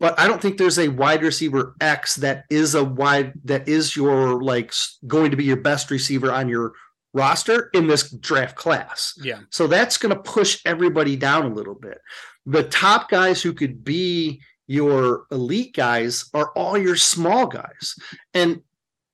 But 0.00 0.18
I 0.18 0.26
don't 0.26 0.42
think 0.42 0.58
there's 0.58 0.80
a 0.80 0.88
wide 0.88 1.22
receiver 1.22 1.76
X 1.80 2.16
that 2.16 2.44
is 2.50 2.74
a 2.74 2.82
wide 2.82 3.34
that 3.44 3.68
is 3.68 3.94
your 3.94 4.42
like 4.42 4.72
going 5.06 5.30
to 5.30 5.36
be 5.36 5.44
your 5.44 5.56
best 5.56 5.90
receiver 5.90 6.32
on 6.32 6.48
your 6.48 6.72
roster 7.14 7.70
in 7.72 7.86
this 7.86 8.10
draft 8.10 8.56
class. 8.56 9.14
Yeah. 9.22 9.40
So 9.50 9.66
that's 9.66 9.98
going 9.98 10.14
to 10.14 10.20
push 10.20 10.60
everybody 10.64 11.14
down 11.14 11.44
a 11.46 11.54
little 11.54 11.74
bit. 11.74 12.00
The 12.46 12.64
top 12.64 13.10
guys 13.10 13.42
who 13.42 13.52
could 13.52 13.84
be 13.84 14.40
your 14.66 15.26
elite 15.30 15.74
guys 15.74 16.30
are 16.34 16.52
all 16.52 16.78
your 16.78 16.96
small 16.96 17.46
guys. 17.46 17.96
And 18.34 18.62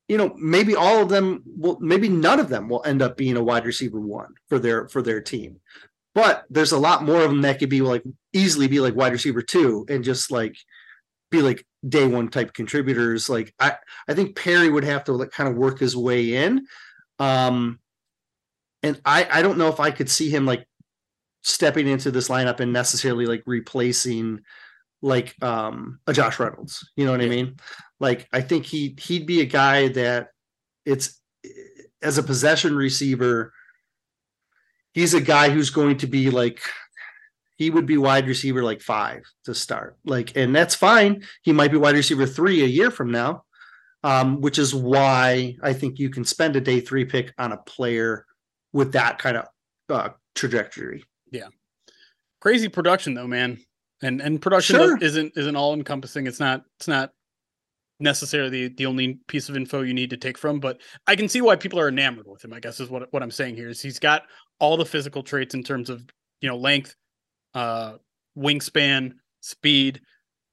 you 0.08 0.16
know, 0.16 0.34
maybe 0.38 0.74
all 0.74 1.02
of 1.02 1.10
them 1.10 1.42
will 1.46 1.78
maybe 1.80 2.08
none 2.08 2.40
of 2.40 2.48
them 2.48 2.68
will 2.68 2.82
end 2.84 3.02
up 3.02 3.16
being 3.16 3.36
a 3.36 3.42
wide 3.42 3.66
receiver 3.66 4.00
one 4.00 4.34
for 4.48 4.58
their 4.58 4.88
for 4.88 5.02
their 5.02 5.20
team. 5.20 5.60
But 6.14 6.44
there's 6.48 6.72
a 6.72 6.78
lot 6.78 7.04
more 7.04 7.22
of 7.22 7.30
them 7.30 7.42
that 7.42 7.58
could 7.58 7.68
be 7.68 7.82
like 7.82 8.02
easily 8.32 8.68
be 8.68 8.80
like 8.80 8.96
wide 8.96 9.12
receiver 9.12 9.42
two 9.42 9.84
and 9.88 10.02
just 10.02 10.30
like 10.30 10.56
be 11.30 11.42
like 11.42 11.66
day 11.86 12.06
one 12.06 12.28
type 12.28 12.54
contributors. 12.54 13.28
Like 13.28 13.54
I 13.60 13.74
I 14.08 14.14
think 14.14 14.34
Perry 14.34 14.70
would 14.70 14.84
have 14.84 15.04
to 15.04 15.12
like 15.12 15.30
kind 15.30 15.48
of 15.48 15.56
work 15.56 15.78
his 15.78 15.94
way 15.94 16.34
in. 16.34 16.66
Um 17.18 17.78
and 18.82 19.00
I 19.04 19.28
I 19.30 19.42
don't 19.42 19.58
know 19.58 19.68
if 19.68 19.78
I 19.78 19.90
could 19.90 20.08
see 20.08 20.30
him 20.30 20.46
like 20.46 20.66
stepping 21.42 21.86
into 21.86 22.10
this 22.10 22.28
lineup 22.28 22.60
and 22.60 22.72
necessarily 22.72 23.26
like 23.26 23.42
replacing 23.46 24.40
like 25.02 25.34
um 25.42 26.00
a 26.06 26.12
Josh 26.12 26.38
Reynolds. 26.38 26.88
You 26.96 27.04
know 27.04 27.12
what 27.12 27.20
I 27.20 27.28
mean? 27.28 27.56
Like 28.00 28.28
I 28.32 28.40
think 28.40 28.66
he 28.66 28.96
he'd 28.98 29.26
be 29.26 29.40
a 29.40 29.46
guy 29.46 29.88
that 29.88 30.28
it's 30.84 31.20
as 32.02 32.18
a 32.18 32.22
possession 32.22 32.76
receiver, 32.76 33.52
he's 34.92 35.14
a 35.14 35.20
guy 35.20 35.50
who's 35.50 35.70
going 35.70 35.98
to 35.98 36.06
be 36.06 36.30
like 36.30 36.60
he 37.56 37.70
would 37.70 37.86
be 37.86 37.98
wide 37.98 38.28
receiver 38.28 38.62
like 38.62 38.80
five 38.80 39.24
to 39.44 39.54
start. 39.54 39.96
Like, 40.04 40.36
and 40.36 40.54
that's 40.54 40.76
fine. 40.76 41.24
He 41.42 41.52
might 41.52 41.72
be 41.72 41.76
wide 41.76 41.96
receiver 41.96 42.24
three 42.24 42.62
a 42.62 42.66
year 42.66 42.90
from 42.90 43.10
now. 43.10 43.44
Um, 44.04 44.40
which 44.40 44.60
is 44.60 44.72
why 44.72 45.56
I 45.60 45.72
think 45.72 45.98
you 45.98 46.08
can 46.08 46.24
spend 46.24 46.54
a 46.54 46.60
day 46.60 46.78
three 46.78 47.04
pick 47.04 47.34
on 47.36 47.50
a 47.50 47.56
player 47.56 48.26
with 48.72 48.92
that 48.92 49.18
kind 49.18 49.36
of 49.36 49.46
uh, 49.88 50.10
trajectory. 50.36 51.04
Yeah. 51.32 51.48
Crazy 52.40 52.68
production 52.68 53.14
though, 53.14 53.26
man. 53.26 53.58
And 54.02 54.20
and 54.20 54.40
production 54.40 54.76
Sure. 54.76 54.98
isn't 55.00 55.32
isn't 55.36 55.56
all 55.56 55.74
encompassing. 55.74 56.26
It's 56.26 56.40
not 56.40 56.62
it's 56.78 56.88
not 56.88 57.12
necessarily 58.00 58.68
the 58.68 58.86
only 58.86 59.18
piece 59.26 59.48
of 59.48 59.56
info 59.56 59.82
you 59.82 59.92
need 59.94 60.10
to 60.10 60.16
take 60.16 60.38
from, 60.38 60.60
but 60.60 60.80
I 61.06 61.16
can 61.16 61.28
see 61.28 61.40
why 61.40 61.56
people 61.56 61.80
are 61.80 61.88
enamored 61.88 62.26
with 62.28 62.44
him, 62.44 62.52
I 62.52 62.60
guess 62.60 62.78
is 62.78 62.88
what 62.88 63.12
what 63.12 63.22
I'm 63.22 63.30
saying 63.30 63.56
here 63.56 63.68
is 63.68 63.82
he's 63.82 63.98
got 63.98 64.22
all 64.60 64.76
the 64.76 64.86
physical 64.86 65.22
traits 65.22 65.54
in 65.54 65.62
terms 65.64 65.90
of, 65.90 66.02
you 66.40 66.48
know, 66.48 66.56
length, 66.56 66.94
uh 67.54 67.94
wingspan, 68.36 69.14
speed. 69.40 70.00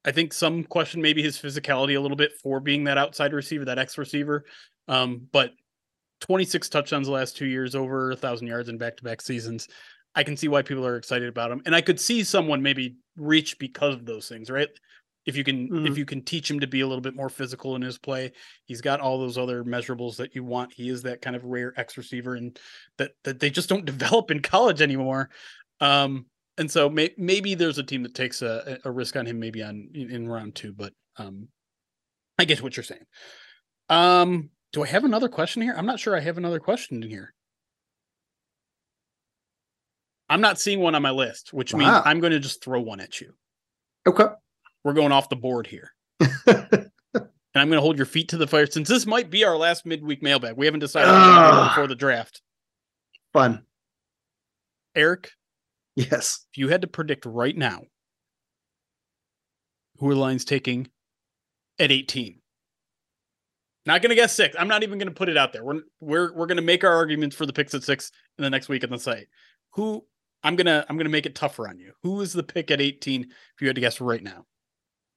I 0.06 0.12
think 0.12 0.34
some 0.34 0.64
question 0.64 1.02
maybe 1.02 1.22
his 1.22 1.38
physicality 1.38 1.96
a 1.98 2.00
little 2.00 2.18
bit 2.18 2.32
for 2.42 2.60
being 2.60 2.84
that 2.86 2.98
outside 2.98 3.34
receiver, 3.34 3.66
that 3.66 3.78
X 3.80 3.98
receiver. 3.98 4.46
Um, 4.88 5.28
but 5.32 5.52
26 6.22 6.70
touchdowns 6.70 7.08
the 7.08 7.14
last 7.14 7.36
two 7.38 7.46
years, 7.46 7.76
over 7.76 8.12
a 8.12 8.16
thousand 8.16 8.48
yards 8.48 8.70
in 8.70 8.78
back-to-back 8.78 9.22
seasons. 9.22 9.68
I 10.16 10.24
can 10.24 10.38
see 10.38 10.48
why 10.48 10.62
people 10.62 10.86
are 10.86 10.96
excited 10.96 11.28
about 11.28 11.52
him, 11.52 11.62
and 11.66 11.76
I 11.76 11.82
could 11.82 12.00
see 12.00 12.24
someone 12.24 12.62
maybe 12.62 12.96
reach 13.18 13.58
because 13.60 13.96
of 13.96 14.06
those 14.06 14.28
things, 14.28 14.50
right? 14.50 14.70
If 15.26 15.36
you 15.36 15.44
can, 15.44 15.74
if 15.86 15.94
Mhm. 15.94 15.98
you 15.98 16.06
can 16.06 16.22
teach 16.22 16.50
him 16.52 16.60
to 16.60 16.68
be 16.68 16.82
a 16.82 16.88
little 16.88 17.02
bit 17.02 17.16
more 17.16 17.30
physical 17.30 17.76
in 17.76 17.82
his 17.82 17.98
play, 17.98 18.32
he's 18.66 18.82
got 18.82 19.00
all 19.00 19.18
those 19.18 19.38
other 19.38 19.64
measurables 19.64 20.18
that 20.18 20.36
you 20.36 20.44
want. 20.44 20.74
He 20.74 20.90
is 20.90 21.02
that 21.04 21.22
kind 21.22 21.36
of 21.36 21.44
rare 21.44 21.74
X 21.78 21.98
receiver, 21.98 22.36
and 22.36 22.60
that 22.98 23.14
that 23.24 23.40
they 23.40 23.50
just 23.50 23.70
don't 23.70 23.86
develop 24.20 24.30
in 24.30 24.42
college 24.42 24.82
anymore. 24.82 25.30
Um, 25.80 26.28
and 26.58 26.70
so 26.70 26.90
may, 26.90 27.14
maybe 27.18 27.56
there's 27.56 27.80
a 27.80 27.84
team 27.84 28.04
that 28.04 28.14
takes 28.14 28.42
a, 28.42 28.80
a 28.86 28.92
risk 28.92 29.16
on 29.16 29.26
him, 29.26 29.40
maybe 29.40 29.64
on 29.64 29.90
in, 29.94 30.12
in 30.12 30.28
round 30.28 30.56
two. 30.56 30.74
But 30.74 30.94
um, 31.18 31.48
I 32.38 32.46
get 32.46 32.62
what 32.62 32.78
you're 32.78 32.84
saying. 32.84 33.06
Um, 33.90 34.52
do 34.74 34.84
I 34.84 34.88
have 34.88 35.06
another 35.06 35.30
question 35.30 35.62
here? 35.62 35.74
I'm 35.76 35.86
not 35.86 36.00
sure 36.00 36.16
I 36.16 36.20
have 36.20 36.38
another 36.38 36.60
question 36.60 37.02
in 37.04 37.10
here. 37.10 37.34
I'm 40.30 40.42
not 40.42 40.60
seeing 40.60 40.80
one 40.80 40.96
on 40.96 41.02
my 41.02 41.12
list, 41.12 41.54
which 41.54 41.74
means 41.74 42.02
I'm 42.06 42.20
going 42.20 42.34
to 42.34 42.40
just 42.40 42.64
throw 42.64 42.82
one 42.82 43.00
at 43.00 43.22
you. 43.22 43.34
Okay. 44.08 44.26
We're 44.84 44.94
going 44.94 45.12
off 45.12 45.30
the 45.30 45.36
board 45.36 45.68
here. 45.68 45.92
and 46.20 46.90
I'm 47.56 47.68
going 47.70 47.78
to 47.78 47.82
hold 47.82 47.98
your 47.98 48.06
feet 48.06 48.30
to 48.30 48.38
the 48.38 48.48
fire 48.48 48.66
since 48.66 48.90
this 48.90 49.06
might 49.06 49.30
be 49.30 49.44
our 49.44 49.58
last 49.58 49.86
midweek 49.86 50.22
mailbag. 50.24 50.58
We 50.58 50.66
haven't 50.66 50.80
decided 50.82 51.12
what 51.12 51.20
we're 51.20 51.26
gonna 51.36 51.52
do 51.52 51.58
Ugh. 51.58 51.70
before 51.70 51.88
the 51.88 51.96
draft. 51.96 52.42
Fun. 53.34 53.64
Eric, 54.96 55.32
Yes. 55.96 56.46
if 56.52 56.58
you 56.58 56.70
had 56.70 56.82
to 56.82 56.88
predict 56.88 57.26
right 57.26 57.56
now 57.56 57.84
who 59.98 60.10
are 60.10 60.14
the 60.14 60.20
Lions 60.20 60.46
taking 60.46 60.90
at 61.80 61.92
18? 61.92 62.42
Not 63.86 64.02
going 64.02 64.10
to 64.10 64.16
guess 64.16 64.34
six. 64.36 64.56
I'm 64.58 64.68
not 64.68 64.84
even 64.84 64.98
going 64.98 65.10
to 65.10 65.14
put 65.14 65.30
it 65.30 65.38
out 65.38 65.54
there. 65.54 65.64
We're 65.64 65.82
we're 66.00 66.34
we're 66.34 66.48
going 66.48 66.58
to 66.58 66.64
make 66.64 66.84
our 66.84 66.94
arguments 66.94 67.36
for 67.36 67.46
the 67.46 67.54
picks 67.54 67.74
at 67.76 67.84
six 67.84 68.12
in 68.38 68.44
the 68.44 68.50
next 68.50 68.68
week 68.68 68.84
on 68.84 68.90
the 68.90 68.98
site. 68.98 69.28
Who 69.74 70.06
I'm 70.46 70.56
gonna 70.56 70.86
I'm 70.88 70.96
gonna 70.98 71.10
make 71.10 71.26
it 71.26 71.34
tougher 71.36 71.68
on 71.68 71.80
you. 71.80 71.94
Who 72.04 72.22
is 72.22 72.32
the 72.32 72.44
pick 72.44 72.70
at 72.72 72.80
18 72.80 73.24
if 73.24 73.62
you 73.62 73.68
had 73.68 73.76
to 73.76 73.82
guess 73.82 74.00
right 74.00 74.22
now? 74.24 74.46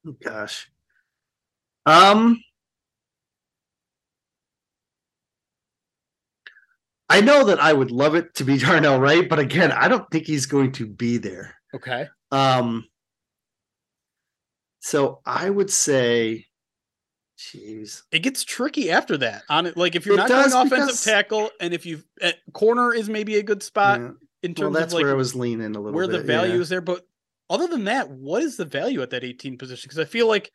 Oh, 0.06 0.14
Gosh. 0.24 0.70
Um 1.86 2.42
I 7.10 7.20
know 7.20 7.44
that 7.44 7.60
I 7.60 7.72
would 7.72 7.90
love 7.90 8.14
it 8.14 8.34
to 8.36 8.44
be 8.44 8.58
Darnell 8.58 8.98
Wright, 9.00 9.28
but 9.28 9.38
again, 9.38 9.72
I 9.72 9.88
don't 9.88 10.08
think 10.10 10.26
he's 10.26 10.46
going 10.46 10.72
to 10.72 10.86
be 10.86 11.18
there. 11.18 11.54
Okay. 11.74 12.06
Um 12.30 12.86
so 14.80 15.20
I 15.26 15.50
would 15.50 15.70
say 15.70 16.46
jeez. 17.38 18.02
It 18.12 18.20
gets 18.20 18.44
tricky 18.44 18.90
after 18.90 19.16
that. 19.18 19.42
On 19.50 19.66
it, 19.66 19.76
like 19.76 19.94
if 19.94 20.06
you're 20.06 20.14
It 20.14 20.18
not 20.18 20.28
does 20.28 20.52
going 20.52 20.66
offensive 20.68 20.86
because- 20.88 21.04
tackle, 21.04 21.50
and 21.60 21.74
if 21.74 21.84
you 21.84 22.02
at 22.22 22.36
corner 22.54 22.94
is 22.94 23.08
maybe 23.08 23.36
a 23.36 23.42
good 23.42 23.62
spot 23.62 24.00
Yeah. 24.00 24.10
In 24.42 24.54
Well, 24.56 24.70
that's 24.70 24.92
of 24.92 24.96
like 24.96 25.04
where 25.04 25.12
I 25.12 25.16
was 25.16 25.34
leaning 25.34 25.74
a 25.74 25.80
little 25.80 25.84
bit. 25.84 25.94
where 25.94 26.06
bit. 26.06 26.18
the 26.18 26.22
value 26.22 26.54
yeah. 26.54 26.60
is 26.60 26.68
there. 26.68 26.80
But 26.80 27.02
other 27.50 27.66
than 27.66 27.84
that, 27.84 28.10
what 28.10 28.42
is 28.42 28.56
the 28.56 28.64
value 28.64 29.02
at 29.02 29.10
that 29.10 29.24
18 29.24 29.58
position? 29.58 29.88
Because 29.88 29.98
I 29.98 30.04
feel 30.04 30.28
like 30.28 30.52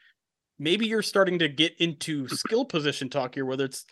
maybe 0.59 0.88
you're 0.88 1.01
starting 1.01 1.39
to 1.39 1.49
get 1.49 1.75
into 1.79 2.27
skill 2.29 2.65
position 2.65 3.09
talk 3.09 3.36
here, 3.36 3.45
whether 3.45 3.65
it's 3.65 3.86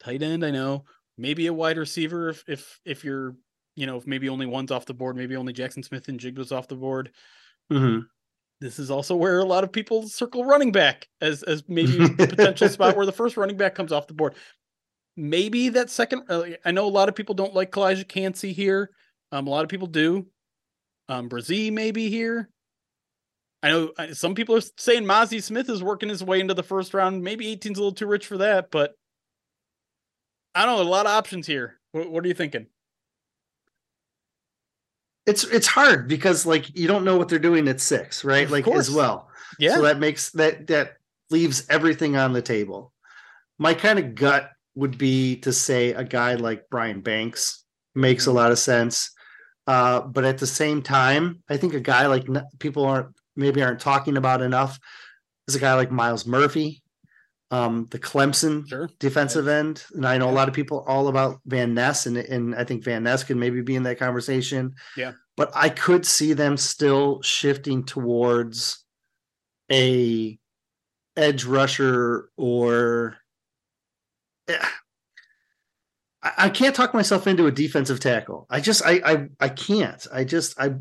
tight 0.00 0.22
end, 0.22 0.44
I 0.44 0.50
know, 0.50 0.84
maybe 1.16 1.46
a 1.46 1.52
wide 1.52 1.78
receiver 1.78 2.30
if 2.30 2.44
if 2.48 2.80
if 2.84 3.04
you're 3.04 3.36
you 3.76 3.86
know 3.86 3.96
if 3.96 4.06
maybe 4.06 4.28
only 4.28 4.46
one's 4.46 4.70
off 4.70 4.86
the 4.86 4.94
board, 4.94 5.16
maybe 5.16 5.36
only 5.36 5.52
Jaxon 5.52 5.84
Smith-Njigba 5.84 6.38
was 6.38 6.52
off 6.52 6.68
the 6.68 6.76
board. 6.76 7.12
Mhm. 7.72 8.06
This 8.60 8.78
is 8.78 8.90
also 8.90 9.16
where 9.16 9.38
a 9.38 9.44
lot 9.44 9.64
of 9.64 9.72
people 9.72 10.06
circle 10.08 10.44
running 10.44 10.72
back 10.72 11.08
as 11.20 11.42
as 11.44 11.62
maybe 11.68 11.98
potential 12.18 12.68
spot 12.68 12.96
where 12.96 13.06
the 13.06 13.12
first 13.12 13.36
running 13.36 13.56
back 13.56 13.74
comes 13.74 13.92
off 13.92 14.06
the 14.06 14.14
board. 14.14 14.34
Maybe 15.16 15.68
that 15.70 15.90
second. 15.90 16.24
Uh, 16.28 16.44
I 16.64 16.70
know 16.70 16.86
a 16.86 16.88
lot 16.88 17.08
of 17.08 17.14
people 17.14 17.34
don't 17.34 17.54
like 17.54 17.70
Kalijah 17.70 18.08
Kancey 18.08 18.52
here. 18.52 18.90
Um, 19.32 19.46
a 19.46 19.50
lot 19.50 19.64
of 19.64 19.68
people 19.70 19.86
do. 19.86 20.26
Um, 21.08 21.28
Brazil 21.28 21.72
maybe 21.72 22.08
here. 22.08 22.48
I 23.62 23.68
know 23.70 23.92
some 24.12 24.34
people 24.34 24.56
are 24.56 24.62
saying 24.78 25.04
Mazi 25.04 25.42
Smith 25.42 25.68
is 25.68 25.82
working 25.82 26.08
his 26.08 26.24
way 26.24 26.40
into 26.40 26.54
the 26.54 26.62
first 26.62 26.94
round. 26.94 27.22
Maybe 27.22 27.54
18's 27.54 27.78
a 27.78 27.82
little 27.82 27.92
too 27.92 28.06
rich 28.06 28.26
for 28.26 28.38
that, 28.38 28.70
but 28.70 28.94
I 30.54 30.64
don't 30.64 30.76
know. 30.76 30.82
A 30.82 30.88
lot 30.88 31.06
of 31.06 31.12
options 31.12 31.46
here. 31.46 31.78
What, 31.92 32.10
what 32.10 32.24
are 32.24 32.28
you 32.28 32.34
thinking? 32.34 32.66
it's 35.26 35.44
it's 35.44 35.66
hard 35.66 36.08
because 36.08 36.46
like 36.46 36.76
you 36.76 36.88
don't 36.88 37.04
know 37.04 37.16
what 37.16 37.28
they're 37.28 37.38
doing 37.38 37.68
at 37.68 37.80
six, 37.80 38.24
right? 38.24 38.46
Of 38.46 38.50
like 38.50 38.64
course. 38.64 38.88
as 38.88 38.94
well. 38.94 39.28
Yeah. 39.58 39.74
So 39.74 39.82
that 39.82 39.98
makes 39.98 40.30
that 40.30 40.66
that 40.68 40.94
leaves 41.30 41.66
everything 41.68 42.16
on 42.16 42.32
the 42.32 42.42
table. 42.42 42.92
My 43.58 43.74
kind 43.74 43.98
of 43.98 44.14
gut 44.14 44.50
would 44.74 44.96
be 44.98 45.36
to 45.40 45.52
say 45.52 45.92
a 45.92 46.02
guy 46.02 46.34
like 46.34 46.64
Brian 46.70 47.00
Banks 47.02 47.64
makes 47.94 48.26
a 48.26 48.30
Mhm. 48.30 48.34
lot 48.34 48.50
of 48.50 48.58
sense. 48.58 49.10
Uh, 49.70 50.00
but 50.00 50.24
at 50.24 50.38
the 50.38 50.48
same 50.48 50.82
time, 50.82 51.40
I 51.48 51.56
think 51.56 51.74
a 51.74 51.80
guy 51.80 52.06
like 52.06 52.26
people 52.58 52.84
aren't 52.84 53.14
maybe 53.36 53.62
aren't 53.62 53.78
talking 53.78 54.16
about 54.16 54.42
enough 54.42 54.80
is 55.46 55.54
a 55.54 55.60
guy 55.60 55.74
like 55.74 55.92
Myles 55.92 56.26
Murphy, 56.26 56.82
um, 57.52 57.86
the 57.92 57.98
Clemson 58.00 58.68
Sure. 58.68 58.90
defensive 58.98 59.46
end. 59.46 59.84
And 59.94 60.04
I 60.04 60.18
know 60.18 60.28
a 60.28 60.32
lot 60.32 60.48
of 60.48 60.54
people 60.54 60.84
all 60.88 61.06
about 61.06 61.38
Van 61.46 61.72
Ness, 61.72 62.06
and, 62.06 62.16
and 62.16 62.52
I 62.56 62.64
think 62.64 62.82
Van 62.82 63.04
Ness 63.04 63.22
can 63.22 63.38
maybe 63.38 63.60
be 63.60 63.76
in 63.76 63.84
that 63.84 63.96
conversation. 64.00 64.74
Yeah. 64.96 65.12
But 65.36 65.52
I 65.54 65.68
could 65.68 66.04
see 66.04 66.32
them 66.32 66.56
still 66.56 67.22
shifting 67.22 67.84
towards 67.84 68.84
a 69.70 70.36
edge 71.16 71.44
rusher 71.44 72.28
or 72.36 73.18
eh, 74.48 74.66
I, 76.22 76.32
I 76.36 76.48
can't 76.50 76.74
talk 76.74 76.94
myself 76.94 77.26
into 77.26 77.46
a 77.46 77.50
defensive 77.52 78.00
tackle. 78.00 78.46
I 78.50 78.60
just 78.60 78.82
I 78.84 79.00
I 79.04 79.28
I 79.40 79.48
can't. 79.48 80.06
I 80.12 80.24
just 80.24 80.58
I 80.60 80.74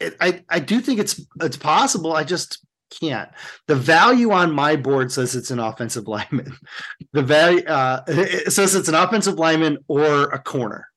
it, 0.00 0.16
I 0.20 0.44
I 0.48 0.60
do 0.60 0.80
think 0.80 1.00
it's 1.00 1.20
it's 1.40 1.56
possible. 1.56 2.12
I 2.14 2.24
just 2.24 2.64
can't. 3.00 3.28
The 3.66 3.74
value 3.76 4.30
on 4.32 4.52
my 4.52 4.76
board 4.76 5.12
says 5.12 5.34
it's 5.36 5.50
an 5.50 5.58
offensive 5.58 6.06
lineman. 6.08 6.56
The 7.12 7.22
value 7.22 7.64
uh, 7.66 8.02
it 8.06 8.52
says 8.52 8.74
it's 8.74 8.88
an 8.88 8.94
offensive 8.94 9.34
lineman 9.34 9.78
or 9.88 10.24
a 10.24 10.38
corner, 10.38 10.88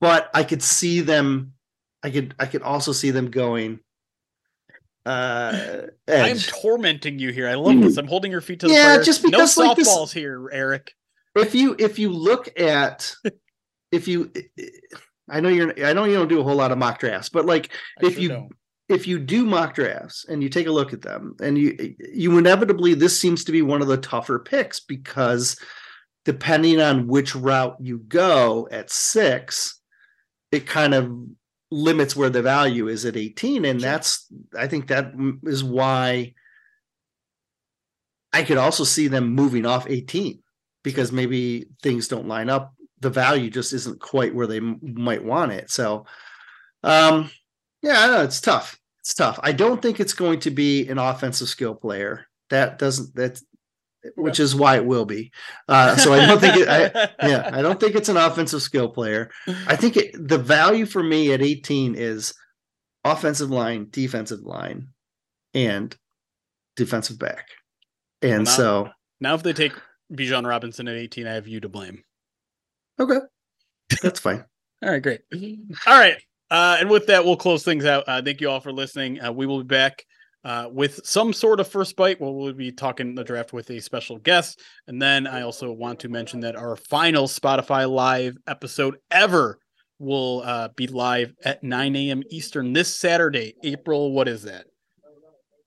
but 0.00 0.28
I 0.34 0.42
could 0.44 0.62
see 0.62 1.00
them. 1.00 1.52
I 2.02 2.10
could 2.10 2.34
I 2.38 2.46
could 2.46 2.62
also 2.62 2.92
see 2.92 3.10
them 3.12 3.30
going. 3.30 3.80
Uh, 5.04 5.82
I 6.08 6.28
am 6.30 6.36
tormenting 6.38 7.18
you 7.20 7.30
here. 7.30 7.48
I 7.48 7.54
love 7.54 7.80
this. 7.80 7.96
I'm 7.96 8.08
holding 8.08 8.32
your 8.32 8.40
feet 8.40 8.58
to 8.60 8.66
the 8.68 8.74
Yeah, 8.74 8.94
fire. 8.96 9.04
just 9.04 9.22
no 9.22 9.30
because, 9.30 9.56
like, 9.56 9.76
this- 9.76 9.88
softballs 9.88 10.12
here, 10.12 10.48
Eric. 10.52 10.92
If 11.36 11.54
you 11.54 11.76
if 11.78 11.98
you 11.98 12.10
look 12.10 12.58
at 12.60 13.12
if 13.92 14.08
you 14.08 14.32
I 15.28 15.40
know 15.40 15.48
you're 15.48 15.72
I 15.86 15.92
know 15.92 16.04
you 16.04 16.14
don't 16.14 16.28
do 16.28 16.40
a 16.40 16.44
whole 16.44 16.56
lot 16.56 16.72
of 16.72 16.78
mock 16.78 16.98
drafts, 17.00 17.28
but 17.28 17.46
like 17.46 17.70
I 18.02 18.06
If 18.06 18.14
sure 18.14 18.22
you- 18.22 18.28
don't. 18.28 18.52
if 18.88 19.06
you 19.08 19.18
do 19.18 19.44
mock 19.44 19.74
drafts 19.74 20.24
and 20.28 20.42
you 20.42 20.48
take 20.48 20.66
a 20.68 20.72
look 20.72 20.92
at 20.92 21.02
them 21.02 21.34
and 21.42 21.58
you 21.58 21.96
you 21.98 22.38
inevitably 22.38 22.94
this 22.94 23.20
seems 23.20 23.44
to 23.44 23.52
be 23.52 23.62
one 23.62 23.82
of 23.82 23.88
the 23.88 23.96
tougher 23.96 24.38
picks 24.38 24.80
because 24.80 25.58
depending 26.24 26.80
on 26.80 27.06
which 27.08 27.34
route 27.34 27.76
you 27.80 27.98
go 27.98 28.68
at 28.70 28.90
six 28.90 29.80
it 30.52 30.66
kind 30.66 30.94
of 30.94 31.10
limits 31.72 32.14
where 32.14 32.30
the 32.30 32.42
value 32.42 32.86
is 32.86 33.04
at 33.04 33.16
18 33.16 33.64
and 33.64 33.80
Sure. 33.80 33.90
that's 33.90 34.26
i 34.56 34.68
think 34.68 34.86
that 34.86 35.12
is 35.44 35.64
why 35.64 36.32
i 38.32 38.44
could 38.44 38.56
also 38.56 38.84
see 38.84 39.08
them 39.08 39.34
moving 39.34 39.66
off 39.66 39.86
18 39.88 40.40
because 40.86 41.10
maybe 41.12 41.66
things 41.82 42.08
don't 42.08 42.28
line 42.28 42.48
up 42.48 42.72
the 43.00 43.10
value 43.10 43.50
just 43.50 43.74
isn't 43.74 44.00
quite 44.00 44.34
where 44.34 44.46
they 44.46 44.56
m- 44.56 44.80
might 44.82 45.22
want 45.22 45.52
it 45.52 45.70
so 45.70 46.06
um 46.82 47.30
yeah, 47.82 48.00
I 48.00 48.06
know 48.08 48.22
it's 48.22 48.40
tough. 48.40 48.80
It's 49.00 49.14
tough. 49.14 49.38
I 49.42 49.52
don't 49.52 49.80
think 49.80 50.00
it's 50.00 50.14
going 50.14 50.40
to 50.40 50.50
be 50.50 50.88
an 50.88 50.98
offensive 50.98 51.48
skill 51.48 51.74
player. 51.74 52.26
That 52.50 52.78
doesn't 52.78 53.14
that, 53.14 53.40
which 54.16 54.40
is 54.40 54.54
why 54.56 54.76
it 54.76 54.84
will 54.86 55.04
be. 55.04 55.30
Uh, 55.68 55.94
so 55.96 56.12
I 56.14 56.26
don't 56.26 56.40
think 56.40 56.56
it. 56.56 56.68
I, 56.68 57.08
yeah, 57.28 57.50
I 57.52 57.62
don't 57.62 57.78
think 57.78 57.94
it's 57.94 58.08
an 58.08 58.16
offensive 58.16 58.62
skill 58.62 58.88
player. 58.88 59.30
I 59.68 59.76
think 59.76 59.96
it, 59.96 60.10
the 60.28 60.38
value 60.38 60.86
for 60.86 61.02
me 61.02 61.32
at 61.32 61.42
18 61.42 61.94
is 61.94 62.34
offensive 63.04 63.50
line, 63.50 63.86
defensive 63.90 64.40
line, 64.40 64.88
and 65.54 65.94
defensive 66.76 67.18
back. 67.18 67.48
And 68.22 68.30
Well, 68.30 68.42
now- 68.44 68.50
so, 68.50 68.88
now, 69.20 69.34
if 69.34 69.42
they 69.44 69.52
take 69.52 69.74
Bijan 70.12 70.46
Robinson 70.46 70.88
at 70.88 70.96
18, 70.96 71.26
I 71.26 71.34
have 71.34 71.48
you 71.48 71.60
to 71.60 71.68
blame. 71.68 72.02
okay, 72.98 73.18
that's 74.02 74.20
fine. 74.20 74.44
All 74.82 74.90
right, 74.90 75.02
great. 75.02 75.20
All 75.86 75.98
right. 75.98 76.16
Uh, 76.50 76.76
and 76.80 76.90
with 76.90 77.06
that, 77.06 77.24
we'll 77.24 77.36
close 77.36 77.64
things 77.64 77.84
out. 77.84 78.04
Uh, 78.06 78.22
thank 78.22 78.40
you 78.40 78.48
all 78.48 78.60
for 78.60 78.72
listening. 78.72 79.20
Uh, 79.20 79.32
we 79.32 79.46
will 79.46 79.62
be 79.62 79.66
back 79.66 80.04
uh, 80.44 80.68
with 80.70 81.00
some 81.04 81.32
sort 81.32 81.58
of 81.58 81.66
first 81.66 81.96
bite. 81.96 82.20
Where 82.20 82.30
we'll 82.30 82.52
be 82.52 82.70
talking 82.70 83.14
the 83.14 83.24
draft 83.24 83.52
with 83.52 83.70
a 83.70 83.80
special 83.80 84.18
guest. 84.18 84.60
And 84.86 85.00
then 85.00 85.26
I 85.26 85.42
also 85.42 85.72
want 85.72 85.98
to 86.00 86.08
mention 86.08 86.40
that 86.40 86.54
our 86.54 86.76
final 86.76 87.26
Spotify 87.26 87.90
live 87.90 88.36
episode 88.46 88.98
ever 89.10 89.58
will 89.98 90.42
uh, 90.44 90.68
be 90.76 90.86
live 90.86 91.34
at 91.44 91.64
9 91.64 91.96
a.m. 91.96 92.22
Eastern 92.30 92.72
this 92.72 92.94
Saturday, 92.94 93.54
April. 93.64 94.12
What 94.12 94.28
is 94.28 94.42
that? 94.42 94.66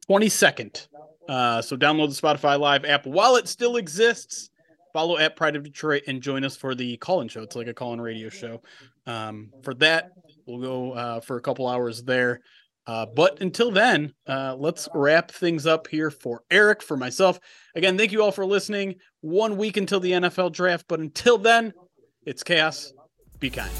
22nd. 0.10 0.88
Uh, 1.30 1.62
so 1.62 1.78
download 1.78 2.10
the 2.10 2.28
Spotify 2.28 2.60
Live 2.60 2.86
app 2.86 3.06
while 3.06 3.36
it 3.36 3.48
still 3.48 3.78
exists. 3.78 4.50
Follow 4.92 5.20
at 5.20 5.36
Pride 5.36 5.56
of 5.56 5.64
Detroit 5.64 6.04
and 6.08 6.22
join 6.22 6.44
us 6.44 6.58
for 6.58 6.74
the 6.74 6.98
call-in 6.98 7.28
show. 7.28 7.44
It's 7.44 7.56
like 7.56 7.68
a 7.68 7.74
call-in 7.74 8.02
radio 8.02 8.30
show. 8.30 8.64
Um, 9.06 9.52
for 9.62 9.76
that, 9.76 10.10
we'll 10.48 10.60
go 10.60 10.92
uh, 10.94 11.20
for 11.20 11.38
a 11.38 11.42
couple 11.42 11.68
hours 11.68 12.02
there. 12.02 12.42
Uh, 12.88 13.06
but 13.06 13.40
until 13.42 13.70
then, 13.70 14.12
uh, 14.26 14.56
let's 14.58 14.90
wrap 14.96 15.30
things 15.30 15.68
up 15.68 15.86
here 15.86 16.10
for 16.10 16.42
Eric, 16.50 16.82
for 16.82 16.98
myself. 16.98 17.40
Again, 17.76 18.00
thank 18.00 18.12
you 18.12 18.24
all 18.24 18.32
for 18.32 18.48
listening. 18.48 18.96
One 19.22 19.58
week 19.58 19.78
until 19.78 20.00
the 20.00 20.14
NFL 20.14 20.54
draft, 20.54 20.86
but 20.88 21.00
until 21.00 21.38
then, 21.38 21.72
it's 22.26 22.42
chaos. 22.42 22.92
Be 23.40 23.52
kind. 23.52 23.72